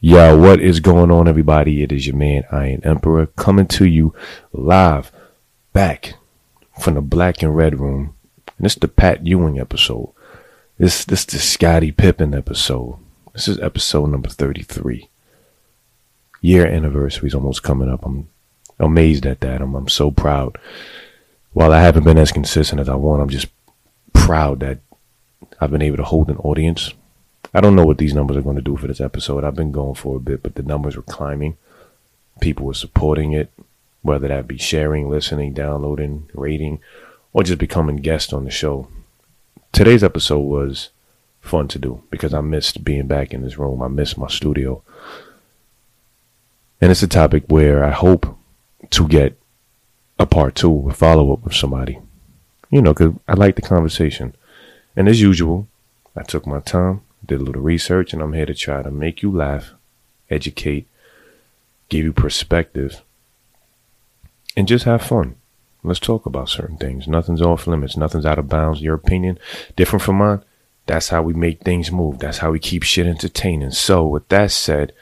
Yo, 0.00 0.36
what 0.36 0.60
is 0.60 0.80
going 0.80 1.10
on, 1.10 1.26
everybody? 1.26 1.82
It 1.82 1.92
is 1.92 2.06
your 2.06 2.14
man, 2.14 2.44
Iron 2.52 2.82
Emperor, 2.84 3.26
coming 3.26 3.66
to 3.68 3.86
you 3.86 4.14
live 4.52 5.10
back 5.72 6.14
from 6.78 6.94
the 6.94 7.00
black 7.00 7.42
and 7.42 7.56
red 7.56 7.80
room. 7.80 8.14
And 8.58 8.66
this 8.66 8.74
is 8.74 8.80
the 8.80 8.88
Pat 8.88 9.26
Ewing 9.26 9.58
episode. 9.58 10.12
This 10.76 11.06
this 11.06 11.24
the 11.24 11.38
Scottie 11.38 11.90
Pippen 11.90 12.34
episode. 12.34 12.98
This 13.32 13.48
is 13.48 13.58
episode 13.60 14.10
number 14.10 14.28
33. 14.28 15.08
Year 16.42 16.66
anniversary 16.66 17.28
is 17.28 17.34
almost 17.34 17.62
coming 17.62 17.88
up. 17.88 18.04
I'm 18.04 18.28
amazed 18.78 19.24
at 19.24 19.40
that. 19.40 19.62
I'm, 19.62 19.74
I'm 19.74 19.88
so 19.88 20.10
proud. 20.10 20.58
While 21.54 21.72
I 21.72 21.80
haven't 21.80 22.04
been 22.04 22.18
as 22.18 22.30
consistent 22.30 22.80
as 22.80 22.90
I 22.90 22.94
want, 22.94 23.22
I'm 23.22 23.30
just 23.30 23.48
proud 24.12 24.60
that 24.60 24.80
I've 25.60 25.70
been 25.70 25.82
able 25.82 25.96
to 25.96 26.04
hold 26.04 26.28
an 26.28 26.36
audience 26.36 26.92
I 27.54 27.60
don't 27.60 27.76
know 27.76 27.86
what 27.86 27.98
these 27.98 28.14
numbers 28.14 28.36
are 28.36 28.42
going 28.42 28.56
to 28.56 28.62
do 28.62 28.76
for 28.76 28.86
this 28.86 29.00
episode. 29.00 29.42
I've 29.42 29.54
been 29.54 29.72
going 29.72 29.94
for 29.94 30.16
a 30.16 30.20
bit, 30.20 30.42
but 30.42 30.54
the 30.54 30.62
numbers 30.62 30.96
were 30.96 31.02
climbing. 31.02 31.56
People 32.40 32.66
were 32.66 32.74
supporting 32.74 33.32
it, 33.32 33.50
whether 34.02 34.28
that 34.28 34.46
be 34.46 34.58
sharing, 34.58 35.08
listening, 35.08 35.54
downloading, 35.54 36.28
rating, 36.34 36.80
or 37.32 37.42
just 37.42 37.58
becoming 37.58 37.96
guests 37.96 38.32
on 38.32 38.44
the 38.44 38.50
show. 38.50 38.88
Today's 39.72 40.04
episode 40.04 40.40
was 40.40 40.90
fun 41.40 41.68
to 41.68 41.78
do 41.78 42.02
because 42.10 42.34
I 42.34 42.40
missed 42.42 42.84
being 42.84 43.06
back 43.06 43.32
in 43.32 43.42
this 43.42 43.58
room. 43.58 43.82
I 43.82 43.88
missed 43.88 44.18
my 44.18 44.28
studio. 44.28 44.82
And 46.80 46.90
it's 46.90 47.02
a 47.02 47.08
topic 47.08 47.44
where 47.48 47.82
I 47.82 47.90
hope 47.90 48.38
to 48.90 49.08
get 49.08 49.38
a 50.18 50.26
part 50.26 50.54
two, 50.54 50.88
a 50.88 50.92
follow 50.92 51.32
up 51.32 51.44
with 51.44 51.54
somebody. 51.54 51.98
You 52.70 52.82
know, 52.82 52.92
because 52.92 53.14
I 53.26 53.34
like 53.34 53.56
the 53.56 53.62
conversation. 53.62 54.36
And 54.94 55.08
as 55.08 55.20
usual, 55.20 55.66
I 56.14 56.22
took 56.22 56.46
my 56.46 56.60
time 56.60 57.00
did 57.24 57.40
a 57.40 57.44
little 57.44 57.62
research, 57.62 58.12
and 58.12 58.22
I'm 58.22 58.32
here 58.32 58.46
to 58.46 58.54
try 58.54 58.82
to 58.82 58.90
make 58.90 59.22
you 59.22 59.30
laugh, 59.30 59.72
educate, 60.30 60.86
give 61.88 62.04
you 62.04 62.12
perspective, 62.12 63.02
and 64.56 64.68
just 64.68 64.84
have 64.84 65.02
fun. 65.02 65.36
Let's 65.82 66.00
talk 66.00 66.26
about 66.26 66.48
certain 66.48 66.76
things. 66.76 67.06
Nothing's 67.06 67.42
off 67.42 67.66
limits. 67.66 67.96
Nothing's 67.96 68.26
out 68.26 68.38
of 68.38 68.48
bounds. 68.48 68.82
Your 68.82 68.94
opinion, 68.94 69.38
different 69.76 70.02
from 70.02 70.16
mine. 70.16 70.42
That's 70.86 71.10
how 71.10 71.22
we 71.22 71.34
make 71.34 71.60
things 71.60 71.92
move. 71.92 72.18
That's 72.18 72.38
how 72.38 72.50
we 72.50 72.58
keep 72.58 72.82
shit 72.82 73.06
entertaining. 73.06 73.72
So, 73.72 74.06
with 74.06 74.26
that 74.28 74.50
said, 74.50 74.92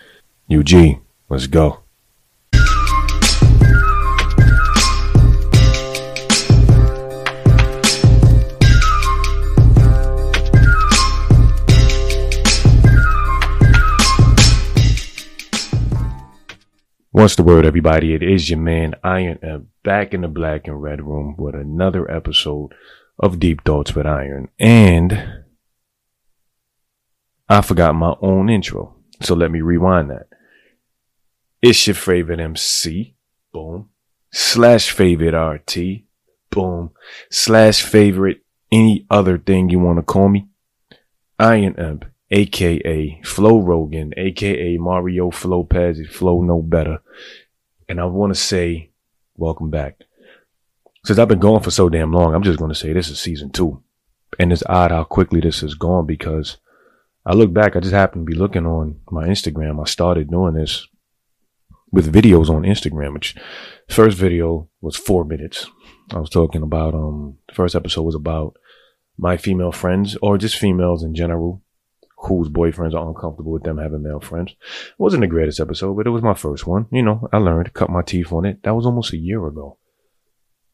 UG, 0.50 1.00
let's 1.28 1.46
go. 1.46 1.80
Once 17.16 17.34
the 17.34 17.42
word, 17.42 17.64
everybody, 17.64 18.12
it 18.12 18.22
is 18.22 18.50
your 18.50 18.58
man 18.58 18.94
Iron 19.02 19.38
and 19.40 19.68
back 19.82 20.12
in 20.12 20.20
the 20.20 20.28
black 20.28 20.66
and 20.66 20.82
red 20.82 21.00
room 21.00 21.34
with 21.38 21.54
another 21.54 22.10
episode 22.14 22.74
of 23.18 23.40
Deep 23.40 23.64
Thoughts 23.64 23.94
with 23.94 24.04
Iron. 24.04 24.50
And 24.58 25.44
I 27.48 27.62
forgot 27.62 27.94
my 27.94 28.14
own 28.20 28.50
intro. 28.50 28.96
So 29.22 29.34
let 29.34 29.50
me 29.50 29.62
rewind 29.62 30.10
that. 30.10 30.26
It's 31.62 31.86
your 31.86 31.94
favorite 31.94 32.38
MC. 32.38 33.16
Boom. 33.50 33.88
Slash 34.30 34.90
favorite 34.90 35.34
RT. 35.34 36.02
Boom. 36.50 36.90
Slash 37.30 37.80
favorite 37.80 38.44
any 38.70 39.06
other 39.08 39.38
thing 39.38 39.70
you 39.70 39.78
want 39.78 39.98
to 39.98 40.02
call 40.02 40.28
me. 40.28 40.48
Iron 41.38 41.78
Emp 41.78 42.04
aka 42.30 43.20
Flow 43.24 43.60
Rogan, 43.60 44.12
aka 44.16 44.76
Mario 44.76 45.30
Flopez, 45.30 46.06
Flow 46.08 46.42
No 46.42 46.62
Better. 46.62 46.98
And 47.88 48.00
I 48.00 48.04
want 48.06 48.34
to 48.34 48.40
say, 48.40 48.90
welcome 49.36 49.70
back. 49.70 50.00
Since 51.04 51.18
I've 51.18 51.28
been 51.28 51.38
going 51.38 51.62
for 51.62 51.70
so 51.70 51.88
damn 51.88 52.12
long, 52.12 52.34
I'm 52.34 52.42
just 52.42 52.58
going 52.58 52.70
to 52.70 52.74
say 52.74 52.92
this 52.92 53.08
is 53.08 53.20
season 53.20 53.50
two. 53.50 53.82
And 54.38 54.52
it's 54.52 54.64
odd 54.68 54.90
how 54.90 55.04
quickly 55.04 55.40
this 55.40 55.60
has 55.60 55.74
gone 55.74 56.04
because 56.04 56.56
I 57.24 57.32
look 57.34 57.52
back, 57.52 57.76
I 57.76 57.80
just 57.80 57.94
happened 57.94 58.26
to 58.26 58.32
be 58.32 58.38
looking 58.38 58.66
on 58.66 59.00
my 59.10 59.26
Instagram. 59.28 59.80
I 59.80 59.84
started 59.88 60.30
doing 60.30 60.54
this 60.54 60.86
with 61.92 62.12
videos 62.12 62.48
on 62.48 62.62
Instagram, 62.62 63.14
which 63.14 63.36
first 63.88 64.18
video 64.18 64.68
was 64.80 64.96
four 64.96 65.24
minutes. 65.24 65.70
I 66.12 66.18
was 66.18 66.30
talking 66.30 66.62
about, 66.62 66.94
um, 66.94 67.38
the 67.48 67.54
first 67.54 67.76
episode 67.76 68.02
was 68.02 68.14
about 68.16 68.56
my 69.16 69.36
female 69.36 69.72
friends 69.72 70.16
or 70.20 70.38
just 70.38 70.56
females 70.56 71.02
in 71.02 71.14
general 71.14 71.62
whose 72.16 72.48
boyfriends 72.48 72.94
are 72.94 73.08
uncomfortable 73.08 73.52
with 73.52 73.62
them 73.62 73.78
having 73.78 74.02
male 74.02 74.20
friends. 74.20 74.52
It 74.52 74.98
wasn't 74.98 75.20
the 75.20 75.26
greatest 75.26 75.60
episode, 75.60 75.94
but 75.96 76.06
it 76.06 76.10
was 76.10 76.22
my 76.22 76.34
first 76.34 76.66
one. 76.66 76.86
You 76.90 77.02
know, 77.02 77.28
I 77.32 77.38
learned, 77.38 77.74
cut 77.74 77.90
my 77.90 78.02
teeth 78.02 78.32
on 78.32 78.46
it. 78.46 78.62
That 78.62 78.74
was 78.74 78.86
almost 78.86 79.12
a 79.12 79.18
year 79.18 79.46
ago. 79.46 79.78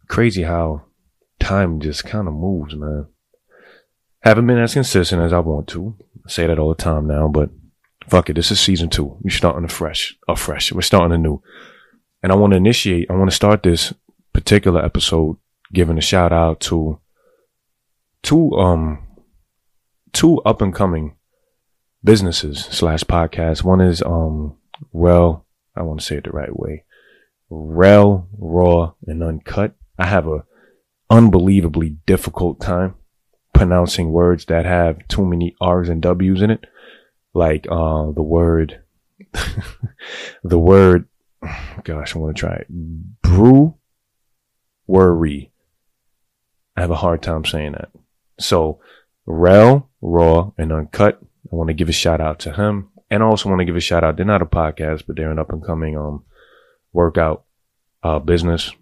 Crazy 0.09 0.43
how 0.43 0.85
time 1.41 1.81
just 1.81 2.05
kind 2.05 2.29
of 2.29 2.35
moves, 2.35 2.75
man. 2.77 3.07
Haven't 4.21 4.47
been 4.47 4.59
as 4.59 4.75
consistent 4.75 5.23
as 5.23 5.33
I 5.33 5.41
want 5.41 5.67
to. 5.69 5.97
I 6.25 6.31
say 6.31 6.47
that 6.47 6.59
all 6.59 6.69
the 6.69 6.77
time 6.77 7.09
now, 7.09 7.27
but 7.27 7.51
fuck 8.09 8.31
it. 8.31 8.35
This 8.35 8.53
is 8.53 8.61
season 8.61 8.89
two. 8.89 9.19
You're 9.25 9.33
starting 9.33 9.65
afresh, 9.65 10.17
afresh. 10.29 10.73
We're 10.73 10.83
starting 10.83 11.13
anew. 11.13 11.43
And 12.23 12.31
I 12.31 12.37
want 12.37 12.53
to 12.53 12.57
initiate, 12.57 13.11
I 13.11 13.15
want 13.15 13.31
to 13.31 13.35
start 13.35 13.65
this 13.65 13.93
particular 14.33 14.85
episode 14.85 15.39
giving 15.73 15.99
a 15.99 16.03
shout 16.03 16.33
out 16.33 16.61
to 16.61 17.01
two, 18.23 18.53
um, 18.53 19.09
two 20.13 20.41
up 20.43 20.63
and 20.63 20.73
coming 20.73 21.17
businesses 22.05 22.65
slash 22.65 23.05
podcasts. 23.05 23.63
One 23.63 23.81
is 23.81 24.03
um 24.03 24.57
Rel, 24.93 25.47
I 25.77 25.83
want 25.83 26.01
to 26.01 26.07
say 26.07 26.17
it 26.17 26.25
the 26.25 26.31
right 26.31 26.57
way. 26.57 26.85
Rel, 27.51 28.29
Raw, 28.37 28.95
and 29.07 29.23
Uncut. 29.23 29.75
I 29.99 30.07
have 30.07 30.27
a 30.27 30.45
unbelievably 31.11 31.97
difficult 32.07 32.61
time 32.61 32.95
pronouncing 33.53 34.11
words 34.11 34.47
that 34.47 34.65
have 34.65 35.07
too 35.09 35.27
many 35.27 35.55
R's 35.61 35.89
and 35.89 36.01
W's 36.01 36.43
in 36.43 36.51
it. 36.51 36.67
Like 37.35 37.67
uh 37.71 38.11
the 38.12 38.23
word 38.23 38.83
the 40.43 40.59
word 40.59 41.07
gosh, 41.85 42.15
I 42.15 42.19
want 42.19 42.37
to 42.37 42.41
try 42.41 42.55
it. 42.55 42.67
Brew 43.23 43.75
worry. 44.87 45.53
I 46.77 46.81
have 46.81 46.91
a 46.91 46.97
hard 46.97 47.23
time 47.23 47.45
saying 47.45 47.73
that. 47.73 47.91
So 48.39 48.81
Rel, 49.27 49.91
Raw, 50.01 50.53
and 50.59 50.73
Uncut 50.73 51.23
I 51.53 51.57
want 51.57 51.69
to 51.69 51.75
give 51.75 51.89
a 51.89 51.93
shout 51.93 52.21
out 52.21 52.39
to 52.41 52.53
him. 52.53 52.89
And 53.11 53.23
I 53.23 53.27
also 53.27 53.49
want 53.49 53.59
to 53.59 53.67
give 53.67 53.77
a 53.77 53.81
shout 53.81 54.03
out. 54.03 54.17
They're 54.17 54.25
not 54.25 54.41
a 54.41 54.47
podcast, 54.47 55.05
but 55.07 55.17
they're 55.17 55.31
an 55.31 55.39
up 55.39 55.53
and 55.53 55.65
coming 55.65 55.99
um 55.99 56.25
workout 56.93 57.45
uh 58.03 58.19
business, 58.19 58.73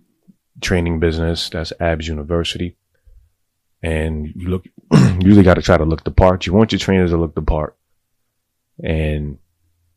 training 0.60 1.00
business. 1.00 1.50
That's 1.50 1.72
Abs 1.80 2.06
University. 2.06 2.76
And 3.82 4.32
you 4.36 4.48
look 4.48 4.64
you 4.92 5.18
really 5.24 5.42
gotta 5.42 5.62
try 5.62 5.76
to 5.76 5.84
look 5.84 6.04
the 6.04 6.12
part. 6.12 6.46
You 6.46 6.52
want 6.52 6.70
your 6.70 6.78
trainers 6.78 7.10
to 7.10 7.16
look 7.16 7.34
the 7.34 7.42
part. 7.42 7.76
And 8.82 9.38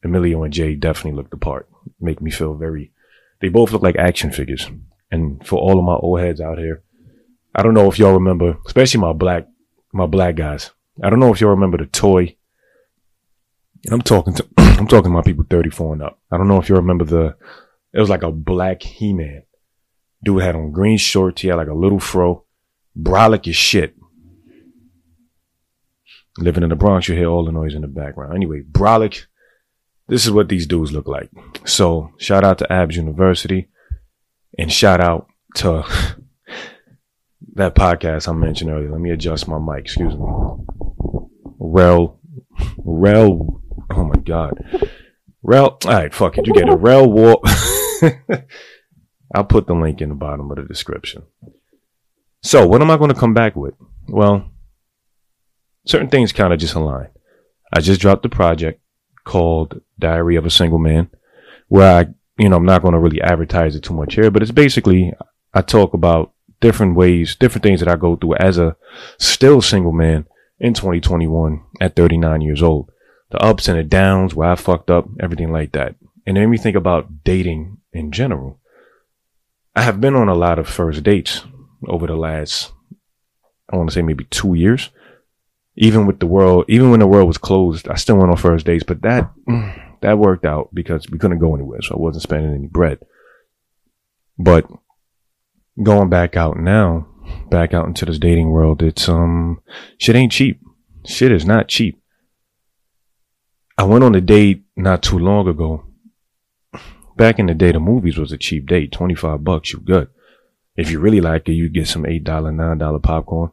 Emilio 0.03 0.43
and 0.43 0.53
Jay 0.53 0.75
definitely 0.75 1.15
look 1.15 1.29
the 1.29 1.37
part. 1.37 1.69
Make 1.99 2.21
me 2.21 2.31
feel 2.31 2.55
very 2.55 2.91
they 3.39 3.49
both 3.49 3.71
look 3.71 3.83
like 3.83 3.97
action 3.97 4.31
figures. 4.31 4.69
And 5.11 5.45
for 5.45 5.59
all 5.59 5.77
of 5.77 5.85
my 5.85 5.95
old 5.95 6.21
heads 6.21 6.41
out 6.41 6.57
here, 6.57 6.81
I 7.53 7.61
don't 7.61 7.75
know 7.75 7.87
if 7.91 7.99
y'all 7.99 8.13
remember, 8.13 8.57
especially 8.65 8.99
my 8.99 9.13
black 9.13 9.47
my 9.91 10.07
black 10.07 10.35
guys. 10.35 10.71
I 11.03 11.11
don't 11.11 11.19
know 11.19 11.31
if 11.31 11.39
y'all 11.39 11.51
remember 11.51 11.77
the 11.77 11.85
toy 11.85 12.35
and 13.85 13.93
I'm 13.93 14.01
talking 14.01 14.33
to 14.35 14.47
I'm 14.57 14.87
talking 14.87 15.11
about 15.11 15.25
people 15.25 15.45
34 15.49 15.93
and 15.93 16.03
up. 16.03 16.19
I 16.31 16.37
don't 16.37 16.47
know 16.47 16.59
if 16.59 16.69
you 16.69 16.75
remember 16.75 17.05
the 17.05 17.35
it 17.93 17.99
was 17.99 18.09
like 18.09 18.23
a 18.23 18.31
black 18.31 18.81
He-Man. 18.81 19.43
Dude 20.23 20.41
had 20.41 20.55
on 20.55 20.71
green 20.71 20.97
shorts, 20.97 21.41
he 21.41 21.49
had 21.49 21.57
like 21.57 21.67
a 21.67 21.73
little 21.73 21.99
fro, 21.99 22.45
brolic 22.97 23.47
as 23.47 23.55
shit. 23.55 23.95
Living 26.39 26.63
in 26.63 26.69
the 26.69 26.75
Bronx, 26.75 27.07
you 27.07 27.15
hear 27.15 27.27
all 27.27 27.45
the 27.45 27.51
noise 27.51 27.75
in 27.75 27.81
the 27.81 27.87
background. 27.87 28.33
Anyway, 28.33 28.61
brolic. 28.61 29.25
This 30.07 30.25
is 30.25 30.31
what 30.31 30.49
these 30.49 30.65
dudes 30.65 30.91
look 30.91 31.07
like. 31.07 31.29
So 31.65 32.11
shout 32.17 32.43
out 32.43 32.57
to 32.59 32.73
Abs 32.73 32.95
University 32.97 33.69
and 34.57 34.71
shout 34.71 34.99
out 34.99 35.27
to 35.55 35.83
that 37.53 37.75
podcast 37.75 38.27
I 38.27 38.33
mentioned 38.33 38.71
earlier. 38.71 38.91
Let 38.91 39.01
me 39.01 39.11
adjust 39.11 39.47
my 39.47 39.59
mic. 39.59 39.85
Excuse 39.85 40.15
me. 40.15 40.25
Rel, 41.59 42.19
Rel 42.77 43.62
Oh 43.91 44.03
my 44.05 44.19
god. 44.19 44.63
Rel, 45.41 45.77
all 45.85 45.91
right, 45.91 46.13
fuck 46.13 46.37
it. 46.37 46.47
You 46.47 46.53
get 46.53 46.69
a 46.69 46.75
Rel 46.75 47.11
War. 47.11 47.41
I'll 49.35 49.43
put 49.43 49.67
the 49.67 49.73
link 49.73 50.01
in 50.01 50.09
the 50.09 50.15
bottom 50.15 50.49
of 50.51 50.57
the 50.57 50.63
description. 50.63 51.23
So, 52.41 52.67
what 52.67 52.81
am 52.81 52.91
I 52.91 52.97
going 52.97 53.11
to 53.13 53.19
come 53.19 53.33
back 53.33 53.55
with? 53.55 53.73
Well, 54.07 54.49
certain 55.85 56.09
things 56.09 56.31
kind 56.31 56.53
of 56.53 56.59
just 56.59 56.75
align. 56.75 57.09
I 57.73 57.81
just 57.81 57.99
dropped 57.99 58.25
a 58.25 58.29
project 58.29 58.81
called 59.25 59.81
Diary 59.99 60.35
of 60.35 60.45
a 60.45 60.49
Single 60.49 60.79
Man, 60.79 61.09
where 61.67 61.99
I, 61.99 62.13
you 62.37 62.49
know, 62.49 62.57
I'm 62.57 62.65
not 62.65 62.81
going 62.81 62.93
to 62.93 62.99
really 62.99 63.21
advertise 63.21 63.75
it 63.75 63.83
too 63.83 63.93
much 63.93 64.15
here, 64.15 64.29
but 64.29 64.41
it's 64.41 64.51
basically 64.51 65.13
I 65.53 65.61
talk 65.61 65.93
about 65.93 66.33
different 66.61 66.95
ways, 66.95 67.35
different 67.35 67.63
things 67.63 67.79
that 67.79 67.89
I 67.89 67.95
go 67.95 68.15
through 68.15 68.35
as 68.35 68.57
a 68.57 68.75
still 69.17 69.61
single 69.61 69.91
man 69.91 70.25
in 70.59 70.73
2021 70.73 71.61
at 71.81 71.95
39 71.95 72.41
years 72.41 72.61
old 72.61 72.91
the 73.33 73.43
ups 73.43 73.67
and 73.67 73.79
the 73.79 73.83
downs, 73.83 74.35
where 74.35 74.51
I 74.51 74.55
fucked 74.55 74.91
up, 74.91 75.07
everything 75.19 75.51
like 75.51 75.71
that. 75.71 75.95
And 76.25 76.37
it 76.37 76.41
made 76.41 76.45
me 76.45 76.57
think 76.57 76.77
about 76.77 77.23
dating 77.23 77.79
in 77.91 78.11
general. 78.11 78.59
I 79.75 79.81
have 79.81 79.99
been 79.99 80.13
on 80.13 80.29
a 80.29 80.35
lot 80.35 80.59
of 80.59 80.69
first 80.69 81.01
dates 81.01 81.41
over 81.87 82.05
the 82.05 82.15
last, 82.15 82.71
I 83.71 83.75
want 83.75 83.89
to 83.89 83.93
say 83.93 84.03
maybe 84.03 84.25
two 84.25 84.53
years. 84.53 84.91
Even 85.75 86.05
with 86.05 86.19
the 86.19 86.27
world, 86.27 86.65
even 86.67 86.91
when 86.91 86.99
the 86.99 87.07
world 87.07 87.27
was 87.27 87.39
closed, 87.39 87.87
I 87.87 87.95
still 87.95 88.17
went 88.17 88.29
on 88.29 88.37
first 88.37 88.67
dates, 88.67 88.83
but 88.83 89.01
that, 89.01 89.31
that 90.01 90.19
worked 90.19 90.45
out 90.45 90.69
because 90.71 91.09
we 91.09 91.17
couldn't 91.17 91.39
go 91.39 91.55
anywhere. 91.55 91.81
So 91.81 91.95
I 91.95 91.99
wasn't 91.99 92.21
spending 92.21 92.53
any 92.53 92.67
bread. 92.67 92.99
But 94.37 94.67
going 95.81 96.09
back 96.09 96.37
out 96.37 96.57
now, 96.57 97.07
back 97.49 97.73
out 97.73 97.87
into 97.87 98.05
this 98.05 98.19
dating 98.19 98.51
world, 98.51 98.83
it's, 98.83 99.09
um, 99.09 99.59
shit 99.97 100.15
ain't 100.15 100.31
cheap. 100.31 100.61
Shit 101.03 101.31
is 101.31 101.45
not 101.45 101.67
cheap. 101.67 101.99
I 103.77 103.83
went 103.83 104.03
on 104.03 104.15
a 104.15 104.21
date 104.21 104.63
not 104.75 105.01
too 105.01 105.17
long 105.17 105.47
ago. 105.47 105.85
Back 107.15 107.39
in 107.39 107.47
the 107.47 107.53
day, 107.53 107.71
the 107.71 107.79
movies 107.79 108.17
was 108.17 108.31
a 108.31 108.37
cheap 108.37 108.67
date. 108.67 108.91
25 108.91 109.43
bucks, 109.43 109.73
you 109.73 109.79
good. 109.79 110.09
If 110.75 110.89
you 110.89 110.99
really 110.99 111.21
like 111.21 111.47
it, 111.47 111.53
you 111.53 111.69
get 111.69 111.87
some 111.87 112.03
$8, 112.03 112.23
$9 112.23 113.03
popcorn. 113.03 113.51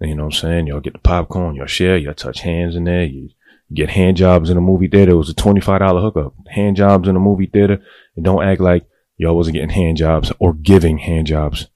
You 0.00 0.14
know 0.14 0.24
what 0.24 0.34
I'm 0.34 0.40
saying? 0.40 0.66
Y'all 0.66 0.80
get 0.80 0.92
the 0.92 0.98
popcorn, 0.98 1.54
y'all 1.54 1.66
share, 1.66 1.96
y'all 1.96 2.14
touch 2.14 2.40
hands 2.40 2.76
in 2.76 2.84
there. 2.84 3.04
You 3.04 3.30
get 3.72 3.90
hand 3.90 4.16
jobs 4.16 4.50
in 4.50 4.56
the 4.56 4.60
movie 4.60 4.88
theater. 4.88 5.12
It 5.12 5.16
was 5.16 5.30
a 5.30 5.34
$25 5.34 6.00
hookup. 6.00 6.34
Hand 6.48 6.76
jobs 6.76 7.08
in 7.08 7.14
the 7.14 7.20
movie 7.20 7.46
theater. 7.46 7.82
And 8.14 8.24
don't 8.24 8.44
act 8.44 8.60
like 8.60 8.86
y'all 9.16 9.36
wasn't 9.36 9.54
getting 9.54 9.70
hand 9.70 9.96
jobs 9.96 10.32
or 10.38 10.52
giving 10.52 10.98
hand 10.98 11.28
jobs 11.28 11.68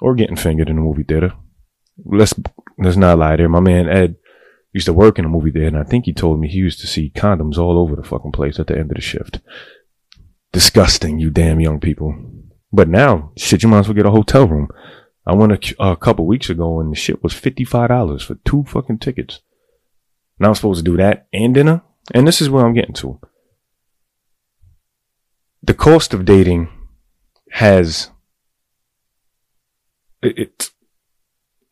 or 0.00 0.14
getting 0.14 0.36
fingered 0.36 0.68
in 0.68 0.76
the 0.76 0.82
movie 0.82 1.02
theater. 1.02 1.32
Let's, 2.04 2.34
let's 2.78 2.96
not 2.96 3.18
lie 3.18 3.36
there. 3.36 3.48
My 3.48 3.60
man 3.60 3.88
Ed 3.88 4.16
used 4.74 4.86
to 4.86 4.92
work 4.92 5.18
in 5.18 5.24
a 5.24 5.28
movie 5.28 5.50
theater 5.50 5.68
and 5.68 5.78
I 5.78 5.84
think 5.84 6.04
he 6.04 6.12
told 6.12 6.40
me 6.40 6.48
he 6.48 6.58
used 6.58 6.80
to 6.80 6.86
see 6.86 7.10
condoms 7.14 7.56
all 7.56 7.78
over 7.78 7.96
the 7.96 8.02
fucking 8.02 8.32
place 8.32 8.58
at 8.58 8.66
the 8.66 8.74
end 8.74 8.90
of 8.90 8.96
the 8.96 9.00
shift. 9.00 9.40
Disgusting, 10.52 11.18
you 11.18 11.30
damn 11.30 11.60
young 11.60 11.80
people. 11.80 12.14
But 12.72 12.88
now, 12.88 13.32
shit, 13.36 13.62
you 13.62 13.68
might 13.68 13.80
as 13.80 13.88
well 13.88 13.94
get 13.94 14.04
a 14.04 14.10
hotel 14.10 14.48
room. 14.48 14.68
I 15.26 15.34
went 15.34 15.52
a, 15.52 15.82
a 15.82 15.96
couple 15.96 16.26
weeks 16.26 16.50
ago 16.50 16.80
and 16.80 16.92
the 16.92 16.96
shit 16.96 17.22
was 17.22 17.32
$55 17.32 18.22
for 18.22 18.34
two 18.44 18.64
fucking 18.64 18.98
tickets. 18.98 19.40
Now 20.38 20.48
I'm 20.48 20.54
supposed 20.56 20.84
to 20.84 20.90
do 20.90 20.96
that 20.96 21.28
and 21.32 21.54
dinner? 21.54 21.82
And 22.12 22.26
this 22.26 22.42
is 22.42 22.50
where 22.50 22.66
I'm 22.66 22.74
getting 22.74 22.94
to. 22.96 23.20
The 25.62 25.74
cost 25.74 26.12
of 26.12 26.24
dating 26.24 26.68
has 27.52 28.10
it 30.20 30.70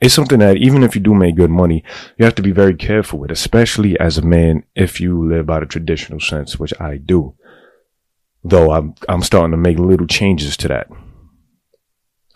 it's 0.02 0.14
something 0.14 0.40
that 0.40 0.56
even 0.56 0.82
if 0.82 0.96
you 0.96 1.00
do 1.00 1.14
make 1.14 1.36
good 1.36 1.50
money, 1.50 1.84
you 2.18 2.24
have 2.24 2.34
to 2.34 2.42
be 2.42 2.50
very 2.50 2.74
careful 2.74 3.20
with, 3.20 3.30
especially 3.30 3.98
as 4.00 4.18
a 4.18 4.26
man 4.26 4.64
if 4.74 5.00
you 5.00 5.28
live 5.28 5.46
by 5.46 5.60
the 5.60 5.66
traditional 5.66 6.18
sense, 6.18 6.58
which 6.58 6.74
I 6.80 6.96
do. 6.96 7.36
Though 8.42 8.72
I'm 8.72 8.96
I'm 9.08 9.22
starting 9.22 9.52
to 9.52 9.56
make 9.56 9.78
little 9.78 10.08
changes 10.08 10.56
to 10.56 10.68
that. 10.68 10.88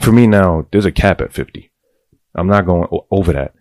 For 0.00 0.12
me 0.12 0.28
now, 0.28 0.68
there's 0.70 0.84
a 0.84 0.92
cap 0.92 1.20
at 1.20 1.32
50. 1.32 1.72
I'm 2.36 2.46
not 2.46 2.66
going 2.66 2.86
over 3.10 3.32
that. 3.32 3.52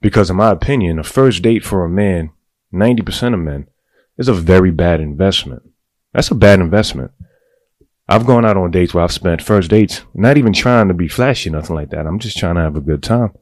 Because 0.00 0.30
in 0.30 0.36
my 0.36 0.52
opinion, 0.52 1.00
a 1.00 1.02
first 1.02 1.42
date 1.42 1.64
for 1.64 1.84
a 1.84 1.88
man, 1.88 2.30
90% 2.72 3.34
of 3.34 3.40
men, 3.40 3.66
is 4.16 4.28
a 4.28 4.34
very 4.34 4.70
bad 4.70 5.00
investment. 5.00 5.62
That's 6.12 6.30
a 6.30 6.36
bad 6.36 6.60
investment. 6.60 7.10
I've 8.08 8.26
gone 8.26 8.44
out 8.44 8.56
on 8.56 8.70
dates 8.70 8.94
where 8.94 9.02
I've 9.02 9.12
spent 9.12 9.42
first 9.42 9.70
dates, 9.70 10.02
not 10.14 10.36
even 10.36 10.52
trying 10.52 10.88
to 10.88 10.94
be 10.94 11.08
flashy, 11.08 11.50
nothing 11.50 11.76
like 11.76 11.90
that. 11.90 12.06
I'm 12.06 12.18
just 12.18 12.36
trying 12.36 12.56
to 12.56 12.62
have 12.62 12.76
a 12.76 12.80
good 12.80 13.02
time. 13.02 13.32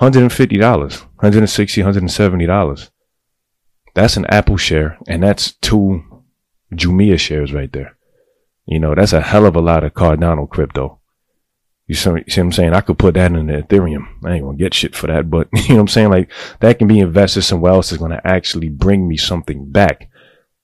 $150, 0.00 0.58
$160, 0.58 1.08
$170. 1.20 2.90
That's 3.94 4.16
an 4.16 4.26
Apple 4.26 4.56
share, 4.56 4.98
and 5.08 5.22
that's 5.22 5.52
two 5.52 6.04
Jumia 6.72 7.18
shares 7.18 7.52
right 7.52 7.72
there. 7.72 7.96
You 8.66 8.78
know, 8.78 8.94
that's 8.94 9.12
a 9.12 9.20
hell 9.20 9.46
of 9.46 9.56
a 9.56 9.60
lot 9.60 9.82
of 9.82 9.94
Cardano 9.94 10.48
crypto. 10.48 11.00
You 11.86 11.94
see, 11.94 12.10
what 12.10 12.36
I'm 12.36 12.52
saying? 12.52 12.74
I 12.74 12.82
could 12.82 12.98
put 12.98 13.14
that 13.14 13.32
in 13.32 13.46
the 13.46 13.62
Ethereum. 13.62 14.06
I 14.22 14.34
ain't 14.34 14.44
gonna 14.44 14.58
get 14.58 14.74
shit 14.74 14.94
for 14.94 15.06
that, 15.06 15.30
but 15.30 15.48
you 15.54 15.68
know 15.70 15.76
what 15.76 15.80
I'm 15.80 15.88
saying? 15.88 16.10
Like 16.10 16.30
that 16.60 16.78
can 16.78 16.86
be 16.86 16.98
invested 16.98 17.42
somewhere 17.42 17.72
else 17.72 17.92
is 17.92 17.98
gonna 17.98 18.20
actually 18.24 18.68
bring 18.68 19.08
me 19.08 19.16
something 19.16 19.70
back. 19.70 20.10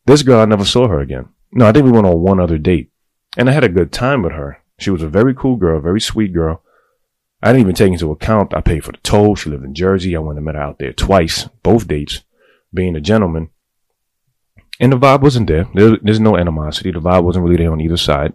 This 0.04 0.22
girl, 0.22 0.40
I 0.40 0.44
never 0.44 0.66
saw 0.66 0.86
her 0.86 1.00
again. 1.00 1.30
No, 1.50 1.66
I 1.66 1.72
think 1.72 1.86
we 1.86 1.92
went 1.92 2.06
on 2.06 2.20
one 2.20 2.40
other 2.40 2.58
date. 2.58 2.90
And 3.38 3.48
I 3.48 3.52
had 3.52 3.64
a 3.64 3.70
good 3.70 3.90
time 3.90 4.22
with 4.22 4.32
her. 4.32 4.62
She 4.78 4.90
was 4.90 5.02
a 5.02 5.08
very 5.08 5.34
cool 5.34 5.56
girl, 5.56 5.80
very 5.80 6.00
sweet 6.00 6.34
girl. 6.34 6.62
I 7.44 7.48
didn't 7.48 7.60
even 7.60 7.74
take 7.74 7.92
into 7.92 8.10
account 8.10 8.54
I 8.54 8.62
paid 8.62 8.84
for 8.84 8.92
the 8.92 8.98
toll. 8.98 9.36
She 9.36 9.50
lived 9.50 9.64
in 9.64 9.74
Jersey. 9.74 10.16
I 10.16 10.18
went 10.20 10.38
and 10.38 10.46
met 10.46 10.54
her 10.54 10.62
out 10.62 10.78
there 10.78 10.94
twice, 10.94 11.44
both 11.62 11.86
dates, 11.86 12.22
being 12.72 12.96
a 12.96 13.00
gentleman. 13.00 13.50
And 14.80 14.92
the 14.92 14.96
vibe 14.96 15.20
wasn't 15.20 15.48
there. 15.48 15.68
there. 15.74 15.98
There's 16.00 16.20
no 16.20 16.38
animosity. 16.38 16.90
The 16.90 17.00
vibe 17.00 17.22
wasn't 17.22 17.44
really 17.44 17.58
there 17.58 17.70
on 17.70 17.82
either 17.82 17.98
side. 17.98 18.32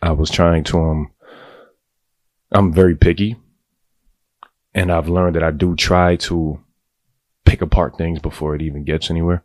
I 0.00 0.12
was 0.12 0.30
trying 0.30 0.62
to 0.64 0.78
um 0.78 1.10
I'm 2.52 2.72
very 2.72 2.94
picky. 2.94 3.36
And 4.72 4.92
I've 4.92 5.08
learned 5.08 5.34
that 5.34 5.42
I 5.42 5.50
do 5.50 5.74
try 5.74 6.14
to 6.16 6.60
pick 7.44 7.60
apart 7.60 7.98
things 7.98 8.20
before 8.20 8.54
it 8.54 8.62
even 8.62 8.84
gets 8.84 9.10
anywhere. 9.10 9.42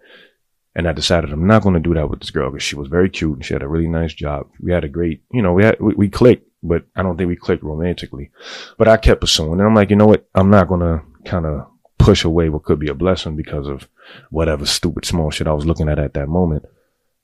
And 0.75 0.87
I 0.87 0.93
decided 0.93 1.31
I'm 1.31 1.47
not 1.47 1.63
going 1.63 1.73
to 1.73 1.81
do 1.81 1.95
that 1.95 2.09
with 2.09 2.19
this 2.19 2.29
girl 2.29 2.51
because 2.51 2.63
she 2.63 2.75
was 2.75 2.87
very 2.87 3.09
cute 3.09 3.37
and 3.37 3.45
she 3.45 3.53
had 3.53 3.63
a 3.63 3.67
really 3.67 3.87
nice 3.87 4.13
job. 4.13 4.49
We 4.59 4.71
had 4.71 4.83
a 4.83 4.89
great, 4.89 5.23
you 5.31 5.41
know, 5.41 5.53
we 5.53 5.63
had, 5.63 5.79
we, 5.79 5.95
we 5.95 6.09
clicked, 6.09 6.48
but 6.61 6.85
I 6.95 7.03
don't 7.03 7.17
think 7.17 7.27
we 7.27 7.35
clicked 7.35 7.63
romantically. 7.63 8.31
But 8.77 8.87
I 8.87 8.97
kept 8.97 9.21
pursuing 9.21 9.59
and 9.59 9.61
I'm 9.61 9.75
like, 9.75 9.89
you 9.89 9.95
know 9.95 10.07
what? 10.07 10.27
I'm 10.35 10.49
not 10.49 10.67
going 10.67 10.81
to 10.81 11.01
kind 11.25 11.45
of 11.45 11.67
push 11.97 12.23
away 12.23 12.49
what 12.49 12.63
could 12.63 12.79
be 12.79 12.89
a 12.89 12.93
blessing 12.93 13.35
because 13.35 13.67
of 13.67 13.87
whatever 14.31 14.65
stupid 14.65 15.05
small 15.05 15.29
shit 15.29 15.47
I 15.47 15.53
was 15.53 15.65
looking 15.65 15.89
at 15.89 15.99
at 15.99 16.13
that 16.15 16.27
moment. 16.27 16.65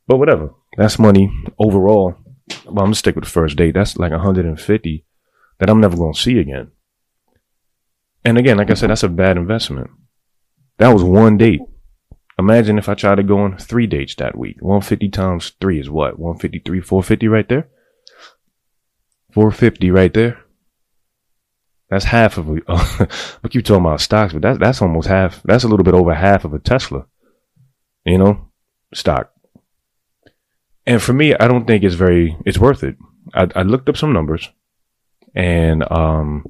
But 0.08 0.18
whatever. 0.18 0.54
That's 0.78 1.00
money 1.00 1.32
overall. 1.58 2.16
Well, 2.66 2.70
I'm 2.70 2.76
gonna 2.76 2.96
stick 2.96 3.16
with 3.16 3.24
the 3.24 3.30
first 3.30 3.56
date. 3.56 3.74
That's 3.74 3.98
like 3.98 4.12
150 4.12 5.06
that 5.60 5.70
I'm 5.70 5.82
never 5.82 5.98
gonna 5.98 6.14
see 6.14 6.38
again. 6.38 6.72
And 8.24 8.38
again, 8.38 8.58
like 8.58 8.70
I 8.70 8.76
said, 8.76 8.90
that's 8.90 9.04
a 9.04 9.10
bad 9.10 9.38
investment. 9.38 9.90
That 10.78 10.90
was 10.90 11.04
one 11.04 11.38
date. 11.38 11.62
Imagine 12.38 12.78
if 12.78 12.90
I 12.90 12.96
tried 12.96 13.16
to 13.16 13.24
go 13.24 13.40
on 13.40 13.58
three 13.58 13.88
dates 13.88 14.16
that 14.16 14.38
week. 14.38 14.58
150 14.60 15.10
times 15.10 15.54
three 15.62 15.80
is 15.80 15.90
what? 15.90 16.20
153, 16.20 16.82
450 16.82 17.28
right 17.28 17.48
there? 17.48 17.70
450 19.36 19.92
right 19.92 20.14
there. 20.14 20.40
That's 21.90 22.06
half 22.06 22.38
of 22.38 22.50
a, 22.50 22.62
uh, 22.70 23.06
keep 23.50 23.66
talking 23.66 23.86
about 23.86 24.00
stocks, 24.00 24.32
but 24.32 24.42
that's, 24.42 24.60
that's 24.60 24.82
almost 24.82 25.10
half. 25.10 25.44
That's 25.44 25.66
a 25.66 25.68
little 25.68 25.84
bit 25.84 25.94
over 25.94 26.14
half 26.14 26.46
of 26.46 26.54
a 26.54 26.60
Tesla, 26.60 27.06
you 28.06 28.18
know, 28.18 28.50
stock. 28.94 29.34
And 30.86 31.02
for 31.02 31.12
me, 31.12 31.36
I 31.36 31.50
don't 31.50 31.68
think 31.68 31.84
it's 31.84 31.96
very, 31.96 32.38
it's 32.46 32.58
worth 32.58 32.82
it. 32.82 32.96
I, 33.34 33.50
I 33.54 33.64
looked 33.64 33.90
up 33.90 33.98
some 33.98 34.14
numbers 34.14 34.50
and, 35.36 35.84
um, 35.92 36.46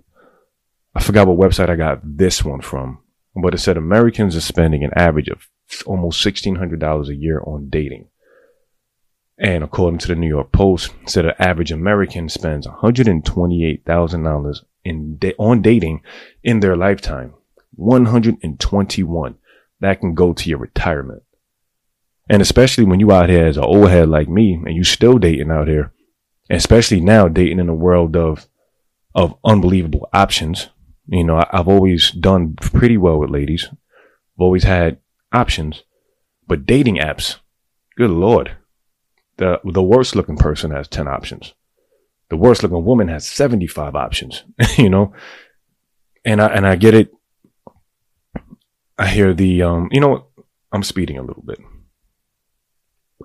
I 0.94 1.02
forgot 1.02 1.28
what 1.28 1.40
website 1.40 1.72
I 1.72 1.76
got 1.76 2.02
this 2.04 2.46
one 2.46 2.62
from, 2.62 3.00
but 3.36 3.56
it 3.56 3.58
said 3.58 3.78
Americans 3.78 4.36
are 4.36 4.42
spending 4.42 4.84
an 4.84 4.92
average 4.96 5.30
of 5.30 5.50
almost 5.88 6.24
$1,600 6.24 7.08
a 7.08 7.16
year 7.16 7.42
on 7.48 7.70
dating. 7.70 8.10
And 9.38 9.64
according 9.64 10.00
to 10.00 10.08
the 10.08 10.16
New 10.16 10.28
York 10.28 10.52
Post, 10.52 10.94
said 11.06 11.26
an 11.26 11.34
average 11.40 11.72
American 11.72 12.30
spends 12.30 12.66
$128,000 12.68 14.64
in 14.86 15.18
da- 15.18 15.36
on 15.38 15.62
dating 15.62 16.02
in 16.44 16.62
their 16.62 16.78
lifetime. 16.78 17.34
121. 17.74 19.36
That 19.82 20.00
can 20.00 20.14
go 20.14 20.32
to 20.32 20.50
your 20.50 20.60
retirement. 20.60 21.24
And 22.30 22.42
especially 22.42 22.86
when 22.86 23.00
you 23.00 23.12
out 23.12 23.30
here 23.30 23.46
as 23.46 23.58
an 23.58 23.66
old 23.66 23.90
head 23.90 24.08
like 24.10 24.30
me 24.30 24.54
and 24.54 24.76
you 24.76 24.84
still 24.84 25.20
dating 25.20 25.52
out 25.52 25.68
here, 25.68 25.92
especially 26.50 27.02
now 27.02 27.28
dating 27.28 27.60
in 27.60 27.70
a 27.70 27.76
world 27.76 28.16
of, 28.16 28.48
of 29.14 29.38
unbelievable 29.44 30.10
options. 30.14 30.70
You 31.08 31.26
know, 31.26 31.38
I, 31.38 31.50
I've 31.52 31.68
always 31.68 32.12
done 32.12 32.56
pretty 32.56 32.98
well 32.98 33.20
with 33.20 33.30
ladies. 33.30 33.68
I've 33.70 33.78
always 34.40 34.64
had 34.64 34.98
options, 35.32 35.84
but 36.48 36.66
dating 36.66 36.96
apps, 36.98 37.38
good 37.98 38.10
Lord, 38.10 38.56
the, 39.38 39.60
the 39.64 39.84
worst 39.84 40.16
looking 40.16 40.38
person 40.38 40.72
has 40.72 40.88
10 40.88 41.08
options. 41.08 41.54
The 42.30 42.38
worst 42.38 42.64
looking 42.64 42.84
woman 42.86 43.08
has 43.08 43.28
75 43.28 43.96
options, 43.96 44.44
you 44.78 44.90
know? 44.90 45.14
And 46.24 46.42
I, 46.42 46.48
and 46.48 46.66
I 46.66 46.76
get 46.76 46.94
it. 46.94 47.12
I 48.98 49.08
hear 49.08 49.34
the, 49.34 49.62
um, 49.62 49.90
you 49.92 50.00
know, 50.00 50.28
I'm 50.72 50.84
speeding 50.84 51.18
a 51.18 51.24
little 51.24 51.44
bit. 51.44 51.60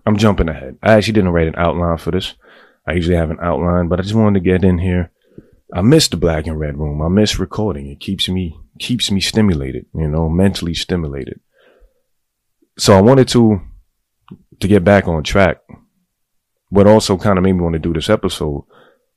I'm 0.06 0.16
jumping 0.16 0.48
ahead. 0.48 0.78
I 0.82 0.92
actually 0.92 1.14
didn't 1.14 1.30
write 1.30 1.48
an 1.48 1.54
outline 1.56 1.98
for 1.98 2.10
this. 2.10 2.34
I 2.86 2.92
usually 2.94 3.16
have 3.16 3.30
an 3.30 3.38
outline, 3.40 3.88
but 3.88 4.00
I 4.00 4.02
just 4.02 4.14
wanted 4.14 4.40
to 4.40 4.44
get 4.44 4.64
in 4.64 4.78
here. 4.78 5.10
I 5.72 5.82
miss 5.82 6.08
the 6.08 6.16
black 6.16 6.46
and 6.46 6.58
red 6.58 6.78
room. 6.78 7.00
I 7.02 7.08
miss 7.08 7.38
recording. 7.38 7.86
It 7.86 8.00
keeps 8.00 8.28
me 8.28 8.58
keeps 8.78 9.10
me 9.10 9.20
stimulated, 9.20 9.86
you 9.94 10.08
know, 10.08 10.28
mentally 10.28 10.74
stimulated. 10.74 11.40
So 12.78 12.94
I 12.96 13.00
wanted 13.00 13.28
to 13.28 13.60
to 14.58 14.68
get 14.68 14.84
back 14.84 15.06
on 15.06 15.22
track. 15.22 15.58
What 16.70 16.86
also 16.86 17.16
kind 17.18 17.36
of 17.36 17.44
made 17.44 17.52
me 17.52 17.60
want 17.60 17.74
to 17.74 17.78
do 17.78 17.92
this 17.92 18.08
episode 18.08 18.64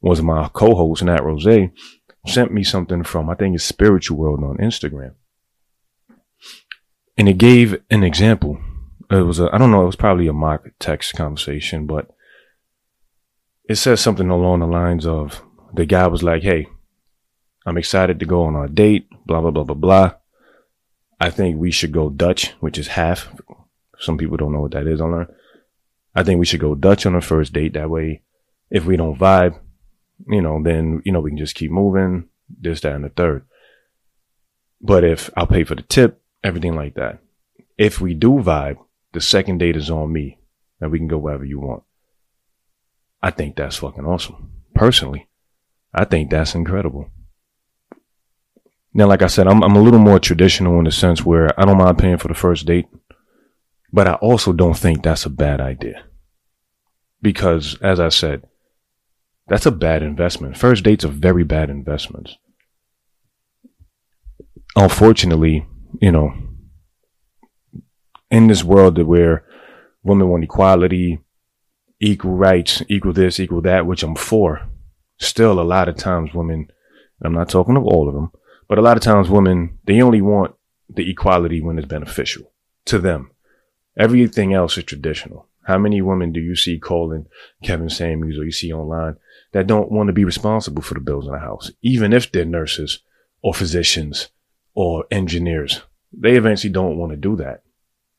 was 0.01 0.22
my 0.22 0.50
co-host 0.51 1.03
Nat 1.03 1.24
Rose 1.24 1.69
sent 2.27 2.51
me 2.51 2.63
something 2.63 3.03
from 3.03 3.29
I 3.29 3.36
think 3.36 3.55
it's 3.55 3.63
Spiritual 3.63 4.17
World 4.17 4.43
on 4.43 4.57
Instagram, 4.57 5.13
and 7.17 7.29
it 7.29 7.38
gave 7.38 7.81
an 7.89 8.03
example 8.03 8.60
It 9.10 9.25
was 9.25 9.39
a, 9.39 9.50
I 9.53 9.57
don't 9.57 9.72
know, 9.72 9.83
it 9.83 9.88
was 9.88 9.95
probably 9.95 10.27
a 10.27 10.33
mock 10.33 10.65
text 10.79 11.13
conversation, 11.15 11.86
but 11.86 12.10
it 13.69 13.75
says 13.75 14.01
something 14.01 14.29
along 14.29 14.60
the 14.60 14.67
lines 14.67 15.05
of 15.05 15.41
the 15.74 15.86
guy 15.86 16.07
was 16.07 16.24
like, 16.24 16.43
Hey, 16.43 16.67
I'm 17.65 17.77
excited 17.77 18.19
to 18.19 18.25
go 18.25 18.43
on 18.43 18.55
our 18.55 18.67
date, 18.67 19.07
blah, 19.25 19.41
blah, 19.41 19.51
blah, 19.51 19.63
blah, 19.63 19.75
blah. 19.75 20.12
I 21.19 21.29
think 21.29 21.57
we 21.57 21.72
should 21.72 21.91
go 21.91 22.10
Dutch, 22.10 22.51
which 22.60 22.77
is 22.77 22.88
half. 22.88 23.33
Some 24.00 24.17
people 24.17 24.38
don't 24.38 24.51
know 24.51 24.62
what 24.62 24.72
that 24.72 24.88
is. 24.88 25.00
I 25.00 25.05
learned. 25.05 25.29
I 26.15 26.24
think 26.24 26.39
we 26.39 26.46
should 26.46 26.60
go 26.60 26.75
Dutch 26.75 27.05
on 27.05 27.13
the 27.13 27.22
first 27.22 27.53
date. 27.53 27.74
That 27.74 27.89
way, 27.89 28.22
if 28.70 28.86
we 28.86 28.98
don't 28.98 29.17
vibe, 29.17 29.60
you 30.27 30.41
know, 30.41 30.62
then, 30.62 31.01
you 31.05 31.12
know, 31.12 31.20
we 31.20 31.32
can 31.32 31.38
just 31.38 31.55
keep 31.55 31.72
moving, 31.72 32.29
this, 32.50 32.82
that, 32.82 32.93
and 32.93 33.03
the 33.03 33.10
third. 33.10 33.46
But 34.82 35.03
if 35.03 35.29
I'll 35.36 35.48
pay 35.48 35.63
for 35.63 35.75
the 35.75 35.82
tip, 35.82 36.22
everything 36.43 36.75
like 36.75 36.96
that. 36.96 37.20
If 37.77 38.00
we 38.00 38.13
do 38.13 38.34
vibe, 38.34 38.77
the 39.13 39.22
second 39.22 39.60
date 39.60 39.75
is 39.75 39.89
on 39.89 40.12
me 40.12 40.39
and 40.79 40.91
we 40.91 41.00
can 41.00 41.08
go 41.08 41.17
wherever 41.17 41.46
you 41.46 41.60
want. 41.60 41.84
I 43.22 43.32
think 43.32 43.55
that's 43.55 43.77
fucking 43.77 44.05
awesome. 44.05 44.51
Personally, 44.75 45.27
I 45.93 46.05
think 46.05 46.29
that's 46.29 46.55
incredible. 46.55 47.10
Now, 48.93 49.08
like 49.08 49.22
I 49.22 49.27
said, 49.27 49.48
I'm, 49.48 49.63
I'm 49.63 49.75
a 49.75 49.82
little 49.82 50.00
more 50.00 50.20
traditional 50.20 50.77
in 50.77 50.86
the 50.86 50.91
sense 50.91 51.25
where 51.25 51.58
I 51.60 51.65
don't 51.65 51.77
mind 51.77 51.98
paying 51.98 52.17
for 52.17 52.27
the 52.27 52.34
first 52.34 52.65
date, 52.65 52.88
but 53.93 54.07
I 54.07 54.13
also 54.15 54.51
don't 54.51 54.77
think 54.77 55.03
that's 55.03 55.27
a 55.27 55.29
bad 55.29 55.62
idea. 55.62 56.03
Because, 57.21 57.77
as 57.79 58.00
I 58.00 58.09
said, 58.09 58.43
that's 59.47 59.67
a 59.67 59.71
bad 59.71 60.01
investment. 60.01 60.57
First 60.57 60.83
dates 60.83 61.05
are 61.05 61.09
very 61.09 61.43
bad 61.43 61.69
investments. 61.69 62.35
Unfortunately, 64.75 65.67
you 66.01 66.12
know, 66.12 66.33
in 68.31 68.47
this 68.47 68.63
world 68.63 68.97
where 68.97 69.45
women 70.01 70.27
want 70.27 70.43
equality, 70.43 71.19
equal 72.00 72.31
rights, 72.31 72.81
equal 72.89 73.13
this, 73.13 73.39
equal 73.39 73.62
that, 73.62 73.85
which 73.85 74.01
I'm 74.01 74.15
for, 74.15 74.67
still 75.19 75.59
a 75.59 75.62
lot 75.62 75.88
of 75.88 75.95
times 75.95 76.33
women, 76.33 76.67
I'm 77.23 77.33
not 77.33 77.50
talking 77.50 77.77
of 77.77 77.85
all 77.85 78.09
of 78.09 78.15
them, 78.15 78.31
but 78.67 78.79
a 78.79 78.81
lot 78.81 78.97
of 78.97 79.03
times 79.03 79.29
women, 79.29 79.77
they 79.85 80.01
only 80.01 80.21
want 80.21 80.55
the 80.89 81.09
equality 81.09 81.62
when 81.62 81.77
it's 81.77 81.88
beneficial 81.88 82.51
to 82.85 82.97
them. 82.97 83.29
Everything 83.97 84.53
else 84.53 84.77
is 84.77 84.83
traditional. 84.85 85.47
How 85.65 85.77
many 85.77 86.01
women 86.01 86.33
do 86.33 86.39
you 86.39 86.55
see 86.55 86.77
calling 86.79 87.27
Kevin 87.63 87.89
Samuels 87.89 88.38
or 88.38 88.43
you 88.43 88.51
see 88.51 88.73
online 88.73 89.15
that 89.53 89.67
don't 89.67 89.91
want 89.91 90.07
to 90.07 90.13
be 90.13 90.25
responsible 90.25 90.81
for 90.81 90.95
the 90.95 91.00
bills 91.00 91.25
in 91.25 91.33
the 91.33 91.39
house, 91.39 91.71
even 91.81 92.12
if 92.12 92.31
they're 92.31 92.43
nurses 92.43 93.00
or 93.41 93.53
physicians 93.53 94.29
or 94.73 95.05
engineers? 95.09 95.81
They 96.12 96.35
eventually 96.35 96.73
don't 96.73 96.97
want 96.97 97.12
to 97.12 97.17
do 97.17 97.35
that. 97.38 97.63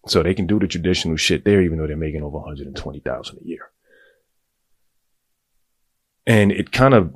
So 0.07 0.23
they 0.23 0.35
can 0.35 0.47
do 0.47 0.59
the 0.59 0.67
traditional 0.67 1.17
shit 1.17 1.45
there, 1.45 1.63
even 1.63 1.79
though 1.79 1.87
they're 1.87 1.97
making 1.97 2.23
over 2.23 2.39
120,000 2.39 3.39
a 3.39 3.47
year. 3.47 3.71
And 6.27 6.53
it 6.53 6.73
kind 6.73 6.95
of, 6.95 7.15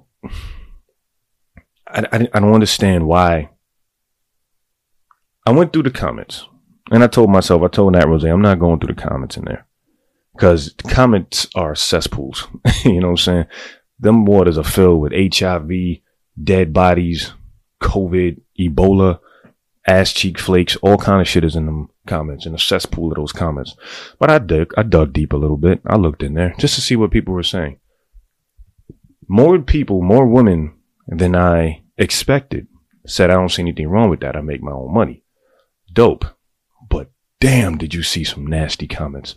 I, 1.86 2.06
I, 2.12 2.28
I 2.34 2.40
don't 2.40 2.54
understand 2.54 3.06
why. 3.06 3.50
I 5.46 5.52
went 5.52 5.72
through 5.72 5.84
the 5.84 5.90
comments 5.90 6.46
and 6.90 7.04
I 7.04 7.06
told 7.06 7.30
myself, 7.30 7.62
I 7.62 7.68
told 7.68 7.92
Nat 7.92 8.06
Rose, 8.06 8.24
I'm 8.24 8.42
not 8.42 8.58
going 8.58 8.80
through 8.80 8.94
the 8.94 9.02
comments 9.02 9.36
in 9.36 9.44
there 9.44 9.66
because 10.34 10.74
the 10.74 10.88
comments 10.88 11.46
are 11.54 11.74
cesspools. 11.74 12.46
you 12.84 13.00
know 13.00 13.08
what 13.08 13.12
I'm 13.12 13.16
saying? 13.16 13.46
Them 13.98 14.24
waters 14.24 14.58
are 14.58 14.64
filled 14.64 15.00
with 15.00 15.36
HIV, 15.36 15.70
dead 16.42 16.72
bodies, 16.72 17.32
COVID, 17.82 18.40
Ebola, 18.58 19.20
ass 19.86 20.12
cheek 20.12 20.38
flakes, 20.38 20.76
all 20.76 20.98
kind 20.98 21.20
of 21.20 21.28
shit 21.28 21.44
is 21.44 21.56
in 21.56 21.66
them 21.66 21.90
comments, 22.06 22.46
in 22.46 22.54
a 22.54 22.58
cesspool 22.58 23.10
of 23.10 23.16
those 23.16 23.32
comments. 23.32 23.74
But 24.18 24.30
I 24.30 24.38
dug, 24.38 24.72
I 24.76 24.82
dug 24.82 25.12
deep 25.12 25.32
a 25.32 25.36
little 25.36 25.56
bit. 25.56 25.80
I 25.86 25.96
looked 25.96 26.22
in 26.22 26.34
there 26.34 26.54
just 26.58 26.74
to 26.76 26.80
see 26.80 26.94
what 26.96 27.10
people 27.10 27.34
were 27.34 27.42
saying. 27.42 27.80
More 29.26 29.58
people, 29.58 30.02
more 30.02 30.26
women 30.26 30.74
than 31.06 31.34
I 31.34 31.82
expected 31.96 32.68
said 33.06 33.30
I 33.30 33.34
don't 33.34 33.50
see 33.50 33.62
anything 33.62 33.88
wrong 33.88 34.10
with 34.10 34.20
that. 34.20 34.36
I 34.36 34.40
make 34.40 34.62
my 34.62 34.72
own 34.72 34.92
money. 34.92 35.22
Dope. 35.92 36.26
Damn, 37.40 37.78
did 37.78 37.94
you 37.94 38.02
see 38.02 38.24
some 38.24 38.46
nasty 38.46 38.86
comments? 38.86 39.34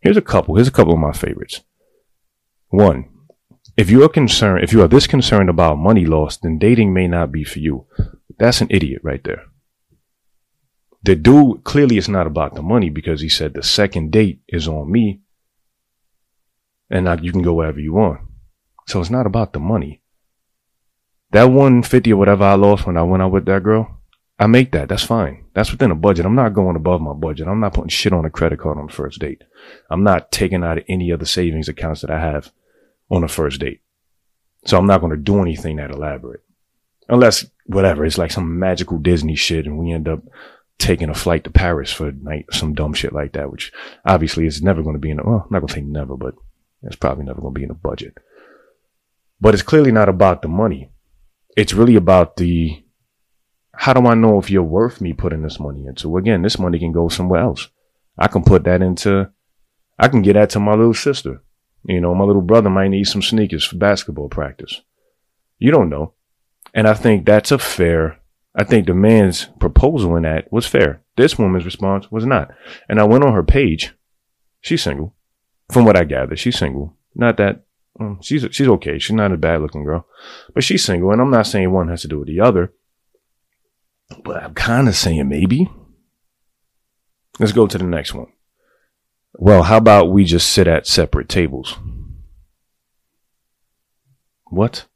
Here's 0.00 0.16
a 0.16 0.22
couple. 0.22 0.56
Here's 0.56 0.68
a 0.68 0.72
couple 0.72 0.92
of 0.92 0.98
my 0.98 1.12
favorites. 1.12 1.62
One, 2.68 3.08
if 3.76 3.90
you 3.90 4.04
are 4.04 4.08
concerned, 4.08 4.62
if 4.62 4.72
you 4.72 4.82
are 4.82 4.88
this 4.88 5.06
concerned 5.06 5.48
about 5.48 5.78
money 5.78 6.04
loss, 6.04 6.36
then 6.36 6.58
dating 6.58 6.92
may 6.92 7.08
not 7.08 7.32
be 7.32 7.44
for 7.44 7.58
you. 7.58 7.86
That's 8.38 8.60
an 8.60 8.68
idiot 8.70 9.00
right 9.02 9.22
there. 9.24 9.44
The 11.02 11.16
dude 11.16 11.64
clearly 11.64 11.96
it's 11.96 12.08
not 12.08 12.26
about 12.26 12.54
the 12.54 12.62
money 12.62 12.90
because 12.90 13.22
he 13.22 13.28
said 13.28 13.54
the 13.54 13.62
second 13.62 14.12
date 14.12 14.40
is 14.48 14.68
on 14.68 14.92
me 14.92 15.20
and 16.90 17.04
now 17.06 17.14
you 17.14 17.32
can 17.32 17.42
go 17.42 17.54
wherever 17.54 17.80
you 17.80 17.94
want. 17.94 18.20
So 18.86 19.00
it's 19.00 19.10
not 19.10 19.26
about 19.26 19.52
the 19.52 19.60
money. 19.60 20.02
That 21.30 21.44
150 21.44 22.12
or 22.12 22.16
whatever 22.16 22.44
I 22.44 22.54
lost 22.54 22.86
when 22.86 22.96
I 22.96 23.02
went 23.02 23.22
out 23.22 23.32
with 23.32 23.46
that 23.46 23.62
girl, 23.62 23.99
I 24.40 24.46
make 24.46 24.72
that. 24.72 24.88
That's 24.88 25.04
fine. 25.04 25.44
That's 25.52 25.70
within 25.70 25.90
a 25.90 25.94
budget. 25.94 26.24
I'm 26.24 26.34
not 26.34 26.54
going 26.54 26.74
above 26.74 27.02
my 27.02 27.12
budget. 27.12 27.46
I'm 27.46 27.60
not 27.60 27.74
putting 27.74 27.90
shit 27.90 28.14
on 28.14 28.24
a 28.24 28.30
credit 28.30 28.58
card 28.58 28.78
on 28.78 28.86
the 28.86 28.92
first 28.92 29.20
date. 29.20 29.44
I'm 29.90 30.02
not 30.02 30.32
taking 30.32 30.64
out 30.64 30.78
any 30.88 31.12
other 31.12 31.26
savings 31.26 31.68
accounts 31.68 32.00
that 32.00 32.10
I 32.10 32.18
have 32.18 32.50
on 33.10 33.20
the 33.20 33.28
first 33.28 33.60
date. 33.60 33.82
So 34.64 34.78
I'm 34.78 34.86
not 34.86 35.02
going 35.02 35.10
to 35.10 35.18
do 35.18 35.42
anything 35.42 35.76
that 35.76 35.90
elaborate. 35.90 36.42
Unless, 37.10 37.50
whatever, 37.66 38.02
it's 38.06 38.16
like 38.16 38.30
some 38.30 38.58
magical 38.58 38.98
Disney 38.98 39.34
shit 39.34 39.66
and 39.66 39.78
we 39.78 39.92
end 39.92 40.08
up 40.08 40.22
taking 40.78 41.10
a 41.10 41.14
flight 41.14 41.44
to 41.44 41.50
Paris 41.50 41.92
for 41.92 42.08
a 42.08 42.12
night, 42.12 42.46
some 42.50 42.72
dumb 42.72 42.94
shit 42.94 43.12
like 43.12 43.34
that, 43.34 43.52
which 43.52 43.70
obviously 44.06 44.46
is 44.46 44.62
never 44.62 44.82
going 44.82 44.94
to 44.94 45.00
be 45.00 45.10
in, 45.10 45.20
a, 45.20 45.22
well, 45.22 45.42
I'm 45.44 45.48
not 45.50 45.58
going 45.60 45.68
to 45.68 45.74
say 45.74 45.80
never, 45.82 46.16
but 46.16 46.34
it's 46.82 46.96
probably 46.96 47.26
never 47.26 47.42
going 47.42 47.52
to 47.52 47.58
be 47.58 47.64
in 47.64 47.70
a 47.70 47.74
budget. 47.74 48.16
But 49.38 49.52
it's 49.52 49.62
clearly 49.62 49.92
not 49.92 50.08
about 50.08 50.40
the 50.40 50.48
money. 50.48 50.90
It's 51.58 51.74
really 51.74 51.96
about 51.96 52.36
the, 52.36 52.82
how 53.80 53.92
do 53.92 54.06
I 54.06 54.14
know 54.14 54.38
if 54.38 54.50
you're 54.50 54.62
worth 54.62 55.00
me 55.00 55.12
putting 55.12 55.42
this 55.42 55.58
money 55.58 55.86
into? 55.86 56.16
Again, 56.16 56.42
this 56.42 56.58
money 56.58 56.78
can 56.78 56.92
go 56.92 57.08
somewhere 57.08 57.40
else. 57.40 57.68
I 58.18 58.28
can 58.28 58.42
put 58.42 58.64
that 58.64 58.82
into, 58.82 59.30
I 59.98 60.08
can 60.08 60.22
get 60.22 60.34
that 60.34 60.50
to 60.50 60.60
my 60.60 60.74
little 60.74 60.94
sister. 60.94 61.42
You 61.84 62.00
know, 62.00 62.14
my 62.14 62.24
little 62.24 62.42
brother 62.42 62.68
might 62.68 62.88
need 62.88 63.04
some 63.04 63.22
sneakers 63.22 63.64
for 63.64 63.76
basketball 63.76 64.28
practice. 64.28 64.82
You 65.58 65.70
don't 65.70 65.88
know. 65.88 66.14
And 66.74 66.86
I 66.86 66.94
think 66.94 67.24
that's 67.24 67.50
a 67.50 67.58
fair 67.58 68.20
I 68.54 68.64
think 68.64 68.86
the 68.86 68.94
man's 68.94 69.46
proposal 69.60 70.16
in 70.16 70.24
that 70.24 70.52
was 70.52 70.66
fair. 70.66 71.02
This 71.16 71.38
woman's 71.38 71.64
response 71.64 72.10
was 72.10 72.26
not. 72.26 72.50
And 72.88 73.00
I 73.00 73.04
went 73.04 73.24
on 73.24 73.32
her 73.32 73.42
page. 73.42 73.94
She's 74.60 74.82
single. 74.82 75.14
From 75.70 75.84
what 75.84 75.96
I 75.96 76.04
gather, 76.04 76.36
she's 76.36 76.58
single. 76.58 76.96
Not 77.14 77.36
that 77.36 77.64
well, 77.94 78.18
she's 78.20 78.44
she's 78.50 78.68
okay. 78.68 78.98
She's 78.98 79.14
not 79.14 79.32
a 79.32 79.36
bad 79.36 79.60
looking 79.60 79.84
girl, 79.84 80.06
but 80.52 80.64
she's 80.64 80.84
single. 80.84 81.12
And 81.12 81.20
I'm 81.20 81.30
not 81.30 81.46
saying 81.46 81.70
one 81.70 81.88
has 81.88 82.02
to 82.02 82.08
do 82.08 82.18
with 82.18 82.28
the 82.28 82.40
other, 82.40 82.72
but 84.24 84.42
I'm 84.42 84.54
kind 84.54 84.88
of 84.88 84.96
saying 84.96 85.28
maybe. 85.28 85.70
Let's 87.38 87.52
go 87.52 87.66
to 87.66 87.78
the 87.78 87.84
next 87.84 88.12
one. 88.14 88.28
Well, 89.34 89.62
how 89.62 89.76
about 89.76 90.10
we 90.10 90.24
just 90.24 90.50
sit 90.50 90.66
at 90.66 90.86
separate 90.86 91.28
tables? 91.28 91.76
What? 94.46 94.86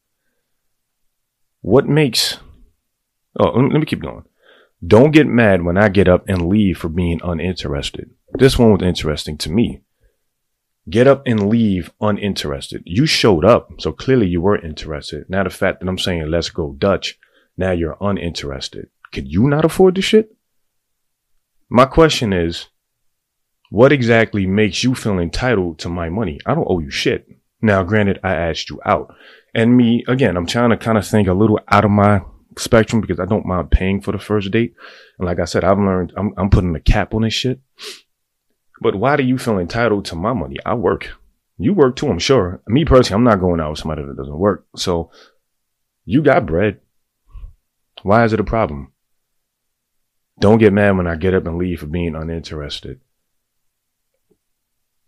What 1.60 1.86
makes 1.86 2.38
Oh, 3.38 3.50
let 3.50 3.80
me 3.80 3.86
keep 3.86 4.02
going. 4.02 4.24
Don't 4.86 5.10
get 5.10 5.26
mad 5.26 5.64
when 5.64 5.76
I 5.76 5.88
get 5.88 6.08
up 6.08 6.28
and 6.28 6.48
leave 6.48 6.78
for 6.78 6.88
being 6.88 7.20
uninterested. 7.24 8.10
This 8.32 8.58
one 8.58 8.72
was 8.72 8.82
interesting 8.82 9.38
to 9.38 9.50
me. 9.50 9.80
Get 10.88 11.06
up 11.06 11.22
and 11.26 11.48
leave 11.48 11.90
uninterested. 12.00 12.82
You 12.84 13.06
showed 13.06 13.44
up, 13.44 13.70
so 13.80 13.92
clearly 13.92 14.26
you 14.26 14.40
were 14.42 14.58
interested. 14.58 15.28
Now 15.28 15.42
the 15.42 15.50
fact 15.50 15.80
that 15.80 15.88
I'm 15.88 15.98
saying 15.98 16.30
let's 16.30 16.50
go 16.50 16.76
Dutch, 16.78 17.18
now 17.56 17.72
you're 17.72 17.96
uninterested. 18.00 18.90
Could 19.14 19.30
you 19.30 19.48
not 19.48 19.64
afford 19.64 19.94
the 19.94 20.02
shit? 20.02 20.36
My 21.70 21.86
question 21.86 22.32
is, 22.32 22.66
what 23.70 23.92
exactly 23.92 24.44
makes 24.44 24.82
you 24.82 24.96
feel 24.96 25.20
entitled 25.20 25.78
to 25.78 25.88
my 25.88 26.08
money? 26.08 26.40
I 26.44 26.54
don't 26.54 26.66
owe 26.68 26.80
you 26.80 26.90
shit. 26.90 27.28
Now, 27.62 27.84
granted, 27.84 28.18
I 28.24 28.34
asked 28.34 28.70
you 28.70 28.80
out. 28.84 29.14
And 29.54 29.76
me, 29.76 30.04
again, 30.08 30.36
I'm 30.36 30.46
trying 30.46 30.70
to 30.70 30.76
kind 30.76 30.98
of 30.98 31.06
think 31.06 31.28
a 31.28 31.32
little 31.32 31.60
out 31.68 31.84
of 31.84 31.92
my 31.92 32.22
spectrum 32.58 33.00
because 33.00 33.20
I 33.20 33.24
don't 33.24 33.46
mind 33.46 33.70
paying 33.70 34.00
for 34.00 34.10
the 34.10 34.18
first 34.18 34.50
date. 34.50 34.74
And 35.18 35.26
like 35.26 35.38
I 35.38 35.44
said, 35.44 35.62
I've 35.62 35.78
learned 35.78 36.12
I'm, 36.16 36.34
I'm 36.36 36.50
putting 36.50 36.74
a 36.74 36.80
cap 36.80 37.14
on 37.14 37.22
this 37.22 37.34
shit. 37.34 37.60
But 38.80 38.96
why 38.96 39.14
do 39.14 39.22
you 39.22 39.38
feel 39.38 39.58
entitled 39.58 40.06
to 40.06 40.16
my 40.16 40.32
money? 40.32 40.56
I 40.66 40.74
work. 40.74 41.10
You 41.56 41.72
work 41.72 41.94
too, 41.94 42.08
I'm 42.08 42.18
sure. 42.18 42.60
Me 42.66 42.84
personally, 42.84 43.18
I'm 43.18 43.24
not 43.24 43.40
going 43.40 43.60
out 43.60 43.70
with 43.70 43.78
somebody 43.78 44.02
that 44.02 44.16
doesn't 44.16 44.38
work. 44.38 44.66
So 44.74 45.12
you 46.04 46.20
got 46.20 46.46
bread. 46.46 46.80
Why 48.02 48.24
is 48.24 48.32
it 48.32 48.40
a 48.40 48.44
problem? 48.44 48.90
Don't 50.40 50.58
get 50.58 50.72
mad 50.72 50.96
when 50.96 51.06
I 51.06 51.16
get 51.16 51.34
up 51.34 51.46
and 51.46 51.58
leave 51.58 51.80
for 51.80 51.86
being 51.86 52.14
uninterested. 52.14 53.00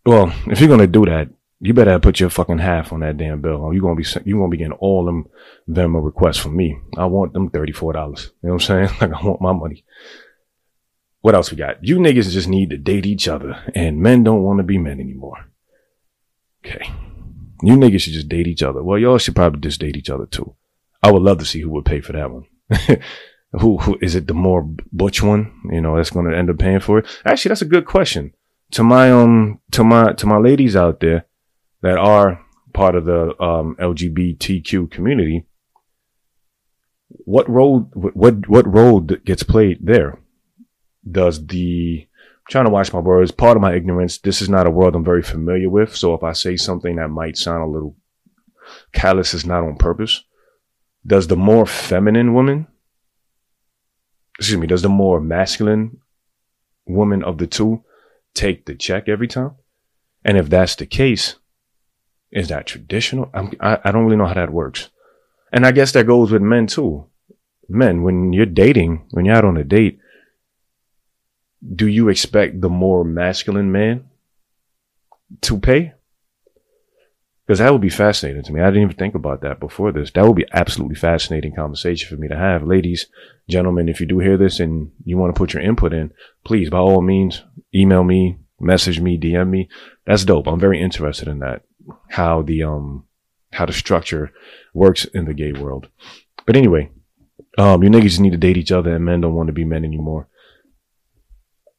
Well, 0.05 0.33
if 0.47 0.61
you're 0.61 0.69
gonna 0.69 0.87
do 0.87 1.05
that, 1.07 1.29
you 1.61 1.75
better 1.75 1.99
put 1.99 2.21
your 2.21 2.31
fucking 2.31 2.59
half 2.59 2.93
on 2.93 3.01
that 3.01 3.17
damn 3.17 3.41
bill. 3.41 3.57
Or 3.57 3.75
you 3.75 3.81
gonna 3.81 3.97
be 3.97 4.07
you 4.25 4.37
gonna 4.37 4.49
be 4.49 4.57
getting 4.57 4.73
all 4.75 5.05
them 5.05 5.27
Venmo 5.69 6.05
requests 6.05 6.39
from 6.39 6.57
me. 6.57 6.79
I 6.97 7.07
want 7.07 7.33
them 7.33 7.51
thirty 7.51 7.73
four 7.73 7.93
dollars. 7.93 8.31
You 8.43 8.49
know 8.49 8.55
what 8.55 8.71
I'm 8.71 8.89
saying? 8.89 8.97
Like 9.01 9.13
I 9.13 9.27
want 9.27 9.41
my 9.41 9.53
money. 9.53 9.85
what 11.23 11.35
else 11.35 11.51
we 11.51 11.57
got? 11.57 11.83
You 11.83 11.99
niggas 11.99 12.31
just 12.31 12.49
need 12.49 12.71
to 12.71 12.77
date 12.77 13.07
each 13.07 13.27
other, 13.27 13.65
and 13.75 14.01
men 14.01 14.23
don't 14.23 14.43
want 14.43 14.59
to 14.59 14.65
be 14.65 14.79
men 14.79 15.01
anymore. 15.01 15.51
Okay. 16.65 16.89
You 17.63 17.73
niggas 17.73 18.03
should 18.03 18.13
just 18.13 18.29
date 18.29 18.47
each 18.47 18.63
other. 18.63 18.83
Well, 18.83 18.99
y'all 18.99 19.19
should 19.19 19.35
probably 19.35 19.61
just 19.61 19.81
date 19.81 19.97
each 19.97 20.11
other 20.11 20.27
too. 20.27 20.55
I 21.03 21.11
would 21.11 21.23
love 21.23 21.39
to 21.39 21.45
see 21.45 21.61
who 21.61 21.71
would 21.71 21.85
pay 21.85 22.01
for 22.01 22.13
that 22.13 22.31
one. 22.31 22.45
who, 23.53 23.79
who 23.79 23.99
is 24.01 24.15
it? 24.15 24.27
The 24.27 24.35
more 24.35 24.63
butch 24.93 25.23
one, 25.23 25.53
you 25.71 25.81
know, 25.81 25.97
that's 25.97 26.11
going 26.11 26.31
to 26.31 26.37
end 26.37 26.51
up 26.51 26.59
paying 26.59 26.81
for 26.81 26.99
it. 26.99 27.07
Actually, 27.25 27.51
that's 27.51 27.63
a 27.63 27.67
good 27.67 27.87
question. 27.87 28.33
To 28.73 28.83
my 28.83 29.13
um, 29.13 29.61
to 29.71 29.85
my 29.85 30.13
to 30.15 30.27
my 30.27 30.39
ladies 30.39 30.75
out 30.75 31.01
there 31.01 31.27
that 31.83 31.99
are 31.99 32.45
part 32.73 32.97
of 32.97 33.05
the 33.05 33.41
um, 33.41 33.77
LGBTQ 33.79 34.91
community, 34.91 35.47
what 37.09 37.49
role 37.49 37.81
what 37.93 38.49
what 38.49 38.67
role 38.67 39.01
gets 39.01 39.43
played 39.45 39.79
there? 39.87 40.19
Does 41.09 41.47
the 41.47 42.09
I'm 42.09 42.51
trying 42.51 42.65
to 42.65 42.71
watch 42.71 42.93
my 42.93 42.99
words? 42.99 43.31
Part 43.31 43.57
of 43.57 43.61
my 43.61 43.75
ignorance. 43.75 44.19
This 44.19 44.43
is 44.43 44.49
not 44.49 44.67
a 44.67 44.71
world 44.71 44.97
I'm 44.97 45.05
very 45.05 45.23
familiar 45.23 45.71
with. 45.71 45.95
So 45.95 46.15
if 46.15 46.25
I 46.25 46.33
say 46.33 46.57
something 46.57 46.97
that 46.97 47.09
might 47.09 47.37
sound 47.37 47.63
a 47.63 47.73
little 47.73 47.97
callous, 48.93 49.35
is 49.35 49.47
not 49.47 49.63
on 49.63 49.77
purpose. 49.77 50.25
Does 51.07 51.29
the 51.29 51.37
more 51.37 51.67
feminine 51.67 52.35
woman, 52.35 52.67
excuse 54.39 54.59
me, 54.59 54.67
does 54.67 54.83
the 54.83 54.89
more 54.89 55.21
masculine 55.21 55.99
woman 56.87 57.23
of 57.25 57.39
the 57.39 57.47
two 57.47 57.83
take 58.35 58.67
the 58.67 58.75
check 58.75 59.09
every 59.09 59.29
time? 59.29 59.53
And 60.25 60.37
if 60.37 60.49
that's 60.49 60.75
the 60.75 60.87
case, 60.87 61.37
is 62.31 62.49
that 62.49 62.67
traditional? 62.67 63.31
I'm, 63.33 63.53
I, 63.61 63.79
I 63.85 63.93
don't 63.93 64.05
really 64.05 64.17
know 64.17 64.27
how 64.27 64.35
that 64.35 64.53
works. 64.53 64.91
And 65.53 65.65
I 65.65 65.73
guess 65.73 65.93
that 65.93 66.07
goes 66.07 66.31
with 66.31 66.43
men 66.43 66.67
too. 66.67 67.07
Men, 67.69 68.03
when 68.03 68.33
you're 68.33 68.47
dating, 68.47 69.07
when 69.11 69.25
you're 69.25 69.37
out 69.37 69.45
on 69.45 69.57
a 69.57 69.65
date, 69.65 69.99
do 71.75 71.87
you 71.87 72.09
expect 72.09 72.61
the 72.61 72.69
more 72.69 73.05
masculine 73.05 73.73
man 73.73 74.09
to 75.43 75.59
pay? 75.59 75.95
Because 77.47 77.61
that 77.61 77.71
would 77.71 77.81
be 77.81 77.89
fascinating 77.89 78.43
to 78.43 78.53
me. 78.53 78.61
I 78.61 78.67
didn't 78.67 78.83
even 78.83 78.97
think 78.97 79.15
about 79.15 79.41
that 79.43 79.61
before 79.61 79.93
this. 79.93 80.11
That 80.11 80.27
would 80.27 80.35
be 80.35 80.47
absolutely 80.53 80.97
fascinating 80.97 81.55
conversation 81.55 82.09
for 82.09 82.21
me 82.21 82.27
to 82.27 82.37
have. 82.37 82.67
Ladies, 82.67 83.07
gentlemen, 83.49 83.89
if 83.89 84.01
you 84.01 84.07
do 84.07 84.19
hear 84.19 84.37
this 84.37 84.59
and 84.59 84.91
you 85.05 85.17
want 85.17 85.33
to 85.33 85.39
put 85.39 85.55
your 85.55 85.63
input 85.63 85.93
in, 85.93 86.13
please, 86.45 86.71
by 86.71 86.79
all 86.79 87.01
means, 87.03 87.45
email 87.73 88.03
me, 88.03 88.39
message 88.59 89.01
me, 89.01 89.17
DM 89.17 89.49
me. 89.49 89.69
That's 90.07 90.25
dope. 90.25 90.49
I'm 90.49 90.59
very 90.59 90.83
interested 90.83 91.29
in 91.29 91.39
that. 91.39 91.63
How 92.09 92.43
the, 92.43 92.65
um, 92.65 93.05
how 93.53 93.65
the 93.65 93.73
structure 93.73 94.33
works 94.75 95.05
in 95.05 95.27
the 95.27 95.35
gay 95.35 95.53
world. 95.53 95.89
But 96.47 96.57
anyway, 96.57 96.91
um, 97.59 97.81
you 97.85 97.91
niggas 97.91 98.19
need 98.19 98.33
to 98.33 98.39
date 98.39 98.57
each 98.57 98.73
other 98.73 98.93
and 98.93 99.05
men 99.05 99.21
don't 99.21 99.35
want 99.35 99.47
to 99.47 99.53
be 99.53 99.65
men 99.65 99.85
anymore. 99.85 100.27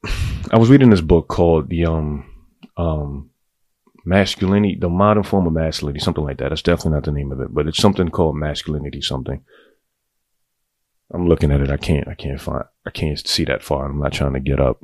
I 0.49 0.57
was 0.57 0.69
reading 0.69 0.91
this 0.91 1.01
book 1.01 1.27
called 1.27 1.67
the, 1.67 1.87
um, 1.87 2.31
um, 2.77 3.31
masculinity, 4.07 4.77
the 4.79 4.89
modern 4.89 5.23
form 5.23 5.45
of 5.47 5.53
masculinity, 5.53 5.99
something 5.99 6.23
like 6.23 6.37
that. 6.37 6.49
That's 6.49 6.61
definitely 6.61 6.93
not 6.93 7.03
the 7.03 7.11
name 7.11 7.31
of 7.31 7.41
it, 7.41 7.53
but 7.53 7.67
it's 7.67 7.77
something 7.77 8.09
called 8.09 8.37
masculinity 8.37 9.01
something. 9.01 9.43
I'm 11.13 11.27
looking 11.27 11.51
at 11.51 11.61
it. 11.61 11.69
I 11.69 11.77
can't, 11.77 12.07
I 12.07 12.15
can't 12.15 12.39
find, 12.39 12.63
I 12.85 12.89
can't 12.89 13.19
see 13.27 13.43
that 13.45 13.63
far. 13.63 13.85
I'm 13.85 13.99
not 13.99 14.13
trying 14.13 14.33
to 14.33 14.39
get 14.39 14.59
up. 14.59 14.81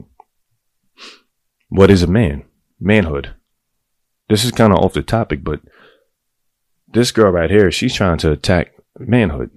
What 1.69 1.89
is 1.89 2.03
a 2.03 2.07
man? 2.07 2.43
Manhood. 2.79 3.33
This 4.29 4.43
is 4.43 4.51
kind 4.51 4.73
of 4.73 4.79
off 4.79 4.93
the 4.93 5.01
topic, 5.01 5.43
but 5.43 5.61
this 6.87 7.11
girl 7.11 7.31
right 7.31 7.49
here, 7.49 7.71
she's 7.71 7.93
trying 7.93 8.17
to 8.19 8.31
attack 8.31 8.73
manhood. 8.99 9.51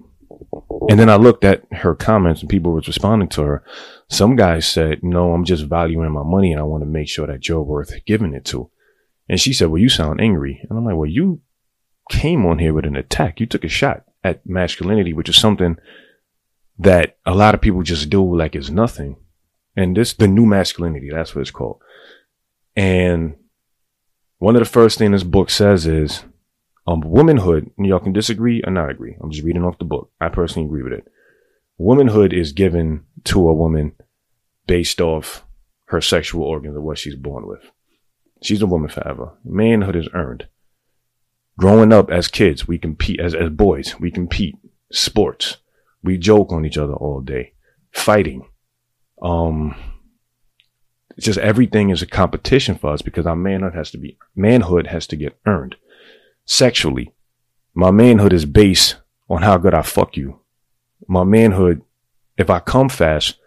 And 0.89 0.99
then 0.99 1.09
I 1.09 1.15
looked 1.17 1.43
at 1.43 1.63
her 1.71 1.93
comments 1.93 2.41
and 2.41 2.49
people 2.49 2.71
was 2.71 2.87
responding 2.87 3.29
to 3.29 3.43
her. 3.43 3.63
Some 4.09 4.35
guys 4.35 4.65
said, 4.65 5.03
no, 5.03 5.33
I'm 5.33 5.43
just 5.43 5.65
valuing 5.65 6.11
my 6.11 6.23
money 6.23 6.53
and 6.53 6.59
I 6.59 6.63
want 6.63 6.83
to 6.83 6.89
make 6.89 7.09
sure 7.09 7.27
that 7.27 7.47
you're 7.47 7.61
worth 7.61 7.93
giving 8.05 8.33
it 8.33 8.45
to. 8.45 8.69
And 9.29 9.39
she 9.39 9.53
said, 9.53 9.67
well, 9.67 9.81
you 9.81 9.89
sound 9.89 10.21
angry. 10.21 10.65
And 10.69 10.77
I'm 10.77 10.85
like, 10.85 10.95
well, 10.95 11.09
you 11.09 11.41
came 12.09 12.45
on 12.45 12.59
here 12.59 12.73
with 12.73 12.85
an 12.85 12.95
attack. 12.95 13.39
You 13.39 13.45
took 13.45 13.63
a 13.63 13.69
shot 13.69 14.03
at 14.23 14.45
masculinity, 14.45 15.13
which 15.13 15.29
is 15.29 15.37
something 15.37 15.77
that 16.79 17.17
a 17.25 17.35
lot 17.35 17.55
of 17.55 17.61
people 17.61 17.83
just 17.83 18.09
do 18.09 18.37
like 18.37 18.55
it's 18.55 18.69
nothing. 18.69 19.17
And 19.75 19.95
this, 19.95 20.13
the 20.13 20.27
new 20.27 20.45
masculinity, 20.45 21.09
that's 21.11 21.35
what 21.35 21.41
it's 21.41 21.51
called. 21.51 21.81
And 22.75 23.35
one 24.39 24.55
of 24.55 24.61
the 24.61 24.65
first 24.69 24.97
things 24.97 25.11
this 25.11 25.23
book 25.23 25.49
says 25.49 25.85
is, 25.85 26.23
um, 26.87 27.01
womanhood, 27.01 27.71
y'all 27.77 27.99
can 27.99 28.13
disagree 28.13 28.61
or 28.65 28.71
not 28.71 28.89
agree. 28.89 29.17
I'm 29.21 29.29
just 29.29 29.43
reading 29.43 29.63
off 29.63 29.77
the 29.77 29.85
book. 29.85 30.11
I 30.21 30.29
personally 30.29 30.67
agree 30.67 30.83
with 30.83 30.93
it. 30.93 31.07
Womanhood 31.77 32.31
is 32.31 32.53
given 32.53 33.03
to 33.25 33.49
a 33.49 33.53
woman 33.53 33.93
based 34.67 35.01
off 35.01 35.43
her 35.85 35.99
sexual 35.99 36.43
organs 36.43 36.77
or 36.77 36.81
what 36.81 36.97
she's 36.97 37.15
born 37.15 37.45
with. 37.45 37.71
She's 38.41 38.61
a 38.61 38.67
woman 38.67 38.89
forever. 38.89 39.33
Manhood 39.43 39.95
is 39.95 40.09
earned. 40.13 40.47
Growing 41.57 41.91
up 41.91 42.11
as 42.11 42.27
kids, 42.27 42.67
we 42.67 42.77
compete 42.77 43.19
as, 43.19 43.33
as 43.33 43.49
boys. 43.49 43.99
We 43.99 44.11
compete 44.11 44.55
sports. 44.91 45.57
We 46.03 46.17
joke 46.17 46.51
on 46.51 46.65
each 46.65 46.77
other 46.77 46.93
all 46.93 47.21
day. 47.21 47.53
Fighting. 47.91 48.47
Um, 49.21 49.75
just 51.19 51.39
everything 51.39 51.89
is 51.89 52.01
a 52.01 52.07
competition 52.07 52.75
for 52.75 52.91
us 52.91 53.01
because 53.01 53.25
our 53.25 53.35
manhood 53.35 53.73
has 53.73 53.89
to 53.91 53.97
be, 53.97 54.17
manhood 54.35 54.87
has 54.87 55.07
to 55.07 55.15
get 55.15 55.39
earned. 55.47 55.75
Sexually, 56.45 57.11
my 57.73 57.91
manhood 57.91 58.33
is 58.33 58.45
based 58.45 58.97
on 59.29 59.41
how 59.41 59.57
good 59.57 59.73
I 59.73 59.81
fuck 59.81 60.15
you. 60.15 60.39
My 61.07 61.23
manhood, 61.23 61.81
if 62.37 62.49
I 62.49 62.59
come 62.59 62.89
fast, 62.89 63.37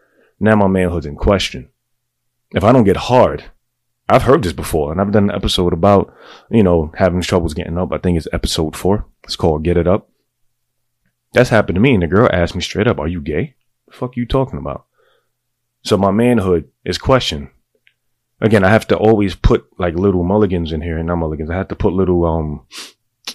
now 0.40 0.56
my 0.56 0.66
manhood's 0.66 1.06
in 1.06 1.16
question. 1.16 1.70
If 2.52 2.64
I 2.64 2.72
don't 2.72 2.84
get 2.84 2.96
hard, 2.96 3.44
I've 4.10 4.24
heard 4.24 4.42
this 4.42 4.52
before, 4.52 4.90
and 4.90 5.00
I've 5.00 5.12
done 5.12 5.30
an 5.30 5.36
episode 5.36 5.72
about, 5.72 6.12
you 6.50 6.64
know, 6.64 6.92
having 6.96 7.20
troubles 7.20 7.54
getting 7.54 7.78
up. 7.78 7.92
I 7.92 7.98
think 7.98 8.18
it's 8.18 8.26
episode 8.32 8.76
four. 8.76 9.06
It's 9.22 9.36
called 9.36 9.62
Get 9.62 9.76
It 9.76 9.86
Up. 9.86 10.10
That's 11.32 11.50
happened 11.50 11.76
to 11.76 11.80
me, 11.80 11.94
and 11.94 12.02
the 12.02 12.08
girl 12.08 12.28
asked 12.32 12.56
me 12.56 12.60
straight 12.60 12.88
up, 12.88 12.98
Are 12.98 13.06
you 13.06 13.20
gay? 13.20 13.54
The 13.86 13.92
fuck 13.92 14.16
you 14.16 14.26
talking 14.26 14.58
about? 14.58 14.86
So 15.82 15.96
my 15.96 16.10
manhood 16.10 16.68
is 16.84 16.98
questioned. 16.98 17.50
Again, 18.40 18.64
I 18.64 18.70
have 18.70 18.88
to 18.88 18.96
always 18.96 19.36
put 19.36 19.66
like 19.78 19.94
little 19.94 20.24
mulligans 20.24 20.72
in 20.72 20.80
here, 20.80 20.98
and 20.98 21.06
not 21.06 21.16
mulligans. 21.16 21.50
I 21.50 21.56
have 21.56 21.68
to 21.68 21.76
put 21.76 21.92
little 21.92 22.24
um 22.24 22.66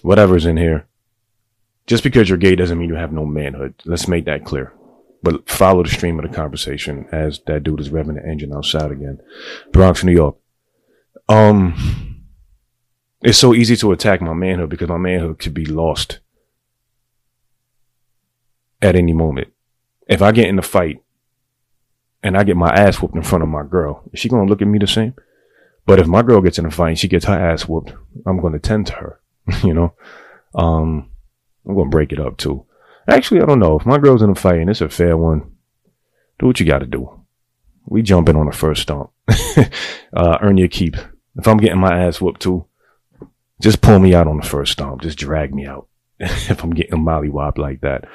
whatever's 0.01 0.45
in 0.45 0.57
here. 0.57 0.87
Just 1.87 2.03
because 2.03 2.27
you're 2.27 2.37
gay 2.37 2.55
doesn't 2.55 2.77
mean 2.77 2.89
you 2.89 2.95
have 2.95 3.13
no 3.13 3.25
manhood. 3.25 3.75
Let's 3.85 4.07
make 4.09 4.25
that 4.25 4.43
clear. 4.43 4.73
But 5.23 5.49
follow 5.49 5.83
the 5.83 5.89
stream 5.89 6.19
of 6.19 6.29
the 6.29 6.35
conversation 6.35 7.07
as 7.11 7.39
that 7.47 7.63
dude 7.63 7.79
is 7.79 7.89
revving 7.89 8.15
the 8.15 8.27
engine 8.27 8.53
outside 8.53 8.91
again. 8.91 9.19
Bronx, 9.71 10.03
New 10.03 10.11
York 10.11 10.35
um, 11.27 12.23
it's 13.21 13.37
so 13.37 13.53
easy 13.53 13.75
to 13.77 13.91
attack 13.91 14.21
my 14.21 14.33
manhood 14.33 14.69
because 14.69 14.89
my 14.89 14.97
manhood 14.97 15.39
could 15.39 15.53
be 15.53 15.65
lost 15.65 16.19
at 18.81 18.95
any 18.95 19.13
moment. 19.13 19.49
If 20.07 20.21
I 20.21 20.31
get 20.31 20.47
in 20.47 20.59
a 20.59 20.63
fight 20.63 21.01
and 22.21 22.37
I 22.37 22.43
get 22.43 22.57
my 22.57 22.69
ass 22.69 23.01
whooped 23.01 23.15
in 23.15 23.23
front 23.23 23.43
of 23.43 23.49
my 23.49 23.63
girl, 23.63 24.03
is 24.13 24.19
she 24.19 24.29
gonna 24.29 24.45
look 24.45 24.61
at 24.61 24.67
me 24.67 24.77
the 24.77 24.87
same? 24.87 25.15
But 25.85 25.99
if 25.99 26.07
my 26.07 26.21
girl 26.21 26.41
gets 26.41 26.59
in 26.59 26.65
a 26.65 26.71
fight 26.71 26.89
and 26.89 26.99
she 26.99 27.07
gets 27.07 27.25
her 27.25 27.33
ass 27.33 27.67
whooped, 27.67 27.93
I'm 28.25 28.39
gonna 28.39 28.59
tend 28.59 28.87
to 28.87 28.93
her. 28.93 29.19
you 29.63 29.73
know, 29.73 29.93
um, 30.53 31.09
I'm 31.67 31.75
gonna 31.75 31.89
break 31.89 32.11
it 32.11 32.19
up 32.19 32.37
too. 32.37 32.65
Actually, 33.07 33.41
I 33.41 33.45
don't 33.45 33.59
know 33.59 33.79
if 33.79 33.85
my 33.85 33.97
girl's 33.97 34.21
in 34.21 34.31
a 34.31 34.35
fight 34.35 34.59
and 34.59 34.69
it's 34.69 34.81
a 34.81 34.89
fair 34.89 35.17
one. 35.17 35.51
Do 36.39 36.47
what 36.47 36.59
you 36.59 36.65
got 36.65 36.79
to 36.79 36.85
do. 36.85 37.23
We 37.85 38.01
jump 38.01 38.29
in 38.29 38.35
on 38.35 38.47
the 38.47 38.51
first 38.51 38.81
stomp. 38.81 39.11
uh, 40.13 40.37
earn 40.41 40.57
your 40.57 40.67
keep. 40.67 40.95
If 41.35 41.47
I'm 41.47 41.57
getting 41.57 41.79
my 41.79 42.03
ass 42.03 42.21
whooped 42.21 42.41
too, 42.41 42.65
just 43.61 43.81
pull 43.81 43.99
me 43.99 44.13
out 44.13 44.27
on 44.27 44.37
the 44.37 44.45
first 44.45 44.73
stomp. 44.73 45.01
Just 45.01 45.17
drag 45.17 45.53
me 45.53 45.65
out 45.65 45.87
if 46.19 46.63
I'm 46.63 46.71
getting 46.71 46.99
mollywopped 46.99 47.57
like 47.57 47.81
that. 47.81 48.05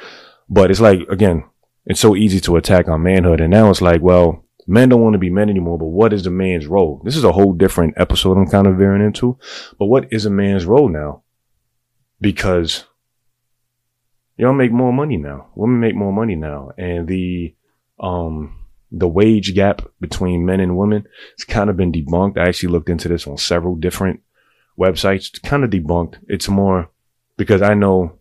But 0.49 0.71
it's 0.71 0.81
like, 0.81 1.01
again, 1.09 1.45
it's 1.87 2.01
so 2.01 2.17
easy 2.17 2.41
to 2.41 2.57
attack 2.57 2.89
on 2.89 3.03
manhood. 3.03 3.41
And 3.41 3.51
now 3.51 3.71
it's 3.71 3.81
like, 3.81 4.01
well, 4.03 4.45
men 4.67 4.89
don't 4.89 5.01
want 5.01 5.15
to 5.15 5.19
be 5.19 5.31
men 5.31 5.49
anymore, 5.49 5.79
but 5.79 5.87
what 5.87 6.13
is 6.13 6.25
the 6.25 6.31
man's 6.31 6.67
role? 6.67 7.01
This 7.05 7.17
is 7.17 7.25
a 7.25 7.33
whole 7.33 7.53
different 7.53 7.95
episode 7.97 8.37
I'm 8.37 8.49
kind 8.49 8.67
of 8.67 8.77
veering 8.77 9.05
into. 9.05 9.39
But 9.79 9.87
what 9.87 10.13
is 10.13 10.27
a 10.27 10.31
man's 10.31 10.67
role 10.67 10.89
now? 10.89 11.23
Because 12.21 12.85
y'all 14.37 14.53
make 14.53 14.73
more 14.73 14.93
money 14.93 15.17
now. 15.17 15.49
Women 15.55 15.81
make 15.81 15.95
more 15.95 16.13
money 16.13 16.35
now. 16.35 16.71
And 16.77 17.09
the, 17.09 17.55
um, 17.99 18.57
the 18.93 19.09
wage 19.09 19.55
gap 19.55 19.83
between 20.01 20.45
men 20.45 20.61
and 20.61 20.77
women. 20.77 21.07
It's 21.35 21.45
kind 21.45 21.71
of 21.71 21.77
been 21.77 21.93
debunked. 21.93 22.39
I 22.39 22.49
actually 22.49 22.71
looked 22.71 22.91
into 22.91 23.09
this 23.09 23.27
on 23.27 23.39
several 23.39 23.77
different 23.77 24.21
websites. 24.79 25.31
It's 25.31 25.39
kind 25.39 25.65
of 25.65 25.71
debunked. 25.71 26.17
It's 26.29 26.49
more 26.49 26.91
because 27.37 27.63
I 27.63 27.75
know 27.75 28.19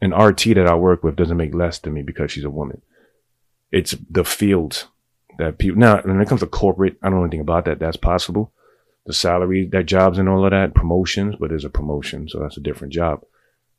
an 0.00 0.14
RT 0.14 0.44
that 0.54 0.66
I 0.66 0.74
work 0.74 1.02
with 1.02 1.16
doesn't 1.16 1.36
make 1.36 1.54
less 1.54 1.78
than 1.78 1.94
me 1.94 2.02
because 2.02 2.30
she's 2.32 2.44
a 2.44 2.50
woman. 2.50 2.82
It's 3.70 3.94
the 4.10 4.24
fields 4.24 4.86
that 5.38 5.58
people 5.58 5.78
now 5.78 6.00
when 6.00 6.20
it 6.20 6.28
comes 6.28 6.40
to 6.40 6.46
corporate, 6.46 6.96
I 7.02 7.08
don't 7.08 7.18
know 7.18 7.24
anything 7.24 7.40
about 7.40 7.66
that. 7.66 7.78
That's 7.78 7.96
possible. 7.96 8.52
The 9.04 9.12
salary, 9.12 9.68
that 9.72 9.86
jobs 9.86 10.18
and 10.18 10.28
all 10.28 10.44
of 10.44 10.50
that, 10.50 10.74
promotions, 10.74 11.36
but 11.38 11.50
there's 11.50 11.64
a 11.64 11.70
promotion, 11.70 12.28
so 12.28 12.40
that's 12.40 12.56
a 12.56 12.60
different 12.60 12.92
job. 12.92 13.22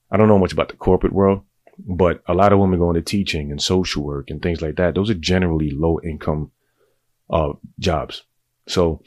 I 0.10 0.16
don't 0.16 0.30
know 0.30 0.40
much 0.40 0.54
about 0.54 0.70
the 0.70 0.76
corporate 0.76 1.12
world. 1.12 1.42
But 1.80 2.24
a 2.28 2.34
lot 2.34 2.54
of 2.54 2.60
women 2.60 2.80
go 2.80 2.90
into 2.90 3.02
teaching 3.02 3.52
and 3.52 3.62
social 3.62 4.04
work 4.04 4.30
and 4.30 4.42
things 4.42 4.62
like 4.62 4.76
that. 4.78 4.96
Those 4.96 5.10
are 5.10 5.16
generally 5.16 5.70
low 5.72 6.00
income 6.04 6.52
uh, 7.30 7.54
jobs. 7.80 8.24
So 8.68 9.02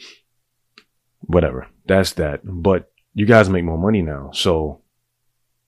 whatever, 1.21 1.67
that's 1.87 2.13
that. 2.13 2.41
But 2.45 2.91
you 3.15 3.27
guys 3.27 3.49
make 3.49 3.65
more 3.65 3.79
money 3.79 4.03
now. 4.03 4.31
So 4.33 4.83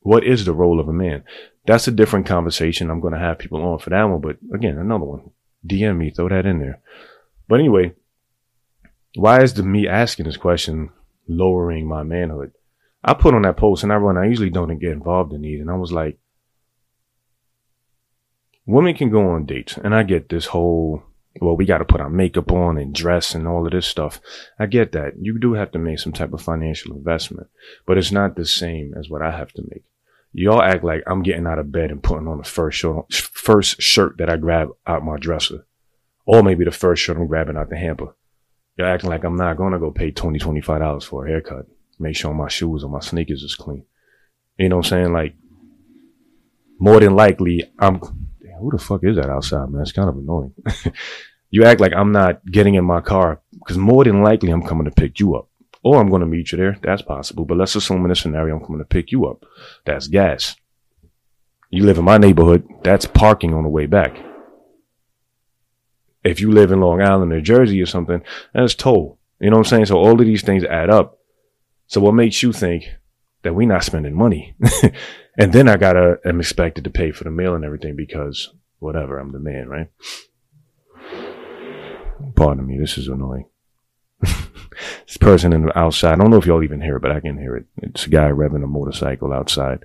what 0.00 0.24
is 0.24 0.44
the 0.44 0.52
role 0.52 0.80
of 0.80 0.88
a 0.88 0.92
man? 0.92 1.24
That's 1.66 1.88
a 1.88 1.92
different 1.92 2.26
conversation. 2.26 2.90
I'm 2.90 3.00
going 3.00 3.14
to 3.14 3.20
have 3.20 3.38
people 3.38 3.62
on 3.62 3.78
for 3.78 3.90
that 3.90 4.04
one. 4.04 4.20
But 4.20 4.38
again, 4.54 4.78
another 4.78 5.04
one. 5.04 5.30
DM 5.66 5.96
me, 5.96 6.10
throw 6.10 6.28
that 6.28 6.46
in 6.46 6.58
there. 6.58 6.80
But 7.48 7.60
anyway, 7.60 7.94
why 9.14 9.42
is 9.42 9.54
the 9.54 9.62
me 9.62 9.86
asking 9.86 10.26
this 10.26 10.36
question 10.36 10.90
lowering 11.28 11.86
my 11.86 12.02
manhood? 12.02 12.52
I 13.04 13.14
put 13.14 13.34
on 13.34 13.42
that 13.42 13.56
post 13.56 13.82
and 13.82 13.92
I 13.92 13.96
run, 13.96 14.16
I 14.16 14.26
usually 14.26 14.50
don't 14.50 14.78
get 14.78 14.92
involved 14.92 15.32
in 15.32 15.42
these. 15.42 15.60
And 15.60 15.70
I 15.70 15.74
was 15.74 15.92
like, 15.92 16.18
women 18.66 18.94
can 18.94 19.10
go 19.10 19.30
on 19.30 19.46
dates. 19.46 19.76
And 19.76 19.94
I 19.94 20.02
get 20.02 20.28
this 20.28 20.46
whole, 20.46 21.02
well, 21.40 21.56
we 21.56 21.64
got 21.64 21.78
to 21.78 21.84
put 21.84 22.00
our 22.00 22.10
makeup 22.10 22.52
on 22.52 22.78
and 22.78 22.94
dress 22.94 23.34
and 23.34 23.46
all 23.46 23.66
of 23.66 23.72
this 23.72 23.86
stuff. 23.86 24.20
I 24.58 24.66
get 24.66 24.92
that. 24.92 25.14
You 25.20 25.38
do 25.38 25.54
have 25.54 25.72
to 25.72 25.78
make 25.78 25.98
some 25.98 26.12
type 26.12 26.32
of 26.32 26.42
financial 26.42 26.94
investment, 26.94 27.48
but 27.86 27.98
it's 27.98 28.12
not 28.12 28.36
the 28.36 28.46
same 28.46 28.94
as 28.98 29.08
what 29.08 29.22
I 29.22 29.30
have 29.30 29.52
to 29.52 29.62
make. 29.68 29.84
Y'all 30.34 30.62
act 30.62 30.82
like 30.82 31.02
I'm 31.06 31.22
getting 31.22 31.46
out 31.46 31.58
of 31.58 31.72
bed 31.72 31.90
and 31.90 32.02
putting 32.02 32.26
on 32.26 32.38
the 32.38 32.44
first 32.44 32.78
shirt, 32.78 33.12
first 33.12 33.82
shirt 33.82 34.16
that 34.18 34.30
I 34.30 34.36
grab 34.36 34.70
out 34.86 35.04
my 35.04 35.18
dresser. 35.18 35.66
Or 36.24 36.42
maybe 36.42 36.64
the 36.64 36.70
first 36.70 37.02
shirt 37.02 37.16
I'm 37.16 37.26
grabbing 37.26 37.56
out 37.56 37.68
the 37.68 37.76
hamper. 37.76 38.14
You're 38.78 38.88
acting 38.88 39.10
like 39.10 39.24
I'm 39.24 39.36
not 39.36 39.58
to 39.58 39.78
go 39.78 39.90
pay 39.90 40.10
20 40.10 40.38
$25 40.38 41.04
for 41.04 41.26
a 41.26 41.28
haircut. 41.28 41.66
Make 41.98 42.16
sure 42.16 42.32
my 42.32 42.48
shoes 42.48 42.82
or 42.82 42.90
my 42.90 43.00
sneakers 43.00 43.42
is 43.42 43.54
clean. 43.54 43.84
You 44.56 44.68
know 44.68 44.78
what 44.78 44.86
I'm 44.86 44.90
saying? 44.90 45.12
Like, 45.12 45.34
more 46.78 47.00
than 47.00 47.14
likely, 47.14 47.70
I'm, 47.78 48.00
who 48.62 48.70
the 48.70 48.78
fuck 48.78 49.04
is 49.04 49.16
that 49.16 49.28
outside, 49.28 49.68
man? 49.68 49.82
It's 49.82 49.92
kind 49.92 50.08
of 50.08 50.16
annoying. 50.16 50.54
you 51.50 51.64
act 51.64 51.80
like 51.80 51.92
I'm 51.94 52.12
not 52.12 52.44
getting 52.46 52.74
in 52.74 52.84
my 52.84 53.00
car 53.00 53.40
because 53.52 53.76
more 53.76 54.04
than 54.04 54.22
likely 54.22 54.50
I'm 54.50 54.62
coming 54.62 54.84
to 54.86 54.90
pick 54.90 55.20
you 55.20 55.34
up 55.34 55.48
or 55.82 56.00
I'm 56.00 56.08
going 56.08 56.20
to 56.20 56.26
meet 56.26 56.52
you 56.52 56.58
there. 56.58 56.78
That's 56.82 57.02
possible. 57.02 57.44
But 57.44 57.58
let's 57.58 57.74
assume 57.74 58.02
in 58.02 58.08
this 58.08 58.20
scenario, 58.20 58.56
I'm 58.56 58.64
coming 58.64 58.78
to 58.78 58.84
pick 58.84 59.12
you 59.12 59.26
up. 59.26 59.44
That's 59.84 60.06
gas. 60.06 60.56
You 61.70 61.84
live 61.84 61.98
in 61.98 62.04
my 62.04 62.18
neighborhood. 62.18 62.66
That's 62.84 63.06
parking 63.06 63.54
on 63.54 63.64
the 63.64 63.68
way 63.68 63.86
back. 63.86 64.16
If 66.24 66.40
you 66.40 66.52
live 66.52 66.70
in 66.70 66.80
Long 66.80 67.02
Island 67.02 67.32
or 67.32 67.40
Jersey 67.40 67.82
or 67.82 67.86
something, 67.86 68.22
that's 68.54 68.74
toll. 68.74 69.18
You 69.40 69.50
know 69.50 69.56
what 69.56 69.66
I'm 69.66 69.70
saying? 69.70 69.86
So 69.86 69.96
all 69.96 70.20
of 70.20 70.26
these 70.26 70.42
things 70.42 70.64
add 70.64 70.88
up. 70.88 71.18
So 71.88 72.00
what 72.00 72.14
makes 72.14 72.42
you 72.42 72.52
think 72.52 72.84
that 73.42 73.54
we're 73.54 73.68
not 73.68 73.84
spending 73.84 74.14
money? 74.14 74.54
and 75.38 75.52
then 75.52 75.68
I 75.68 75.76
gotta, 75.76 76.18
am 76.24 76.40
expected 76.40 76.84
to 76.84 76.90
pay 76.90 77.12
for 77.12 77.24
the 77.24 77.30
meal 77.30 77.54
and 77.54 77.64
everything 77.64 77.96
because 77.96 78.50
whatever, 78.78 79.18
I'm 79.18 79.32
the 79.32 79.38
man, 79.38 79.68
right? 79.68 79.88
Pardon 82.34 82.66
me, 82.66 82.78
this 82.78 82.98
is 82.98 83.08
annoying. 83.08 83.46
this 84.20 85.16
person 85.18 85.52
in 85.52 85.66
the 85.66 85.78
outside, 85.78 86.14
I 86.14 86.16
don't 86.16 86.30
know 86.30 86.38
if 86.38 86.46
y'all 86.46 86.62
even 86.62 86.80
hear 86.80 86.96
it, 86.96 87.02
but 87.02 87.12
I 87.12 87.20
can 87.20 87.38
hear 87.38 87.56
it. 87.56 87.66
It's 87.78 88.06
a 88.06 88.10
guy 88.10 88.30
revving 88.30 88.64
a 88.64 88.68
motorcycle 88.68 89.32
outside. 89.32 89.84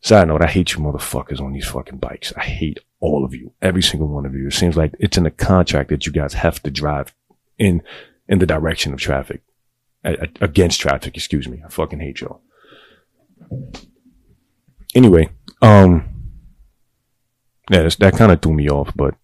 Side 0.00 0.28
note, 0.28 0.42
I 0.42 0.46
hate 0.46 0.72
you 0.72 0.80
motherfuckers 0.80 1.40
on 1.40 1.52
these 1.52 1.66
fucking 1.66 1.98
bikes. 1.98 2.32
I 2.36 2.42
hate 2.42 2.80
all 3.00 3.24
of 3.24 3.34
you, 3.34 3.52
every 3.62 3.82
single 3.82 4.08
one 4.08 4.26
of 4.26 4.34
you. 4.34 4.48
It 4.48 4.52
seems 4.52 4.76
like 4.76 4.94
it's 4.98 5.16
in 5.16 5.24
the 5.24 5.30
contract 5.30 5.90
that 5.90 6.06
you 6.06 6.12
guys 6.12 6.34
have 6.34 6.62
to 6.62 6.70
drive 6.70 7.14
in, 7.58 7.82
in 8.28 8.38
the 8.38 8.46
direction 8.46 8.92
of 8.92 9.00
traffic, 9.00 9.42
against 10.04 10.80
traffic, 10.80 11.16
excuse 11.16 11.48
me. 11.48 11.62
I 11.64 11.68
fucking 11.68 12.00
hate 12.00 12.20
y'all. 12.20 12.42
Anyway, 14.94 15.28
um, 15.62 16.08
yeah, 17.70 17.88
that 17.98 18.14
kind 18.16 18.32
of 18.32 18.40
threw 18.40 18.54
me 18.54 18.68
off, 18.68 18.92
but 18.94 19.14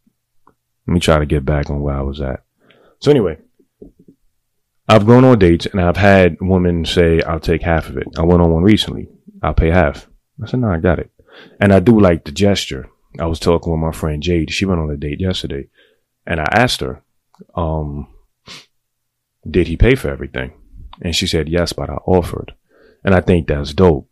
let 0.87 0.94
me 0.94 1.01
try 1.01 1.18
to 1.18 1.27
get 1.27 1.44
back 1.44 1.70
on 1.70 1.81
where 1.81 1.96
I 1.96 2.03
was 2.03 2.20
at. 2.20 2.42
So 2.98 3.11
anyway, 3.11 3.38
I've 4.88 5.07
gone 5.07 5.25
on 5.25 5.38
dates 5.38 5.66
and 5.66 5.81
I've 5.81 5.96
had 5.96 6.37
women 6.40 6.85
say, 6.85 7.22
I'll 7.22 7.40
take 7.40 7.62
half 7.62 7.88
of 7.88 7.96
it. 7.96 8.09
I 8.18 8.22
went 8.22 8.42
on 8.42 8.53
one 8.53 8.62
recently. 8.62 9.09
I'll 9.42 9.55
pay 9.55 9.70
half. 9.70 10.09
I 10.42 10.46
said, 10.46 10.61
no, 10.61 10.68
I 10.70 10.79
got 10.79 10.98
it. 10.98 11.11
And 11.61 11.72
I 11.72 11.81
do 11.81 11.98
like 11.98 12.25
the 12.25 12.33
gesture. 12.33 12.88
I 13.18 13.27
was 13.27 13.38
talking 13.38 13.72
with 13.72 13.81
my 13.81 13.92
friend 13.92 14.22
Jade. 14.22 14.51
She 14.51 14.64
went 14.64 14.81
on 14.81 14.90
a 14.90 14.96
date 14.96 15.20
yesterday 15.20 15.68
and 16.27 16.40
I 16.40 16.48
asked 16.53 16.81
her, 16.81 17.03
um, 17.55 18.09
did 19.48 19.68
he 19.68 19.77
pay 19.77 19.94
for 19.94 20.09
everything? 20.09 20.53
And 21.01 21.14
she 21.14 21.27
said, 21.27 21.48
yes, 21.48 21.72
but 21.72 21.90
I 21.90 21.94
offered. 22.07 22.55
And 23.04 23.14
I 23.14 23.20
think 23.20 23.48
that's 23.48 23.72
dope. 23.72 24.08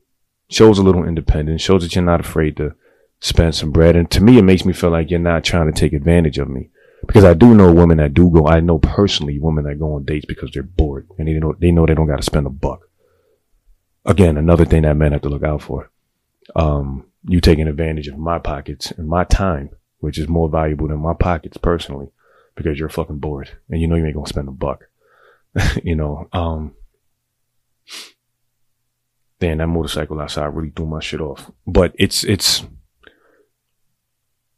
Shows 0.48 0.78
a 0.78 0.82
little 0.82 1.04
independence, 1.04 1.62
shows 1.62 1.82
that 1.82 1.94
you're 1.94 2.04
not 2.04 2.20
afraid 2.20 2.56
to 2.56 2.74
spend 3.20 3.54
some 3.54 3.70
bread. 3.70 3.96
And 3.96 4.10
to 4.10 4.22
me, 4.22 4.38
it 4.38 4.42
makes 4.42 4.64
me 4.64 4.72
feel 4.72 4.90
like 4.90 5.10
you're 5.10 5.20
not 5.20 5.44
trying 5.44 5.72
to 5.72 5.78
take 5.78 5.92
advantage 5.92 6.38
of 6.38 6.48
me. 6.48 6.70
Because 7.06 7.24
I 7.24 7.34
do 7.34 7.54
know 7.54 7.72
women 7.72 7.98
that 7.98 8.14
do 8.14 8.30
go, 8.30 8.46
I 8.46 8.60
know 8.60 8.78
personally 8.78 9.38
women 9.38 9.64
that 9.64 9.78
go 9.78 9.94
on 9.94 10.04
dates 10.04 10.26
because 10.26 10.50
they're 10.50 10.62
bored 10.62 11.08
and 11.18 11.28
they 11.28 11.32
know, 11.34 11.54
they 11.58 11.70
know 11.70 11.86
they 11.86 11.94
don't 11.94 12.06
got 12.06 12.16
to 12.16 12.22
spend 12.22 12.46
a 12.46 12.50
buck. 12.50 12.88
Again, 14.04 14.36
another 14.36 14.64
thing 14.64 14.82
that 14.82 14.96
men 14.96 15.12
have 15.12 15.22
to 15.22 15.28
look 15.28 15.44
out 15.44 15.62
for. 15.62 15.90
Um, 16.56 17.06
you 17.24 17.40
taking 17.40 17.68
advantage 17.68 18.08
of 18.08 18.18
my 18.18 18.38
pockets 18.38 18.90
and 18.90 19.08
my 19.08 19.24
time, 19.24 19.70
which 19.98 20.18
is 20.18 20.28
more 20.28 20.48
valuable 20.48 20.88
than 20.88 20.98
my 20.98 21.14
pockets 21.14 21.56
personally, 21.56 22.08
because 22.54 22.78
you're 22.78 22.88
fucking 22.88 23.18
bored 23.18 23.50
and 23.68 23.80
you 23.80 23.86
know 23.86 23.96
you 23.96 24.04
ain't 24.04 24.14
gonna 24.14 24.26
spend 24.26 24.48
a 24.48 24.52
buck. 24.52 24.86
you 25.82 25.94
know, 25.94 26.28
um, 26.32 26.74
damn, 29.40 29.58
that 29.58 29.66
motorcycle 29.66 30.20
outside 30.20 30.54
really 30.54 30.70
threw 30.70 30.86
my 30.86 31.00
shit 31.00 31.20
off. 31.20 31.50
But 31.66 31.94
it's, 31.98 32.24
it's, 32.24 32.64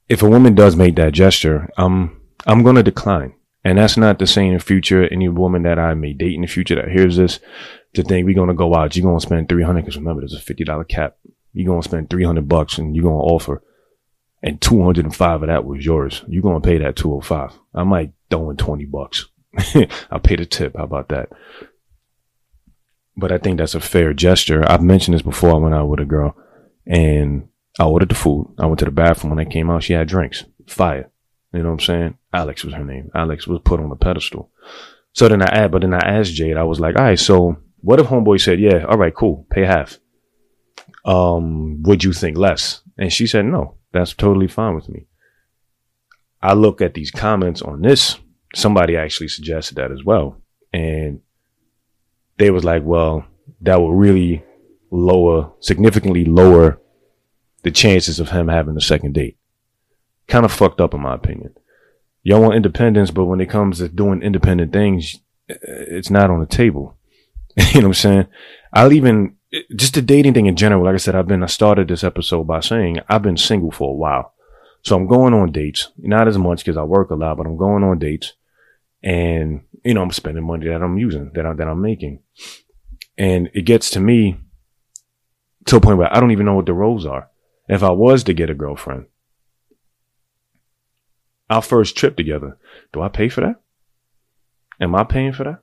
if 0.08 0.22
a 0.22 0.28
woman 0.28 0.54
does 0.54 0.76
make 0.76 0.96
that 0.96 1.14
gesture, 1.14 1.70
I'm, 1.76 2.20
I'm 2.46 2.62
to 2.76 2.82
decline. 2.82 3.34
And 3.64 3.78
that's 3.78 3.96
not 3.96 4.18
the 4.18 4.26
same 4.26 4.48
in 4.48 4.54
the 4.54 4.60
future, 4.60 5.04
any 5.04 5.28
woman 5.28 5.62
that 5.62 5.78
I 5.78 5.94
may 5.94 6.12
date 6.12 6.34
in 6.34 6.40
the 6.42 6.48
future 6.48 6.74
that 6.74 6.90
hears 6.90 7.16
this 7.16 7.38
to 7.94 8.02
think 8.02 8.26
we're 8.26 8.34
to 8.48 8.54
go 8.54 8.74
out, 8.74 8.96
you're 8.96 9.04
to 9.20 9.26
spend 9.26 9.48
300 9.48 9.82
because 9.82 9.96
remember, 9.96 10.20
there's 10.20 10.34
a 10.34 10.38
$50 10.38 10.88
cap. 10.88 11.16
You're 11.52 11.66
to 11.80 11.88
spend 11.88 12.10
300 12.10 12.48
bucks 12.48 12.78
and 12.78 12.96
you're 12.96 13.04
to 13.04 13.32
offer 13.32 13.62
and 14.42 14.60
205 14.60 15.42
of 15.42 15.48
that 15.48 15.64
was 15.64 15.84
yours. 15.84 16.24
You're 16.26 16.42
going 16.42 16.60
to 16.60 16.66
pay 16.66 16.78
that 16.78 16.96
205. 16.96 17.58
I 17.74 17.84
might 17.84 18.12
throw 18.30 18.50
in 18.50 18.56
20 18.56 18.84
bucks. 18.86 19.28
I'll 20.10 20.18
pay 20.18 20.36
the 20.36 20.46
tip. 20.46 20.76
How 20.76 20.84
about 20.84 21.08
that? 21.10 21.30
But 23.16 23.32
I 23.32 23.38
think 23.38 23.58
that's 23.58 23.74
a 23.74 23.80
fair 23.80 24.14
gesture. 24.14 24.64
I've 24.66 24.82
mentioned 24.82 25.14
this 25.14 25.22
before. 25.22 25.50
I 25.50 25.58
went 25.58 25.74
out 25.74 25.88
with 25.88 26.00
a 26.00 26.04
girl 26.04 26.36
and 26.86 27.48
I 27.78 27.84
ordered 27.84 28.08
the 28.08 28.14
food. 28.14 28.54
I 28.58 28.66
went 28.66 28.78
to 28.78 28.84
the 28.84 28.90
bathroom. 28.90 29.34
When 29.34 29.46
I 29.46 29.50
came 29.50 29.70
out, 29.70 29.82
she 29.82 29.92
had 29.92 30.08
drinks. 30.08 30.44
Fire. 30.66 31.10
You 31.52 31.60
know 31.62 31.66
what 31.66 31.74
I'm 31.74 31.80
saying? 31.80 32.18
Alex 32.32 32.64
was 32.64 32.74
her 32.74 32.84
name. 32.84 33.10
Alex 33.14 33.46
was 33.46 33.60
put 33.64 33.80
on 33.80 33.90
the 33.90 33.96
pedestal. 33.96 34.50
So 35.12 35.28
then 35.28 35.42
I 35.42 35.46
asked, 35.46 35.72
but 35.72 35.82
then 35.82 35.92
I 35.92 35.98
asked 35.98 36.32
Jade, 36.32 36.56
I 36.56 36.62
was 36.62 36.80
like, 36.80 36.96
all 36.96 37.04
right, 37.04 37.18
so 37.18 37.56
what 37.80 38.00
if 38.00 38.06
homeboy 38.06 38.40
said, 38.40 38.60
yeah, 38.60 38.84
all 38.84 38.96
right, 38.96 39.14
cool, 39.14 39.46
pay 39.50 39.64
half. 39.66 39.98
Um, 41.04 41.82
would 41.82 42.02
you 42.02 42.12
think 42.12 42.38
less? 42.38 42.80
And 42.96 43.12
she 43.12 43.26
said, 43.26 43.44
no, 43.44 43.76
that's 43.92 44.14
totally 44.14 44.48
fine 44.48 44.74
with 44.74 44.88
me. 44.88 45.06
I 46.40 46.54
look 46.54 46.80
at 46.80 46.94
these 46.94 47.10
comments 47.10 47.60
on 47.60 47.82
this. 47.82 48.18
Somebody 48.54 48.96
actually 48.96 49.28
suggested 49.28 49.76
that 49.76 49.92
as 49.92 50.02
well. 50.04 50.40
And 50.72 51.20
they 52.42 52.50
was 52.50 52.64
like, 52.64 52.82
well, 52.82 53.24
that 53.60 53.80
will 53.80 53.94
really 53.94 54.44
lower, 54.90 55.52
significantly 55.60 56.24
lower 56.24 56.80
the 57.62 57.70
chances 57.70 58.18
of 58.18 58.30
him 58.30 58.48
having 58.48 58.76
a 58.76 58.80
second 58.80 59.12
date 59.12 59.36
kind 60.26 60.44
of 60.44 60.52
fucked 60.52 60.80
up 60.80 60.94
in 60.94 61.00
my 61.00 61.14
opinion. 61.14 61.54
Y'all 62.22 62.40
want 62.40 62.54
independence, 62.54 63.10
but 63.10 63.26
when 63.26 63.40
it 63.40 63.50
comes 63.50 63.78
to 63.78 63.88
doing 63.88 64.22
independent 64.22 64.72
things, 64.72 65.20
it's 65.48 66.10
not 66.10 66.30
on 66.30 66.40
the 66.40 66.46
table. 66.46 66.96
you 67.56 67.80
know 67.80 67.88
what 67.88 67.90
I'm 67.90 67.94
saying? 67.94 68.26
I'll 68.72 68.92
even 68.92 69.36
just 69.76 69.94
the 69.94 70.02
dating 70.02 70.34
thing 70.34 70.46
in 70.46 70.56
general. 70.56 70.84
Like 70.84 70.94
I 70.94 70.98
said, 70.98 71.14
I've 71.14 71.28
been. 71.28 71.42
I 71.42 71.46
started 71.46 71.88
this 71.88 72.04
episode 72.04 72.44
by 72.44 72.60
saying 72.60 73.00
I've 73.08 73.22
been 73.22 73.36
single 73.36 73.70
for 73.70 73.90
a 73.90 73.94
while, 73.94 74.32
so 74.82 74.96
I'm 74.96 75.06
going 75.06 75.34
on 75.34 75.52
dates. 75.52 75.90
Not 75.98 76.28
as 76.28 76.38
much 76.38 76.64
because 76.64 76.78
I 76.78 76.84
work 76.84 77.10
a 77.10 77.14
lot, 77.14 77.36
but 77.36 77.46
I'm 77.46 77.58
going 77.58 77.84
on 77.84 77.98
dates, 77.98 78.32
and 79.02 79.62
you 79.84 79.94
know 79.94 80.02
I'm 80.02 80.10
spending 80.10 80.46
money 80.46 80.68
that 80.68 80.82
I'm 80.82 80.98
using 80.98 81.30
that 81.34 81.46
I, 81.46 81.52
that 81.54 81.68
I'm 81.68 81.82
making, 81.82 82.20
and 83.18 83.50
it 83.54 83.62
gets 83.62 83.90
to 83.90 84.00
me 84.00 84.38
to 85.66 85.76
a 85.76 85.80
point 85.80 85.98
where 85.98 86.14
I 86.14 86.20
don't 86.20 86.30
even 86.32 86.46
know 86.46 86.54
what 86.54 86.66
the 86.66 86.74
roles 86.74 87.06
are. 87.06 87.28
If 87.68 87.82
I 87.82 87.90
was 87.90 88.24
to 88.24 88.34
get 88.34 88.50
a 88.50 88.54
girlfriend, 88.54 89.06
our 91.52 91.62
first 91.62 91.96
trip 91.96 92.16
together. 92.16 92.56
Do 92.92 93.02
I 93.02 93.08
pay 93.08 93.28
for 93.28 93.42
that? 93.42 93.56
Am 94.80 94.94
I 94.94 95.04
paying 95.04 95.32
for 95.32 95.44
that? 95.44 95.62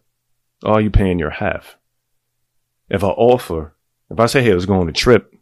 Or 0.64 0.74
are 0.74 0.82
you 0.82 0.90
paying 0.90 1.20
your 1.20 1.32
half? 1.32 1.78
If 2.90 3.04
I 3.04 3.08
offer, 3.08 3.76
if 4.10 4.20
I 4.20 4.28
say, 4.28 4.44
hey, 4.44 4.54
let's 4.54 4.66
go 4.66 4.80
on 4.80 4.90
a 4.90 4.94
trip, 4.94 5.34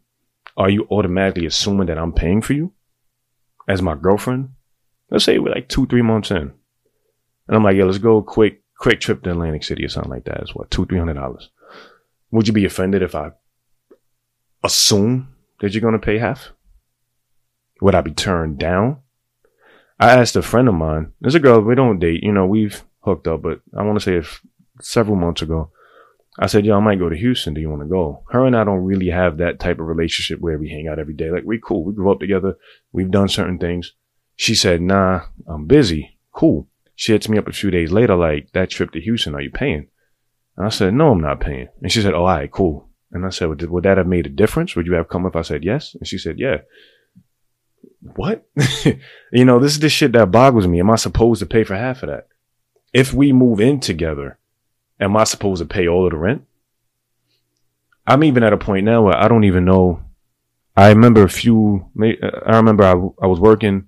are 0.56 0.70
you 0.70 0.86
automatically 0.90 1.46
assuming 1.46 1.86
that 1.86 1.98
I'm 1.98 2.12
paying 2.12 2.42
for 2.42 2.54
you 2.54 2.72
as 3.68 3.82
my 3.82 3.94
girlfriend? 3.94 4.50
Let's 5.10 5.24
say 5.24 5.38
we're 5.38 5.54
like 5.54 5.68
two, 5.68 5.86
three 5.86 6.02
months 6.02 6.30
in. 6.30 6.52
And 7.46 7.56
I'm 7.56 7.62
like, 7.62 7.76
yeah, 7.76 7.84
let's 7.84 7.98
go 7.98 8.22
quick, 8.22 8.62
quick 8.78 9.00
trip 9.00 9.22
to 9.22 9.30
Atlantic 9.30 9.64
City 9.64 9.84
or 9.84 9.88
something 9.88 10.10
like 10.10 10.24
that. 10.24 10.40
It's 10.40 10.54
what, 10.54 10.70
two, 10.70 10.86
three 10.86 10.98
hundred 10.98 11.14
dollars. 11.14 11.50
Would 12.30 12.46
you 12.46 12.54
be 12.54 12.64
offended 12.64 13.02
if 13.02 13.14
I 13.14 13.32
assume 14.64 15.34
that 15.60 15.72
you're 15.72 15.80
going 15.80 15.92
to 15.92 15.98
pay 15.98 16.18
half? 16.18 16.50
Would 17.80 17.94
I 17.94 18.00
be 18.00 18.12
turned 18.12 18.58
down? 18.58 18.98
I 20.00 20.10
asked 20.10 20.36
a 20.36 20.42
friend 20.42 20.68
of 20.68 20.74
mine. 20.74 21.12
There's 21.20 21.34
a 21.34 21.40
girl 21.40 21.60
we 21.60 21.74
don't 21.74 21.98
date. 21.98 22.22
You 22.22 22.32
know, 22.32 22.46
we've 22.46 22.82
hooked 23.00 23.26
up, 23.26 23.42
but 23.42 23.60
I 23.76 23.82
want 23.82 23.98
to 23.98 24.04
say 24.04 24.16
if 24.16 24.40
several 24.80 25.16
months 25.16 25.42
ago. 25.42 25.70
I 26.40 26.46
said, 26.46 26.64
yo, 26.64 26.76
I 26.76 26.80
might 26.80 27.00
go 27.00 27.08
to 27.08 27.16
Houston. 27.16 27.52
Do 27.52 27.60
you 27.60 27.68
want 27.68 27.82
to 27.82 27.88
go? 27.88 28.22
Her 28.30 28.46
and 28.46 28.56
I 28.56 28.62
don't 28.62 28.84
really 28.84 29.08
have 29.08 29.38
that 29.38 29.58
type 29.58 29.80
of 29.80 29.88
relationship 29.88 30.38
where 30.40 30.56
we 30.56 30.68
hang 30.68 30.86
out 30.86 31.00
every 31.00 31.14
day. 31.14 31.32
Like, 31.32 31.42
we 31.44 31.58
cool. 31.58 31.82
We 31.82 31.94
grew 31.94 32.12
up 32.12 32.20
together. 32.20 32.56
We've 32.92 33.10
done 33.10 33.28
certain 33.28 33.58
things. 33.58 33.94
She 34.36 34.54
said, 34.54 34.80
nah, 34.80 35.22
I'm 35.48 35.66
busy. 35.66 36.16
Cool. 36.32 36.68
She 36.98 37.12
hits 37.12 37.28
me 37.28 37.38
up 37.38 37.46
a 37.46 37.52
few 37.52 37.70
days 37.70 37.92
later, 37.92 38.16
like, 38.16 38.50
that 38.54 38.70
trip 38.70 38.90
to 38.90 39.00
Houston, 39.00 39.32
are 39.36 39.40
you 39.40 39.52
paying? 39.52 39.86
And 40.56 40.66
I 40.66 40.68
said, 40.68 40.94
no, 40.94 41.12
I'm 41.12 41.20
not 41.20 41.38
paying. 41.38 41.68
And 41.80 41.92
she 41.92 42.02
said, 42.02 42.12
oh, 42.12 42.22
all 42.22 42.26
right, 42.26 42.50
cool. 42.50 42.88
And 43.12 43.24
I 43.24 43.30
said, 43.30 43.48
would, 43.48 43.62
would 43.70 43.84
that 43.84 43.98
have 43.98 44.08
made 44.08 44.26
a 44.26 44.30
difference? 44.30 44.74
Would 44.74 44.88
you 44.88 44.94
have 44.94 45.08
come 45.08 45.24
if 45.24 45.36
I 45.36 45.42
said 45.42 45.62
yes? 45.62 45.94
And 45.94 46.08
she 46.08 46.18
said, 46.18 46.40
yeah. 46.40 46.56
What? 48.16 48.48
you 49.32 49.44
know, 49.44 49.60
this 49.60 49.74
is 49.74 49.78
the 49.78 49.88
shit 49.88 50.10
that 50.10 50.32
boggles 50.32 50.66
me. 50.66 50.80
Am 50.80 50.90
I 50.90 50.96
supposed 50.96 51.38
to 51.38 51.46
pay 51.46 51.62
for 51.62 51.76
half 51.76 52.02
of 52.02 52.08
that? 52.08 52.26
If 52.92 53.14
we 53.14 53.32
move 53.32 53.60
in 53.60 53.78
together, 53.78 54.40
am 54.98 55.16
I 55.16 55.22
supposed 55.22 55.62
to 55.62 55.66
pay 55.66 55.86
all 55.86 56.04
of 56.04 56.10
the 56.10 56.18
rent? 56.18 56.46
I'm 58.08 58.24
even 58.24 58.42
at 58.42 58.52
a 58.52 58.58
point 58.58 58.86
now 58.86 59.02
where 59.02 59.16
I 59.16 59.28
don't 59.28 59.44
even 59.44 59.64
know. 59.64 60.02
I 60.76 60.88
remember 60.88 61.22
a 61.22 61.30
few, 61.30 61.92
uh, 61.96 62.40
I 62.44 62.56
remember 62.56 62.82
I, 62.82 62.90
I 63.24 63.28
was 63.28 63.38
working 63.38 63.86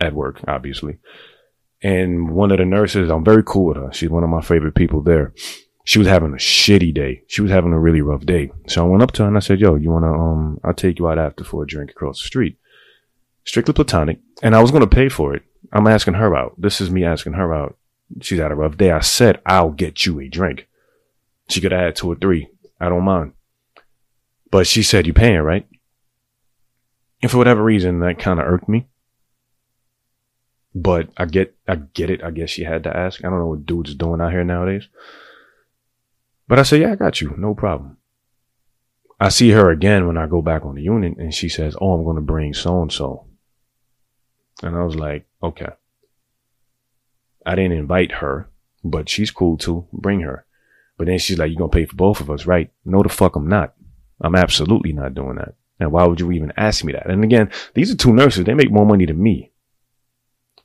at 0.00 0.14
work, 0.14 0.40
obviously. 0.48 0.98
And 1.82 2.30
one 2.30 2.50
of 2.50 2.58
the 2.58 2.64
nurses, 2.64 3.10
I'm 3.10 3.24
very 3.24 3.42
cool 3.44 3.66
with 3.66 3.76
her. 3.76 3.92
She's 3.92 4.10
one 4.10 4.22
of 4.22 4.30
my 4.30 4.42
favorite 4.42 4.74
people 4.74 5.02
there. 5.02 5.32
She 5.84 5.98
was 5.98 6.08
having 6.08 6.32
a 6.32 6.36
shitty 6.36 6.94
day. 6.94 7.22
She 7.26 7.40
was 7.40 7.50
having 7.50 7.72
a 7.72 7.80
really 7.80 8.02
rough 8.02 8.26
day. 8.26 8.50
So 8.66 8.84
I 8.84 8.88
went 8.88 9.02
up 9.02 9.12
to 9.12 9.22
her 9.22 9.28
and 9.28 9.36
I 9.36 9.40
said, 9.40 9.60
yo, 9.60 9.76
you 9.76 9.90
want 9.90 10.04
to, 10.04 10.10
um, 10.10 10.60
I'll 10.62 10.74
take 10.74 10.98
you 10.98 11.08
out 11.08 11.18
after 11.18 11.42
for 11.42 11.62
a 11.62 11.66
drink 11.66 11.90
across 11.90 12.20
the 12.20 12.26
street. 12.26 12.58
Strictly 13.44 13.72
platonic. 13.72 14.20
And 14.42 14.54
I 14.54 14.60
was 14.60 14.70
going 14.70 14.82
to 14.82 14.86
pay 14.86 15.08
for 15.08 15.34
it. 15.34 15.42
I'm 15.72 15.86
asking 15.86 16.14
her 16.14 16.36
out. 16.36 16.54
This 16.58 16.80
is 16.80 16.90
me 16.90 17.04
asking 17.04 17.32
her 17.32 17.54
out 17.54 17.76
she's 18.20 18.38
had 18.38 18.52
a 18.52 18.56
rough 18.56 18.76
day. 18.76 18.90
I 18.90 19.00
said, 19.00 19.40
I'll 19.46 19.70
get 19.70 20.06
you 20.06 20.20
a 20.20 20.28
drink. 20.28 20.68
She 21.48 21.60
could 21.60 21.72
add 21.72 21.96
two 21.96 22.10
or 22.10 22.16
three. 22.16 22.48
I 22.80 22.88
don't 22.88 23.04
mind. 23.04 23.32
But 24.50 24.66
she 24.66 24.82
said, 24.82 25.06
you 25.06 25.12
paying, 25.12 25.40
right? 25.40 25.66
And 27.22 27.30
for 27.30 27.38
whatever 27.38 27.62
reason, 27.62 28.00
that 28.00 28.18
kind 28.18 28.40
of 28.40 28.46
irked 28.46 28.68
me. 28.68 28.86
But 30.74 31.08
I 31.16 31.24
get, 31.24 31.56
I 31.66 31.76
get 31.76 32.10
it. 32.10 32.22
I 32.22 32.30
guess 32.30 32.50
she 32.50 32.64
had 32.64 32.84
to 32.84 32.96
ask. 32.96 33.24
I 33.24 33.28
don't 33.28 33.38
know 33.38 33.48
what 33.48 33.66
dudes 33.66 33.94
doing 33.94 34.20
out 34.20 34.30
here 34.30 34.44
nowadays. 34.44 34.88
But 36.46 36.58
I 36.58 36.62
said, 36.62 36.80
yeah, 36.80 36.92
I 36.92 36.96
got 36.96 37.20
you. 37.20 37.34
No 37.36 37.54
problem. 37.54 37.96
I 39.18 39.28
see 39.28 39.50
her 39.50 39.70
again 39.70 40.06
when 40.06 40.16
I 40.16 40.26
go 40.26 40.40
back 40.40 40.64
on 40.64 40.76
the 40.76 40.82
unit 40.82 41.18
and 41.18 41.34
she 41.34 41.48
says, 41.48 41.76
oh, 41.80 41.92
I'm 41.92 42.04
going 42.04 42.16
to 42.16 42.22
bring 42.22 42.54
so 42.54 42.80
and 42.82 42.92
so. 42.92 43.26
And 44.62 44.76
I 44.76 44.82
was 44.82 44.96
like, 44.96 45.26
okay. 45.42 45.68
I 47.44 47.54
didn't 47.54 47.78
invite 47.78 48.12
her, 48.12 48.48
but 48.84 49.08
she's 49.08 49.30
cool 49.30 49.58
too. 49.58 49.86
Bring 49.92 50.20
her. 50.20 50.46
But 50.96 51.06
then 51.06 51.18
she's 51.18 51.38
like, 51.38 51.50
you're 51.50 51.58
going 51.58 51.70
to 51.70 51.76
pay 51.76 51.86
for 51.86 51.96
both 51.96 52.20
of 52.20 52.30
us, 52.30 52.46
right? 52.46 52.70
No, 52.84 53.02
the 53.02 53.08
fuck 53.08 53.36
I'm 53.36 53.48
not. 53.48 53.74
I'm 54.20 54.36
absolutely 54.36 54.92
not 54.92 55.14
doing 55.14 55.36
that. 55.36 55.54
And 55.78 55.92
why 55.92 56.04
would 56.04 56.20
you 56.20 56.30
even 56.32 56.52
ask 56.56 56.84
me 56.84 56.92
that? 56.92 57.08
And 57.08 57.24
again, 57.24 57.50
these 57.74 57.90
are 57.90 57.96
two 57.96 58.12
nurses. 58.12 58.44
They 58.44 58.54
make 58.54 58.70
more 58.70 58.84
money 58.84 59.06
than 59.06 59.22
me. 59.22 59.50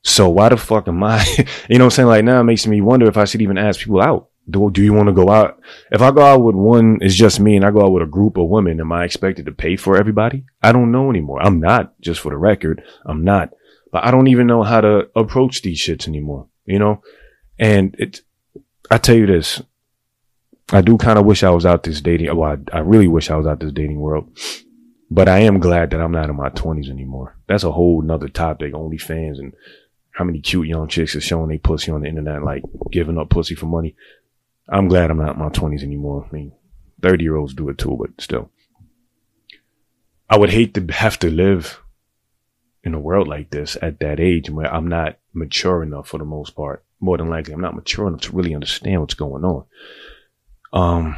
So 0.06 0.30
why 0.30 0.50
the 0.50 0.58
fuck 0.58 0.88
am 0.88 1.04
I, 1.04 1.26
you 1.70 1.78
know 1.78 1.86
what 1.86 1.94
I'm 1.94 1.96
saying? 1.96 2.08
Like 2.08 2.24
now 2.24 2.40
it 2.40 2.46
makes 2.46 2.66
me 2.66 2.80
wonder 2.80 3.08
if 3.08 3.18
I 3.18 3.26
should 3.26 3.42
even 3.42 3.58
ask 3.58 3.80
people 3.80 4.02
out. 4.02 4.30
Do, 4.48 4.70
do 4.70 4.84
you 4.84 4.94
want 4.94 5.08
to 5.08 5.14
go 5.14 5.30
out? 5.30 5.60
If 5.92 6.02
I 6.02 6.12
go 6.12 6.22
out 6.22 6.44
with 6.44 6.56
one, 6.56 7.00
it's 7.02 7.16
just 7.16 7.40
me 7.40 7.56
and 7.56 7.66
I 7.66 7.72
go 7.72 7.84
out 7.84 7.92
with 7.92 8.04
a 8.04 8.08
group 8.08 8.38
of 8.38 8.48
women. 8.48 8.80
Am 8.80 8.92
I 8.92 9.04
expected 9.04 9.48
to 9.48 9.52
pay 9.52 9.76
for 9.76 9.98
everybody? 9.98 10.46
I 10.62 10.72
don't 10.72 10.92
know 10.92 11.10
anymore. 11.10 11.42
I'm 11.42 11.60
not 11.60 12.00
just 12.00 12.20
for 12.20 12.30
the 12.30 12.38
record. 12.38 12.84
I'm 13.06 13.24
not, 13.24 13.50
but 13.92 14.06
I 14.06 14.12
don't 14.12 14.28
even 14.28 14.46
know 14.46 14.62
how 14.62 14.82
to 14.82 15.10
approach 15.16 15.64
these 15.64 15.80
shits 15.80 16.08
anymore 16.08 16.48
you 16.66 16.80
know? 16.80 17.02
And 17.58 17.96
it, 17.98 18.22
I 18.92 18.98
tell 18.98 19.16
you 19.16 19.26
this, 19.26 19.62
I 20.72 20.82
do 20.82 20.98
kind 20.98 21.18
of 21.18 21.26
wish 21.26 21.44
I 21.44 21.52
was 21.52 21.66
out 21.66 21.84
this 21.84 22.02
dating. 22.02 22.36
Well, 22.36 22.58
I, 22.74 22.78
I 22.78 22.80
really 22.80 23.08
wish 23.08 23.30
I 23.30 23.36
was 23.36 23.48
out 23.48 23.60
this 23.60 23.72
dating 23.72 24.00
world, 24.00 24.38
but 25.10 25.30
I 25.30 25.40
am 25.40 25.60
glad 25.60 25.92
that 25.92 26.02
I'm 26.02 26.12
not 26.12 26.30
in 26.30 26.36
my 26.36 26.50
twenties 26.50 26.90
anymore. 26.90 27.38
That's 27.48 27.64
a 27.64 27.72
whole 27.72 28.02
nother 28.02 28.28
topic. 28.28 28.74
OnlyFans 28.74 29.40
and 29.40 29.54
how 30.16 30.24
many 30.24 30.40
cute 30.40 30.68
young 30.68 30.88
chicks 30.88 31.16
are 31.16 31.22
showing 31.22 31.50
they 31.50 31.58
pussy 31.58 31.92
on 31.92 32.02
the 32.02 32.08
internet, 32.08 32.42
like 32.42 32.64
giving 32.90 33.18
up 33.18 33.30
pussy 33.30 33.54
for 33.54 33.66
money. 33.66 33.96
I'm 34.70 34.88
glad 34.88 35.12
I'm 35.12 35.18
not 35.18 35.36
in 35.36 35.42
my 35.42 35.50
twenties 35.50 35.84
anymore. 35.84 36.26
I 36.30 36.34
mean, 36.34 36.54
30 37.02 37.24
year 37.24 37.36
olds 37.36 37.54
do 37.54 37.68
it 37.68 37.78
too, 37.78 37.98
but 38.00 38.10
still. 38.22 38.50
I 40.30 40.38
would 40.38 40.50
hate 40.50 40.74
to 40.76 40.94
have 40.94 41.20
to 41.20 41.30
live 41.30 41.82
in 42.84 42.94
a 42.94 43.00
world 43.00 43.28
like 43.28 43.50
this 43.50 43.78
at 43.82 44.00
that 44.00 44.20
age 44.20 44.50
where 44.50 44.74
I'm 44.74 44.88
not 44.88 45.20
mature 45.34 45.84
enough 45.84 46.08
for 46.08 46.18
the 46.18 46.26
most 46.26 46.56
part. 46.56 46.86
More 47.02 47.18
than 47.18 47.30
likely, 47.30 47.54
I'm 47.54 47.62
not 47.62 47.76
mature 47.76 48.08
enough 48.08 48.22
to 48.22 48.32
really 48.32 48.56
understand 48.56 49.02
what's 49.02 49.16
going 49.16 49.44
on. 49.44 49.66
Um, 50.72 51.18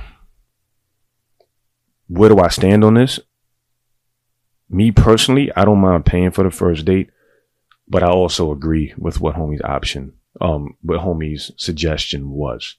where 2.07 2.29
do 2.29 2.39
I 2.39 2.47
stand 2.47 2.83
on 2.83 2.95
this? 2.95 3.19
Me 4.69 4.91
personally, 4.91 5.51
I 5.55 5.65
don't 5.65 5.79
mind 5.79 6.05
paying 6.05 6.31
for 6.31 6.43
the 6.43 6.51
first 6.51 6.83
date, 6.85 7.11
but 7.87 8.03
I 8.03 8.07
also 8.07 8.51
agree 8.51 8.93
with 8.97 9.21
what 9.21 9.35
homie's 9.35 9.61
option, 9.61 10.13
um, 10.41 10.75
what 10.81 10.99
homie's 10.99 11.51
suggestion 11.57 12.29
was. 12.29 12.75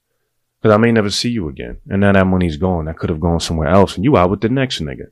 Cause 0.62 0.72
I 0.72 0.76
may 0.76 0.90
never 0.90 1.10
see 1.10 1.30
you 1.30 1.48
again. 1.48 1.78
And 1.88 2.00
now 2.00 2.12
that 2.12 2.26
money's 2.26 2.56
gone. 2.56 2.88
I 2.88 2.92
could 2.92 3.10
have 3.10 3.20
gone 3.20 3.38
somewhere 3.38 3.68
else 3.68 3.94
and 3.94 4.04
you 4.04 4.16
out 4.16 4.30
with 4.30 4.40
the 4.40 4.48
next 4.48 4.80
nigga. 4.80 5.06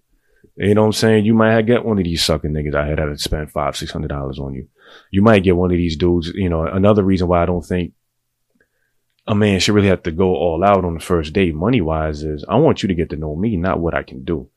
You 0.57 0.75
know 0.75 0.83
what 0.83 0.87
I'm 0.87 0.93
saying? 0.93 1.25
You 1.25 1.35
might 1.35 1.53
have 1.53 1.67
get 1.67 1.85
one 1.85 1.99
of 1.99 2.05
these 2.05 2.25
sucking 2.25 2.51
niggas 2.51 2.75
out 2.75 2.87
here 2.87 2.97
that 2.97 3.21
spend 3.21 3.53
five, 3.53 3.77
six 3.77 3.93
hundred 3.93 4.09
dollars 4.09 4.41
on 4.41 4.55
you. 4.55 4.69
You 5.11 5.23
might 5.23 5.45
get 5.45 5.57
one 5.57 5.71
of 5.71 5.77
these 5.77 5.97
dudes. 5.97 6.33
You 6.35 6.49
know, 6.49 6.65
another 6.65 7.05
reason 7.05 7.29
why 7.29 7.43
I 7.43 7.47
don't 7.47 7.65
think 7.65 7.93
a 9.27 9.35
man 9.35 9.61
should 9.61 9.75
really 9.75 9.89
have 9.89 10.03
to 10.05 10.13
go 10.13 10.35
all 10.35 10.65
out 10.65 10.85
on 10.85 10.95
the 10.95 11.01
first 11.01 11.33
date 11.33 11.55
money 11.55 11.81
wise 11.81 12.23
is 12.23 12.45
I 12.49 12.57
want 12.57 12.83
you 12.83 12.89
to 12.89 12.95
get 12.95 13.11
to 13.11 13.17
know 13.17 13.37
me, 13.37 13.57
not 13.57 13.81
what 13.81 13.95
I 13.95 14.03
can 14.03 14.25
do. 14.25 14.49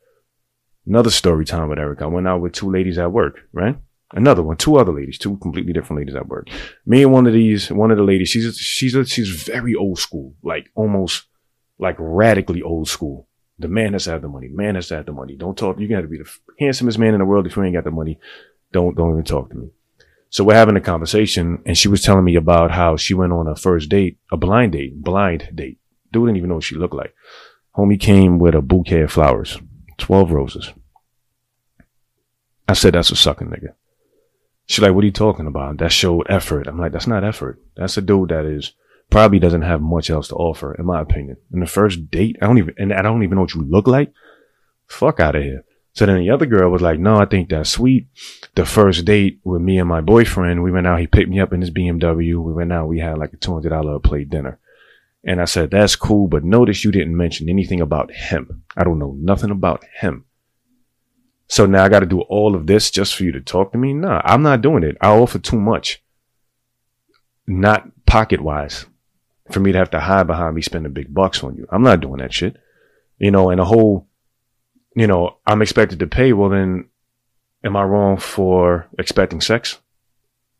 Another 0.85 1.09
story 1.09 1.45
time 1.45 1.69
with 1.69 1.79
Eric. 1.79 2.01
I 2.01 2.07
went 2.07 2.27
out 2.27 2.41
with 2.41 2.53
two 2.53 2.71
ladies 2.71 2.97
at 2.97 3.11
work, 3.11 3.41
right? 3.51 3.77
Another 4.11 4.41
one, 4.41 4.57
two 4.57 4.77
other 4.77 4.91
ladies, 4.91 5.19
two 5.19 5.37
completely 5.37 5.71
different 5.71 5.99
ladies 5.99 6.15
at 6.15 6.27
work. 6.27 6.47
Me 6.85 7.03
and 7.03 7.13
one 7.13 7.27
of 7.27 7.33
these, 7.33 7.69
one 7.69 7.91
of 7.91 7.97
the 7.97 8.03
ladies, 8.03 8.29
she's 8.29 8.57
she's 8.57 8.95
she's 9.09 9.29
very 9.43 9.75
old 9.75 9.99
school, 9.99 10.33
like 10.41 10.69
almost 10.73 11.25
like 11.77 11.95
radically 11.99 12.63
old 12.63 12.87
school. 12.87 13.27
The 13.59 13.67
man 13.67 13.93
has 13.93 14.05
to 14.05 14.11
have 14.11 14.21
the 14.21 14.27
money. 14.27 14.47
Man 14.47 14.75
has 14.75 14.87
to 14.87 14.95
have 14.95 15.05
the 15.05 15.11
money. 15.11 15.35
Don't 15.35 15.57
talk. 15.57 15.77
You're 15.79 16.01
to 16.01 16.07
be 16.07 16.17
the 16.17 16.31
handsomest 16.59 16.97
man 16.97 17.13
in 17.13 17.19
the 17.19 17.25
world. 17.25 17.45
If 17.45 17.55
you 17.55 17.63
ain't 17.63 17.75
got 17.75 17.83
the 17.83 17.91
money, 17.91 18.19
don't 18.71 18.95
don't 18.95 19.11
even 19.11 19.23
talk 19.25 19.49
to 19.49 19.55
me. 19.55 19.69
So 20.31 20.43
we're 20.43 20.55
having 20.55 20.75
a 20.75 20.81
conversation, 20.81 21.61
and 21.65 21.77
she 21.77 21.87
was 21.87 22.01
telling 22.01 22.23
me 22.23 22.35
about 22.35 22.71
how 22.71 22.97
she 22.97 23.13
went 23.13 23.33
on 23.33 23.47
a 23.47 23.55
first 23.55 23.89
date, 23.89 24.19
a 24.31 24.37
blind 24.37 24.71
date, 24.71 25.03
blind 25.03 25.49
date. 25.53 25.79
Dude 26.11 26.25
didn't 26.25 26.37
even 26.37 26.49
know 26.49 26.55
what 26.55 26.63
she 26.63 26.75
looked 26.75 26.93
like. 26.95 27.13
Homie 27.75 27.99
came 27.99 28.39
with 28.39 28.55
a 28.55 28.61
bouquet 28.61 29.01
of 29.01 29.11
flowers, 29.11 29.59
twelve 29.97 30.31
roses. 30.31 30.73
I 32.67 32.73
said, 32.73 32.93
"That's 32.93 33.11
a 33.11 33.15
sucking 33.15 33.49
nigga." 33.49 33.73
She's 34.69 34.81
like, 34.81 34.93
"What 34.93 35.03
are 35.03 35.07
you 35.07 35.11
talking 35.11 35.47
about? 35.47 35.79
That 35.79 35.91
showed 35.91 36.27
effort." 36.29 36.67
I'm 36.67 36.79
like, 36.79 36.93
"That's 36.93 37.07
not 37.07 37.25
effort. 37.25 37.59
That's 37.75 37.97
a 37.97 38.01
dude 38.01 38.29
that 38.29 38.45
is." 38.45 38.73
probably 39.09 39.39
doesn't 39.39 39.63
have 39.63 39.81
much 39.81 40.09
else 40.09 40.27
to 40.29 40.35
offer, 40.35 40.73
in 40.75 40.85
my 40.85 41.01
opinion. 41.01 41.37
In 41.51 41.59
the 41.59 41.65
first 41.65 42.11
date, 42.11 42.37
I 42.41 42.45
don't 42.45 42.57
even, 42.57 42.75
and 42.77 42.93
I 42.93 43.01
don't 43.01 43.23
even 43.23 43.35
know 43.35 43.41
what 43.41 43.53
you 43.53 43.61
look 43.61 43.87
like. 43.87 44.13
Fuck 44.87 45.19
out 45.19 45.35
of 45.35 45.43
here. 45.43 45.65
So 45.93 46.05
then 46.05 46.19
the 46.19 46.29
other 46.29 46.45
girl 46.45 46.71
was 46.71 46.81
like, 46.81 46.99
no, 46.99 47.17
I 47.17 47.25
think 47.25 47.49
that's 47.49 47.69
sweet. 47.69 48.07
The 48.55 48.65
first 48.65 49.05
date 49.05 49.39
with 49.43 49.61
me 49.61 49.79
and 49.79 49.89
my 49.89 50.01
boyfriend, 50.01 50.63
we 50.63 50.71
went 50.71 50.87
out, 50.87 50.99
he 50.99 51.07
picked 51.07 51.29
me 51.29 51.39
up 51.39 51.51
in 51.51 51.61
his 51.61 51.71
BMW. 51.71 52.41
We 52.41 52.53
went 52.53 52.71
out, 52.71 52.87
we 52.87 52.99
had 52.99 53.17
like 53.17 53.33
a 53.33 53.37
$200 53.37 54.03
plate 54.03 54.29
dinner. 54.29 54.59
And 55.23 55.41
I 55.41 55.45
said, 55.45 55.71
that's 55.71 55.95
cool, 55.95 56.27
but 56.27 56.43
notice 56.43 56.85
you 56.85 56.91
didn't 56.91 57.17
mention 57.17 57.49
anything 57.49 57.81
about 57.81 58.11
him. 58.11 58.63
I 58.77 58.83
don't 58.83 58.99
know 58.99 59.15
nothing 59.19 59.49
about 59.49 59.83
him. 59.99 60.25
So 61.49 61.65
now 61.65 61.83
I 61.83 61.89
got 61.89 62.01
to 62.01 62.05
do 62.05 62.21
all 62.21 62.55
of 62.55 62.67
this 62.67 62.91
just 62.91 63.15
for 63.15 63.23
you 63.23 63.31
to 63.31 63.41
talk 63.41 63.71
to 63.71 63.77
me? 63.77 63.91
Nah, 63.91 64.21
I'm 64.23 64.43
not 64.43 64.61
doing 64.61 64.83
it. 64.83 64.95
I 65.01 65.09
offer 65.09 65.39
too 65.39 65.59
much. 65.59 66.01
Not 67.47 67.89
pocket 68.05 68.39
wise 68.39 68.85
for 69.51 69.59
me 69.59 69.71
to 69.71 69.77
have 69.79 69.89
to 69.91 69.99
hide 69.99 70.27
behind 70.27 70.55
me 70.55 70.61
spending 70.61 70.93
big 70.93 71.11
bucks 71.11 71.43
on 71.43 71.55
you. 71.55 71.67
I'm 71.71 71.81
not 71.81 72.01
doing 72.01 72.19
that 72.19 72.33
shit. 72.33 72.57
You 73.17 73.31
know, 73.31 73.49
and 73.49 73.59
a 73.59 73.65
whole, 73.65 74.07
you 74.95 75.07
know, 75.07 75.37
I'm 75.47 75.63
expected 75.63 75.97
to 75.99 76.07
pay. 76.07 76.33
Well, 76.33 76.49
then 76.49 76.87
am 77.63 77.75
I 77.75 77.83
wrong 77.83 78.17
for 78.17 78.87
expecting 78.99 79.41
sex? 79.41 79.79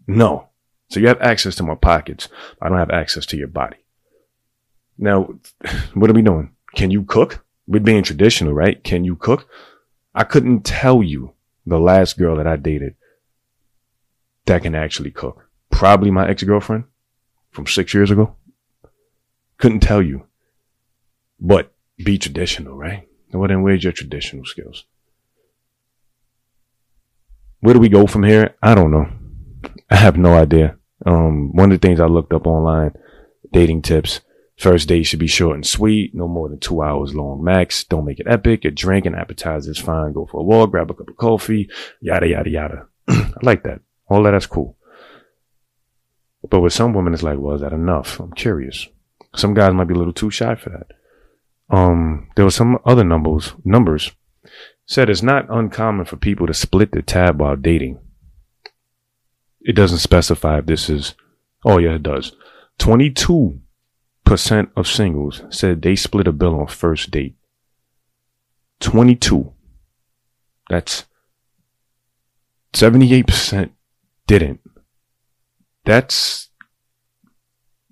No. 0.08 0.50
So 0.90 1.00
you 1.00 1.08
have 1.08 1.22
access 1.22 1.54
to 1.56 1.64
my 1.64 1.76
pockets. 1.76 2.30
I 2.60 2.68
don't 2.68 2.80
have 2.80 2.90
access 2.90 3.28
to 3.28 3.38
your 3.38 3.48
body. 3.48 3.78
Now, 4.98 5.36
what 5.94 6.10
are 6.10 6.14
we 6.14 6.24
doing? 6.24 6.56
Can 6.76 6.90
you 6.90 7.04
cook? 7.04 7.46
We're 7.68 7.80
being 7.80 8.02
traditional, 8.02 8.54
right? 8.54 8.84
Can 8.84 9.06
you 9.06 9.16
cook? 9.16 9.48
I 10.14 10.24
couldn't 10.24 10.66
tell 10.66 11.04
you 11.04 11.34
the 11.66 11.80
last 11.80 12.18
girl 12.18 12.36
that 12.38 12.48
I 12.48 12.56
dated 12.56 12.96
that 14.46 14.64
can 14.64 14.76
actually 14.76 15.12
cook. 15.12 15.48
Probably 15.70 16.10
my 16.12 16.28
ex 16.28 16.44
girlfriend 16.44 16.86
from 17.52 17.68
six 17.68 17.94
years 17.94 18.12
ago. 18.12 18.36
Couldn't 19.58 19.82
tell 19.82 20.02
you. 20.02 20.26
But 21.40 21.72
be 21.98 22.18
traditional, 22.18 22.76
right? 22.76 23.08
Well, 23.32 23.48
then 23.48 23.62
where's 23.62 23.84
your 23.84 23.94
traditional 23.94 24.46
skills? 24.46 24.86
Where 27.60 27.74
do 27.74 27.80
we 27.80 27.90
go 27.90 28.08
from 28.08 28.24
here? 28.24 28.56
I 28.62 28.74
don't 28.74 28.92
know. 28.92 29.08
I 29.90 29.96
have 29.96 30.18
no 30.18 30.34
idea. 30.34 30.78
Um, 31.06 31.54
one 31.54 31.72
of 31.72 31.80
the 31.80 31.88
things 31.88 32.00
I 32.00 32.06
looked 32.06 32.34
up 32.34 32.48
online, 32.48 32.94
dating 33.52 33.84
tips. 33.84 34.22
First 34.60 34.90
date 34.90 35.04
should 35.04 35.20
be 35.20 35.28
short 35.28 35.56
and 35.56 35.66
sweet, 35.66 36.14
no 36.14 36.28
more 36.28 36.50
than 36.50 36.60
two 36.60 36.82
hours 36.82 37.16
long 37.16 37.42
max. 37.42 37.86
Don't 37.86 38.04
make 38.04 38.20
it 38.20 38.28
epic. 38.28 38.66
A 38.66 38.72
drink 38.72 39.06
and 39.06 39.16
appetizer 39.16 39.72
is 39.72 39.78
fine. 39.78 40.12
Go 40.12 40.26
for 40.26 40.42
a 40.42 40.44
walk, 40.44 40.72
grab 40.72 40.92
a 40.92 40.94
cup 40.94 41.08
of 41.08 41.16
coffee, 41.16 41.70
yada, 42.02 42.28
yada, 42.28 42.50
yada. 42.50 42.88
I 43.08 43.32
like 43.42 43.64
that. 43.64 43.80
All 44.10 44.22
that, 44.24 44.32
that's 44.32 44.46
cool. 44.46 44.76
But 46.50 46.60
with 46.60 46.74
some 46.74 46.94
women, 46.94 47.14
it's 47.14 47.24
like, 47.24 47.40
well, 47.40 47.56
is 47.56 47.62
that 47.62 47.72
enough? 47.72 48.20
I'm 48.20 48.34
curious. 48.34 48.90
Some 49.34 49.54
guys 49.54 49.74
might 49.74 49.88
be 49.88 49.94
a 49.94 49.98
little 49.98 50.12
too 50.12 50.30
shy 50.30 50.56
for 50.56 50.72
that. 50.72 50.88
Um, 51.74 52.30
there 52.36 52.44
were 52.44 52.52
some 52.52 52.80
other 52.84 53.06
numbers, 53.06 53.54
numbers 53.64 54.12
said 54.86 55.10
it's 55.10 55.24
not 55.24 55.46
uncommon 55.50 56.04
for 56.04 56.18
people 56.18 56.48
to 56.48 56.54
split 56.54 56.92
the 56.92 57.02
tab 57.02 57.40
while 57.40 57.56
dating. 57.56 57.98
It 59.62 59.76
doesn't 59.76 60.00
specify 60.00 60.58
if 60.58 60.66
this 60.66 60.90
is, 60.90 61.16
oh 61.64 61.78
yeah, 61.78 61.96
it 61.96 62.04
does. 62.04 62.36
22% 62.80 63.62
of 64.32 64.88
singles 64.88 65.44
said 65.50 65.82
they 65.82 65.96
split 65.96 66.28
a 66.28 66.32
bill 66.32 66.60
on 66.60 66.68
first 66.68 67.12
date. 67.12 67.36
22. 68.80 69.54
That's 70.70 71.06
78% 72.74 73.72
didn't. 74.28 74.62
That's 75.86 76.50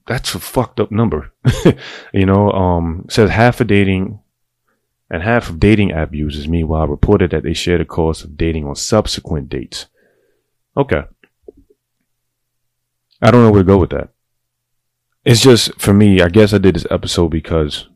that's 0.06 0.36
a 0.36 0.40
fucked 0.40 0.80
up 0.80 0.92
number. 0.92 1.34
you 2.14 2.26
know, 2.26 2.52
um 2.52 3.06
says 3.10 3.30
half 3.30 3.60
of 3.60 3.68
dating 3.68 4.20
and 5.10 5.24
half 5.24 5.50
of 5.50 5.60
dating 5.60 5.92
app 5.92 6.14
users 6.14 6.48
meanwhile 6.48 6.88
reported 6.88 7.32
that 7.32 7.44
they 7.44 7.54
share 7.54 7.78
the 7.78 7.86
cost 7.86 8.24
of 8.24 8.38
dating 8.38 8.66
on 8.66 8.76
subsequent 8.76 9.50
dates. 9.50 9.88
Okay. 10.76 11.04
I 13.22 13.32
don't 13.32 13.44
know 13.44 13.52
where 13.52 13.64
to 13.64 13.68
go 13.68 13.78
with 13.78 13.90
that. 13.90 14.10
It's 15.28 15.42
just 15.42 15.78
for 15.78 15.94
me, 15.94 16.22
I 16.22 16.30
guess 16.30 16.54
I 16.54 16.58
did 16.58 16.76
this 16.76 16.88
episode 16.90 17.32
because 17.32 17.90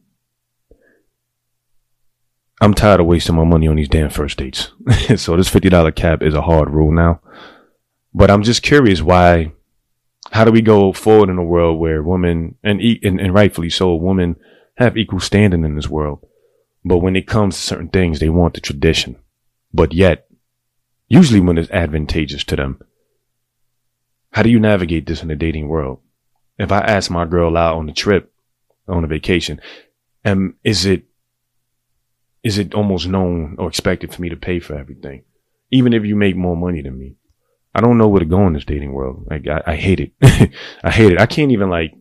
I'm 2.59 2.73
tired 2.73 2.99
of 2.99 3.05
wasting 3.05 3.35
my 3.35 3.45
money 3.45 3.69
on 3.69 3.77
these 3.77 3.87
damn 3.87 4.09
first 4.09 4.37
dates. 4.37 4.73
so 5.15 5.37
this 5.37 5.49
$50 5.49 5.95
cap 5.95 6.23
is 6.23 6.33
a 6.33 6.41
hard 6.41 6.69
rule 6.69 6.91
now. 6.91 7.21
But 8.13 8.29
I'm 8.29 8.43
just 8.43 8.63
curious 8.63 9.01
why, 9.01 9.53
how 10.33 10.43
do 10.43 10.51
we 10.51 10.61
go 10.61 10.91
forward 10.91 11.29
in 11.29 11.37
a 11.37 11.43
world 11.43 11.79
where 11.79 12.03
women, 12.03 12.55
and, 12.65 12.81
and, 12.81 13.21
and 13.21 13.33
rightfully 13.33 13.69
so, 13.69 13.95
women 13.95 14.35
have 14.75 14.97
equal 14.97 15.21
standing 15.21 15.63
in 15.63 15.75
this 15.75 15.87
world. 15.87 16.27
But 16.83 16.97
when 16.97 17.15
it 17.15 17.27
comes 17.27 17.55
to 17.55 17.61
certain 17.61 17.87
things, 17.87 18.19
they 18.19 18.27
want 18.27 18.55
the 18.55 18.59
tradition. 18.59 19.15
But 19.73 19.93
yet, 19.93 20.27
usually 21.07 21.39
when 21.39 21.57
it's 21.57 21.71
advantageous 21.71 22.43
to 22.43 22.57
them, 22.57 22.81
how 24.33 24.43
do 24.43 24.49
you 24.49 24.59
navigate 24.59 25.05
this 25.05 25.21
in 25.21 25.29
the 25.29 25.35
dating 25.37 25.69
world? 25.69 26.01
If 26.61 26.71
I 26.71 26.79
ask 26.81 27.09
my 27.09 27.25
girl 27.25 27.57
out 27.57 27.77
on 27.77 27.89
a 27.89 27.93
trip, 27.93 28.31
on 28.87 29.03
a 29.03 29.07
vacation, 29.07 29.59
and 30.23 30.53
is 30.63 30.85
it 30.85 31.05
is 32.43 32.59
it 32.59 32.75
almost 32.75 33.07
known 33.07 33.55
or 33.57 33.67
expected 33.67 34.13
for 34.13 34.21
me 34.21 34.29
to 34.29 34.35
pay 34.35 34.59
for 34.59 34.75
everything, 34.75 35.23
even 35.71 35.91
if 35.91 36.05
you 36.05 36.15
make 36.15 36.35
more 36.35 36.55
money 36.55 36.83
than 36.83 36.99
me? 36.99 37.15
I 37.73 37.81
don't 37.81 37.97
know 37.97 38.07
where 38.07 38.19
to 38.19 38.25
go 38.25 38.45
in 38.45 38.53
this 38.53 38.65
dating 38.65 38.93
world. 38.93 39.25
Like 39.27 39.47
I, 39.47 39.63
I 39.65 39.75
hate 39.75 40.01
it. 40.01 40.11
I 40.83 40.91
hate 40.91 41.13
it. 41.13 41.19
I 41.19 41.25
can't 41.25 41.51
even 41.51 41.71
like 41.71 41.93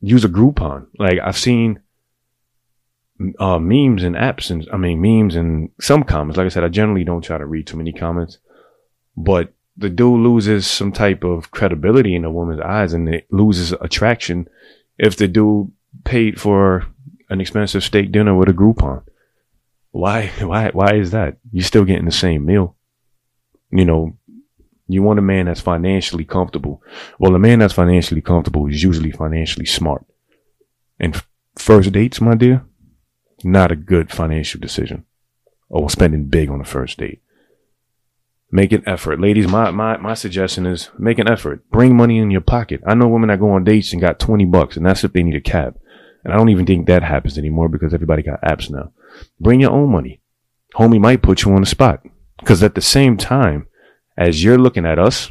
use 0.00 0.24
a 0.24 0.28
Groupon. 0.28 0.88
Like 0.98 1.20
I've 1.22 1.38
seen 1.38 1.80
uh, 3.38 3.60
memes 3.60 4.02
and 4.02 4.16
apps 4.16 4.50
and 4.50 4.68
I 4.72 4.78
mean 4.78 5.00
memes 5.00 5.36
and 5.36 5.70
some 5.80 6.02
comments. 6.02 6.38
Like 6.38 6.46
I 6.46 6.48
said, 6.48 6.64
I 6.64 6.68
generally 6.68 7.04
don't 7.04 7.22
try 7.22 7.38
to 7.38 7.46
read 7.46 7.68
too 7.68 7.76
many 7.76 7.92
comments, 7.92 8.38
but 9.16 9.52
the 9.76 9.88
dude 9.88 10.20
loses 10.20 10.66
some 10.66 10.92
type 10.92 11.24
of 11.24 11.50
credibility 11.50 12.14
in 12.14 12.24
a 12.24 12.30
woman's 12.30 12.60
eyes 12.60 12.92
and 12.92 13.08
it 13.08 13.26
loses 13.30 13.72
attraction 13.72 14.48
if 14.98 15.16
the 15.16 15.28
dude 15.28 15.72
paid 16.04 16.40
for 16.40 16.86
an 17.30 17.40
expensive 17.40 17.82
steak 17.82 18.12
dinner 18.12 18.36
with 18.36 18.48
a 18.48 18.52
Groupon. 18.52 19.02
Why, 19.90 20.28
why, 20.40 20.70
why 20.70 20.94
is 20.94 21.10
that? 21.10 21.38
You're 21.50 21.64
still 21.64 21.84
getting 21.84 22.04
the 22.04 22.12
same 22.12 22.44
meal. 22.44 22.76
You 23.70 23.84
know, 23.84 24.16
you 24.88 25.02
want 25.02 25.18
a 25.18 25.22
man 25.22 25.46
that's 25.46 25.60
financially 25.60 26.24
comfortable. 26.24 26.82
Well, 27.18 27.34
a 27.34 27.38
man 27.38 27.60
that's 27.60 27.72
financially 27.72 28.20
comfortable 28.20 28.66
is 28.66 28.82
usually 28.82 29.10
financially 29.10 29.66
smart. 29.66 30.04
And 31.00 31.22
first 31.56 31.92
dates, 31.92 32.20
my 32.20 32.34
dear, 32.34 32.64
not 33.42 33.72
a 33.72 33.76
good 33.76 34.10
financial 34.10 34.60
decision. 34.60 35.04
Or 35.68 35.88
spending 35.88 36.26
big 36.26 36.50
on 36.50 36.60
a 36.60 36.64
first 36.64 36.98
date. 36.98 37.21
Make 38.54 38.72
an 38.72 38.82
effort. 38.86 39.18
Ladies, 39.18 39.48
my, 39.48 39.70
my, 39.70 39.96
my 39.96 40.12
suggestion 40.12 40.66
is 40.66 40.90
make 40.98 41.18
an 41.18 41.28
effort. 41.28 41.68
Bring 41.70 41.96
money 41.96 42.18
in 42.18 42.30
your 42.30 42.42
pocket. 42.42 42.82
I 42.86 42.94
know 42.94 43.08
women 43.08 43.28
that 43.28 43.40
go 43.40 43.50
on 43.50 43.64
dates 43.64 43.92
and 43.92 44.00
got 44.00 44.20
20 44.20 44.44
bucks 44.44 44.76
and 44.76 44.84
that's 44.84 45.04
if 45.04 45.14
they 45.14 45.22
need 45.22 45.36
a 45.36 45.40
cab. 45.40 45.78
And 46.22 46.34
I 46.34 46.36
don't 46.36 46.50
even 46.50 46.66
think 46.66 46.86
that 46.86 47.02
happens 47.02 47.38
anymore 47.38 47.70
because 47.70 47.94
everybody 47.94 48.22
got 48.22 48.42
apps 48.42 48.68
now. 48.68 48.92
Bring 49.40 49.60
your 49.60 49.72
own 49.72 49.90
money. 49.90 50.20
Homie 50.74 51.00
might 51.00 51.22
put 51.22 51.42
you 51.42 51.52
on 51.52 51.62
the 51.62 51.66
spot. 51.66 52.02
Because 52.38 52.62
at 52.62 52.74
the 52.74 52.82
same 52.82 53.16
time, 53.16 53.68
as 54.18 54.44
you're 54.44 54.58
looking 54.58 54.84
at 54.84 54.98
us 54.98 55.30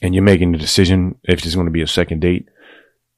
and 0.00 0.14
you're 0.14 0.22
making 0.22 0.52
the 0.52 0.58
decision 0.58 1.16
if 1.24 1.42
there's 1.42 1.56
going 1.56 1.66
to 1.66 1.72
be 1.72 1.82
a 1.82 1.88
second 1.88 2.20
date 2.20 2.48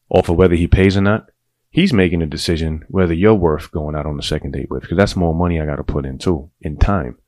off 0.08 0.30
of 0.30 0.36
whether 0.36 0.54
he 0.54 0.66
pays 0.66 0.96
or 0.96 1.02
not, 1.02 1.28
he's 1.68 1.92
making 1.92 2.22
a 2.22 2.26
decision 2.26 2.84
whether 2.88 3.12
you're 3.12 3.34
worth 3.34 3.70
going 3.70 3.94
out 3.94 4.06
on 4.06 4.16
the 4.16 4.22
second 4.22 4.52
date 4.52 4.70
with. 4.70 4.80
Because 4.80 4.96
that's 4.96 5.16
more 5.16 5.34
money 5.34 5.60
I 5.60 5.66
got 5.66 5.76
to 5.76 5.84
put 5.84 6.06
in 6.06 6.16
too, 6.16 6.50
in 6.62 6.78
time. 6.78 7.18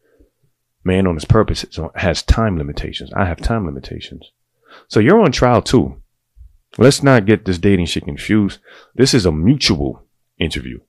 Man 0.84 1.06
on 1.06 1.14
his 1.14 1.24
purpose 1.24 1.64
has 1.96 2.22
time 2.22 2.58
limitations. 2.58 3.10
I 3.14 3.24
have 3.24 3.40
time 3.40 3.64
limitations. 3.64 4.30
So 4.88 5.00
you're 5.00 5.20
on 5.20 5.32
trial 5.32 5.62
too. 5.62 6.00
Let's 6.76 7.02
not 7.02 7.26
get 7.26 7.44
this 7.44 7.58
dating 7.58 7.86
shit 7.86 8.04
confused. 8.04 8.58
This 8.94 9.14
is 9.14 9.24
a 9.24 9.32
mutual 9.32 10.04
interview. 10.38 10.80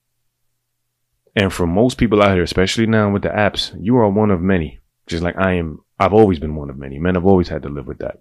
And 1.36 1.54
for 1.54 1.68
most 1.68 1.98
people 1.98 2.22
out 2.22 2.34
here, 2.34 2.44
especially 2.44 2.88
now 2.88 3.12
with 3.12 3.22
the 3.22 3.30
apps, 3.30 3.76
you 3.80 3.98
are 3.98 4.10
one 4.10 4.32
of 4.32 4.42
many. 4.42 4.80
Just 5.08 5.24
like 5.24 5.38
I 5.38 5.54
am, 5.54 5.84
I've 6.00 6.14
always 6.14 6.40
been 6.40 6.56
one 6.56 6.70
of 6.70 6.78
many. 6.78 6.98
Men 6.98 7.16
have 7.16 7.26
always 7.26 7.50
had 7.50 7.64
to 7.64 7.70
live 7.70 7.88
with 7.88 8.00
that. 8.00 8.18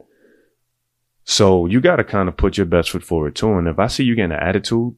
So 1.25 1.67
you 1.67 1.81
got 1.81 1.97
to 1.97 2.05
kind 2.05 2.29
of 2.29 2.37
put 2.37 2.59
your 2.59 2.67
best 2.67 2.91
foot 2.91 3.03
forward 3.03 3.35
too. 3.35 3.55
And 3.55 3.67
if 3.67 3.79
I 3.79 3.87
see 3.87 4.05
you 4.05 4.15
getting 4.15 4.33
an 4.33 4.39
attitude 4.39 4.95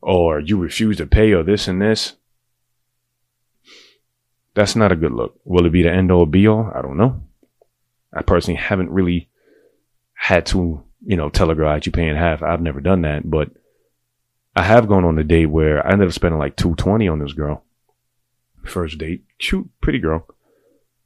or 0.00 0.40
you 0.40 0.56
refuse 0.56 0.96
to 0.98 1.06
pay 1.06 1.32
or 1.32 1.42
this 1.42 1.68
and 1.68 1.82
this, 1.82 2.14
that's 4.54 4.76
not 4.76 4.92
a 4.92 4.96
good 4.96 5.12
look. 5.12 5.38
Will 5.44 5.66
it 5.66 5.70
be 5.70 5.82
the 5.82 5.92
end 5.92 6.10
all 6.10 6.26
be 6.26 6.46
all? 6.46 6.70
I 6.74 6.82
don't 6.82 6.96
know. 6.96 7.22
I 8.12 8.22
personally 8.22 8.58
haven't 8.58 8.90
really 8.90 9.28
had 10.14 10.46
to, 10.46 10.82
you 11.04 11.16
know, 11.16 11.28
tell 11.28 11.50
a 11.50 11.54
girl 11.54 11.72
that 11.72 11.86
you 11.86 11.92
paying 11.92 12.16
half. 12.16 12.42
I've 12.42 12.62
never 12.62 12.80
done 12.80 13.02
that, 13.02 13.28
but 13.28 13.50
I 14.54 14.62
have 14.62 14.88
gone 14.88 15.04
on 15.04 15.18
a 15.18 15.24
date 15.24 15.46
where 15.46 15.84
I 15.84 15.92
ended 15.92 16.08
up 16.08 16.14
spending 16.14 16.38
like 16.38 16.56
220 16.56 17.08
on 17.08 17.18
this 17.18 17.32
girl. 17.32 17.64
First 18.64 18.98
date. 18.98 19.24
Cute, 19.38 19.68
pretty 19.80 19.98
girl. 19.98 20.26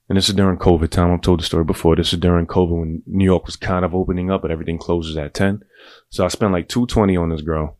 And 0.08 0.16
this 0.16 0.28
is 0.28 0.34
during 0.34 0.58
COVID 0.58 0.90
time. 0.90 1.12
I've 1.12 1.22
told 1.22 1.40
the 1.40 1.44
story 1.44 1.64
before. 1.64 1.96
This 1.96 2.12
is 2.12 2.18
during 2.18 2.46
COVID 2.46 2.80
when 2.80 3.02
New 3.06 3.24
York 3.24 3.46
was 3.46 3.56
kind 3.56 3.84
of 3.84 3.94
opening 3.94 4.30
up, 4.30 4.42
but 4.42 4.50
everything 4.50 4.78
closes 4.78 5.16
at 5.16 5.34
10. 5.34 5.62
So 6.10 6.24
I 6.24 6.28
spent 6.28 6.52
like 6.52 6.68
220 6.68 7.16
on 7.16 7.30
this 7.30 7.42
girl. 7.42 7.78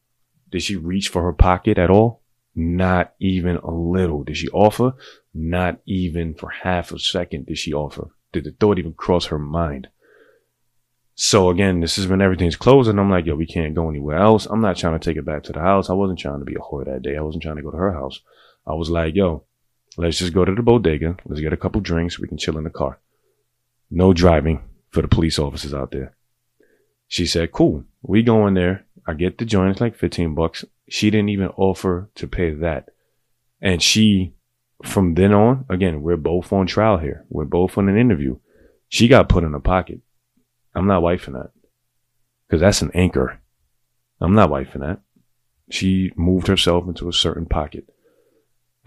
Did 0.51 0.63
she 0.63 0.77
reach 0.77 1.09
for 1.09 1.23
her 1.23 1.33
pocket 1.33 1.79
at 1.79 1.91
all? 1.91 2.23
Not 2.61 3.15
even 3.21 3.59
a 3.59 3.71
little. 3.71 4.25
Did 4.25 4.37
she 4.37 4.49
offer? 4.49 4.95
Not 5.33 5.79
even 5.87 6.35
for 6.35 6.49
half 6.49 6.91
a 6.91 6.99
second 6.99 7.47
did 7.47 7.57
she 7.57 7.73
offer. 7.73 8.09
Did 8.33 8.43
the 8.43 8.51
thought 8.51 8.81
even 8.81 8.95
cross 8.95 9.27
her 9.27 9.39
mind? 9.39 9.87
So 11.15 11.51
again, 11.51 11.79
this 11.79 11.99
is 11.99 12.09
when 12.09 12.21
everything's 12.21 12.57
closed, 12.57 12.91
and 12.91 12.99
I'm 12.99 13.11
like, 13.11 13.27
yo, 13.27 13.37
we 13.37 13.47
can't 13.47 13.77
go 13.77 13.89
anywhere 13.89 14.17
else. 14.17 14.47
I'm 14.47 14.61
not 14.61 14.77
trying 14.77 14.99
to 14.99 15.05
take 15.05 15.17
it 15.17 15.25
back 15.25 15.45
to 15.45 15.53
the 15.53 15.61
house. 15.61 15.89
I 15.89 15.93
wasn't 15.93 16.19
trying 16.19 16.41
to 16.41 16.45
be 16.45 16.57
a 16.57 16.59
whore 16.59 16.85
that 16.85 17.03
day. 17.03 17.17
I 17.17 17.21
wasn't 17.21 17.45
trying 17.45 17.57
to 17.57 17.63
go 17.63 17.71
to 17.71 17.77
her 17.77 17.93
house. 17.93 18.21
I 18.67 18.75
was 18.75 18.91
like, 18.91 19.15
yo, 19.15 19.45
let's 19.97 20.19
just 20.19 20.35
go 20.35 20.45
to 20.45 20.53
the 20.53 20.63
bodega. 20.63 21.17
Let's 21.27 21.41
get 21.41 21.53
a 21.53 21.57
couple 21.57 21.81
drinks. 21.81 22.19
We 22.19 22.27
can 22.27 22.39
chill 22.39 22.59
in 22.59 22.65
the 22.65 22.71
car. 22.71 22.99
No 23.89 24.13
driving 24.13 24.65
for 24.91 25.01
the 25.01 25.07
police 25.07 25.39
officers 25.39 25.73
out 25.73 25.93
there. 25.93 26.17
She 27.07 27.25
said, 27.25 27.53
cool. 27.53 27.85
We 28.03 28.25
go 28.25 28.49
in 28.49 28.55
there. 28.55 28.85
I 29.09 29.15
get 29.15 29.39
the 29.39 29.47
joint. 29.47 29.71
It's 29.71 29.81
like 29.81 29.97
15 29.97 30.35
bucks. 30.35 30.67
She 30.87 31.11
didn't 31.11 31.31
even 31.31 31.49
offer 31.57 32.11
to 32.17 32.29
pay 32.29 32.51
that. 32.51 32.91
And 33.59 33.83
she, 33.83 34.35
from 34.85 35.15
then 35.15 35.33
on, 35.33 35.65
again, 35.71 36.03
we're 36.03 36.19
both 36.19 36.53
on 36.53 36.67
trial 36.67 36.99
here. 36.99 37.25
We're 37.31 37.47
both 37.47 37.79
on 37.79 37.89
an 37.89 37.97
interview. 37.97 38.37
She 38.91 39.09
got 39.09 39.31
put 39.31 39.45
in 39.45 39.55
a 39.55 39.61
pocket. 39.61 40.01
I'm 40.75 40.87
not 40.87 41.03
wifing 41.03 41.33
that. 41.33 41.53
Cause 42.51 42.61
that's 42.61 42.83
an 42.83 42.91
anchor. 42.93 43.41
I'm 44.21 44.35
not 44.35 44.51
wifing 44.51 44.81
that. 44.81 45.01
She 45.71 46.13
moved 46.15 46.47
herself 46.47 46.87
into 46.87 47.09
a 47.09 47.13
certain 47.13 47.47
pocket. 47.47 47.89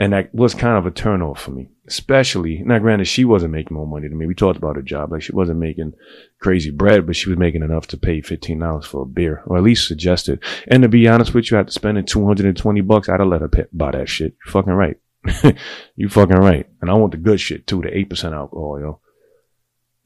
And 0.02 0.14
that 0.14 0.34
was 0.34 0.56
kind 0.56 0.80
of 0.80 0.88
a 0.88 0.92
turnoff 0.92 1.38
for 1.38 1.52
me, 1.52 1.70
especially 1.86 2.64
now. 2.66 2.80
Granted, 2.80 3.06
she 3.06 3.24
wasn't 3.24 3.52
making 3.52 3.78
more 3.78 3.86
money 3.86 4.08
than 4.08 4.18
me. 4.18 4.26
We 4.26 4.34
talked 4.34 4.58
about 4.58 4.76
her 4.76 4.82
job, 4.82 5.12
like 5.12 5.22
she 5.22 5.32
wasn't 5.32 5.60
making 5.60 5.94
crazy 6.40 6.72
bread, 6.72 7.06
but 7.06 7.16
she 7.16 7.30
was 7.30 7.38
making 7.38 7.62
enough 7.62 7.86
to 7.90 7.98
pay 7.98 8.20
fifteen 8.22 8.58
dollars 8.58 8.88
for 8.88 9.04
a 9.04 9.06
beer, 9.06 9.44
or 9.46 9.58
at 9.58 9.64
least 9.64 9.88
suggested. 9.88 10.44
And 10.68 10.82
to 10.82 10.90
be 10.90 11.08
honest 11.08 11.36
with 11.36 11.52
you, 11.52 11.60
after 11.60 11.72
spending 11.72 12.04
two 12.04 12.26
hundred 12.26 12.48
and 12.48 12.58
twenty 12.58 12.82
bucks, 12.82 13.10
I'd 13.10 13.20
have 13.20 13.30
let 13.30 13.42
her 13.42 13.48
pay, 13.48 13.66
buy 13.72 13.92
that 13.92 14.10
shit. 14.10 14.36
You 14.44 14.52
fucking 14.52 14.74
right. 14.74 14.98
you 15.96 16.10
fucking 16.10 16.36
right. 16.36 16.68
And 16.82 16.90
I 16.90 16.96
want 16.96 17.12
the 17.12 17.20
good 17.20 17.40
shit 17.40 17.68
too, 17.68 17.84
the 17.84 17.96
eight 17.96 18.10
percent 18.10 18.34
alcohol, 18.34 18.80
yo. 18.80 19.00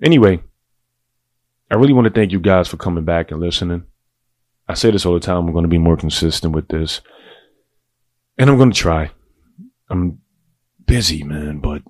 Anyway, 0.03 0.41
I 1.71 1.75
really 1.75 1.93
want 1.93 2.03
to 2.03 2.13
thank 2.13 2.33
you 2.33 2.41
guys 2.41 2.67
for 2.67 2.75
coming 2.75 3.05
back 3.05 3.31
and 3.31 3.39
listening. 3.39 3.85
I 4.67 4.73
say 4.73 4.91
this 4.91 5.05
all 5.05 5.13
the 5.13 5.21
time. 5.21 5.37
I'm 5.47 5.53
going 5.53 5.63
to 5.63 5.69
be 5.69 5.77
more 5.77 5.95
consistent 5.95 6.53
with 6.53 6.67
this. 6.67 6.99
And 8.37 8.49
I'm 8.49 8.57
going 8.57 8.73
to 8.73 8.77
try. 8.77 9.11
I'm 9.89 10.19
busy, 10.85 11.23
man, 11.23 11.59
but, 11.59 11.83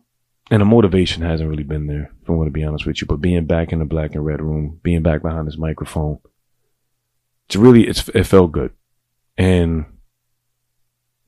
and 0.52 0.62
the 0.62 0.66
motivation 0.66 1.24
hasn't 1.24 1.50
really 1.50 1.64
been 1.64 1.88
there, 1.88 2.12
if 2.22 2.30
I'm 2.30 2.36
going 2.36 2.48
to 2.48 2.52
be 2.52 2.64
honest 2.64 2.86
with 2.86 3.02
you. 3.02 3.08
But 3.08 3.22
being 3.22 3.46
back 3.46 3.72
in 3.72 3.80
the 3.80 3.86
black 3.86 4.16
and 4.16 4.26
red 4.26 4.42
room, 4.42 4.80
being 4.84 5.02
back 5.02 5.22
behind 5.22 5.48
this 5.48 5.58
microphone, 5.58 6.20
it's 7.48 7.56
really, 7.56 7.88
it's, 7.88 8.08
it 8.10 8.24
felt 8.24 8.52
good. 8.52 8.72
And 9.38 9.86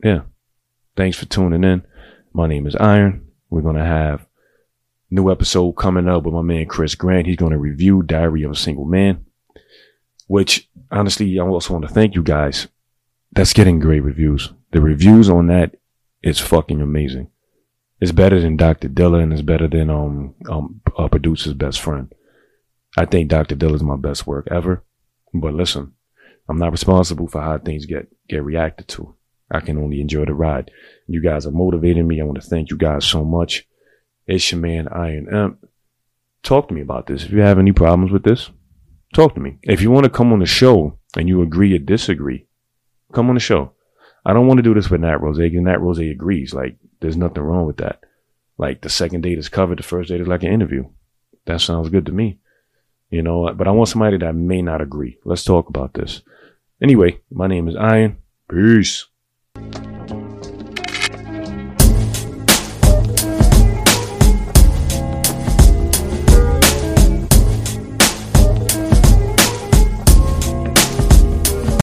yeah, 0.03 0.21
thanks 0.95 1.17
for 1.17 1.25
tuning 1.25 1.63
in. 1.63 1.83
My 2.33 2.47
name 2.47 2.67
is 2.67 2.75
Iron. 2.75 3.27
We're 3.49 3.61
to 3.75 3.83
have 3.83 4.27
new 5.09 5.31
episode 5.31 5.73
coming 5.73 6.07
up 6.07 6.23
with 6.23 6.33
my 6.33 6.41
man 6.41 6.65
Chris 6.67 6.95
Grant. 6.95 7.27
He's 7.27 7.37
to 7.51 7.57
review 7.57 8.03
Diary 8.03 8.43
of 8.43 8.51
a 8.51 8.55
Single 8.55 8.85
Man, 8.85 9.25
which 10.27 10.69
honestly, 10.91 11.39
I 11.39 11.43
also 11.43 11.73
want 11.73 11.87
to 11.87 11.93
thank 11.93 12.15
you 12.15 12.23
guys. 12.23 12.67
That's 13.31 13.53
getting 13.53 13.79
great 13.79 14.01
reviews. 14.01 14.51
The 14.71 14.81
reviews 14.81 15.29
on 15.29 15.47
that 15.47 15.75
is 16.27 16.39
fucking 16.39 16.81
amazing. 16.81 17.29
It's 17.99 18.11
better 18.11 18.39
than 18.39 18.57
Dr. 18.57 18.89
Dilla 18.89 19.23
and 19.23 19.33
it's 19.33 19.41
better 19.41 19.67
than 19.67 19.89
um 19.89 20.35
um 20.49 20.81
a 20.97 21.09
producer's 21.09 21.53
best 21.53 21.79
friend. 21.81 22.13
I 22.97 23.05
think 23.05 23.29
Dr. 23.29 23.55
Dilla 23.55 23.75
is 23.75 23.83
my 23.83 23.95
best 23.95 24.27
work 24.27 24.47
ever. 24.51 24.83
But 25.33 25.53
listen, 25.53 25.93
I'm 26.49 26.57
not 26.57 26.71
responsible 26.71 27.27
for 27.27 27.41
how 27.41 27.57
things 27.57 27.85
get 27.85 28.07
get 28.27 28.43
reacted 28.43 28.87
to. 28.89 29.15
I 29.49 29.61
can 29.61 29.77
only 29.77 30.01
enjoy 30.01 30.25
the 30.25 30.33
ride. 30.33 30.71
You 31.07 31.21
guys 31.21 31.45
are 31.45 31.51
motivating 31.51 32.07
me. 32.07 32.19
I 32.19 32.25
want 32.25 32.41
to 32.41 32.47
thank 32.47 32.69
you 32.69 32.77
guys 32.77 33.05
so 33.05 33.23
much. 33.23 33.65
It's 34.25 34.51
your 34.51 34.59
man 34.59 34.89
Iron 34.89 35.33
Imp. 35.33 35.65
Talk 36.43 36.67
to 36.67 36.73
me 36.73 36.81
about 36.81 37.07
this. 37.07 37.23
If 37.23 37.31
you 37.31 37.39
have 37.39 37.59
any 37.59 37.71
problems 37.71 38.11
with 38.11 38.23
this, 38.23 38.49
talk 39.13 39.33
to 39.35 39.39
me. 39.39 39.57
If 39.63 39.81
you 39.81 39.89
want 39.89 40.03
to 40.03 40.09
come 40.09 40.33
on 40.33 40.39
the 40.39 40.45
show 40.45 40.99
and 41.15 41.27
you 41.27 41.41
agree 41.41 41.73
or 41.73 41.79
disagree, 41.79 42.47
come 43.13 43.29
on 43.29 43.35
the 43.35 43.39
show. 43.39 43.71
I 44.27 44.33
don't 44.33 44.45
want 44.45 44.57
to 44.57 44.63
do 44.63 44.73
this 44.73 44.89
with 44.89 44.99
Nat 44.99 45.21
Rose 45.21 45.37
because 45.37 45.61
Nat 45.61 45.79
Rose 45.79 45.99
agrees. 45.99 46.53
Like, 46.53 46.75
there's 46.99 47.15
nothing 47.15 47.43
wrong 47.43 47.65
with 47.65 47.77
that. 47.77 48.01
Like, 48.57 48.81
the 48.81 48.89
second 48.89 49.21
date 49.21 49.37
is 49.37 49.47
covered, 49.47 49.79
the 49.79 49.83
first 49.83 50.09
date 50.09 50.19
is 50.19 50.27
like 50.27 50.43
an 50.43 50.51
interview. 50.51 50.83
That 51.45 51.61
sounds 51.61 51.87
good 51.87 52.05
to 52.07 52.11
me. 52.11 52.39
You 53.09 53.21
know, 53.21 53.47
uh, 53.47 53.53
but 53.53 53.69
I 53.69 53.71
want 53.71 53.87
somebody 53.87 54.17
that 54.17 54.35
may 54.35 54.61
not 54.61 54.81
agree. 54.81 55.17
Let's 55.23 55.45
talk 55.45 55.69
about 55.69 55.93
this. 55.93 56.23
Anyway, 56.81 57.21
my 57.31 57.47
name 57.47 57.69
is 57.69 57.77
Iron. 57.77 58.17
Peace. 58.49 59.05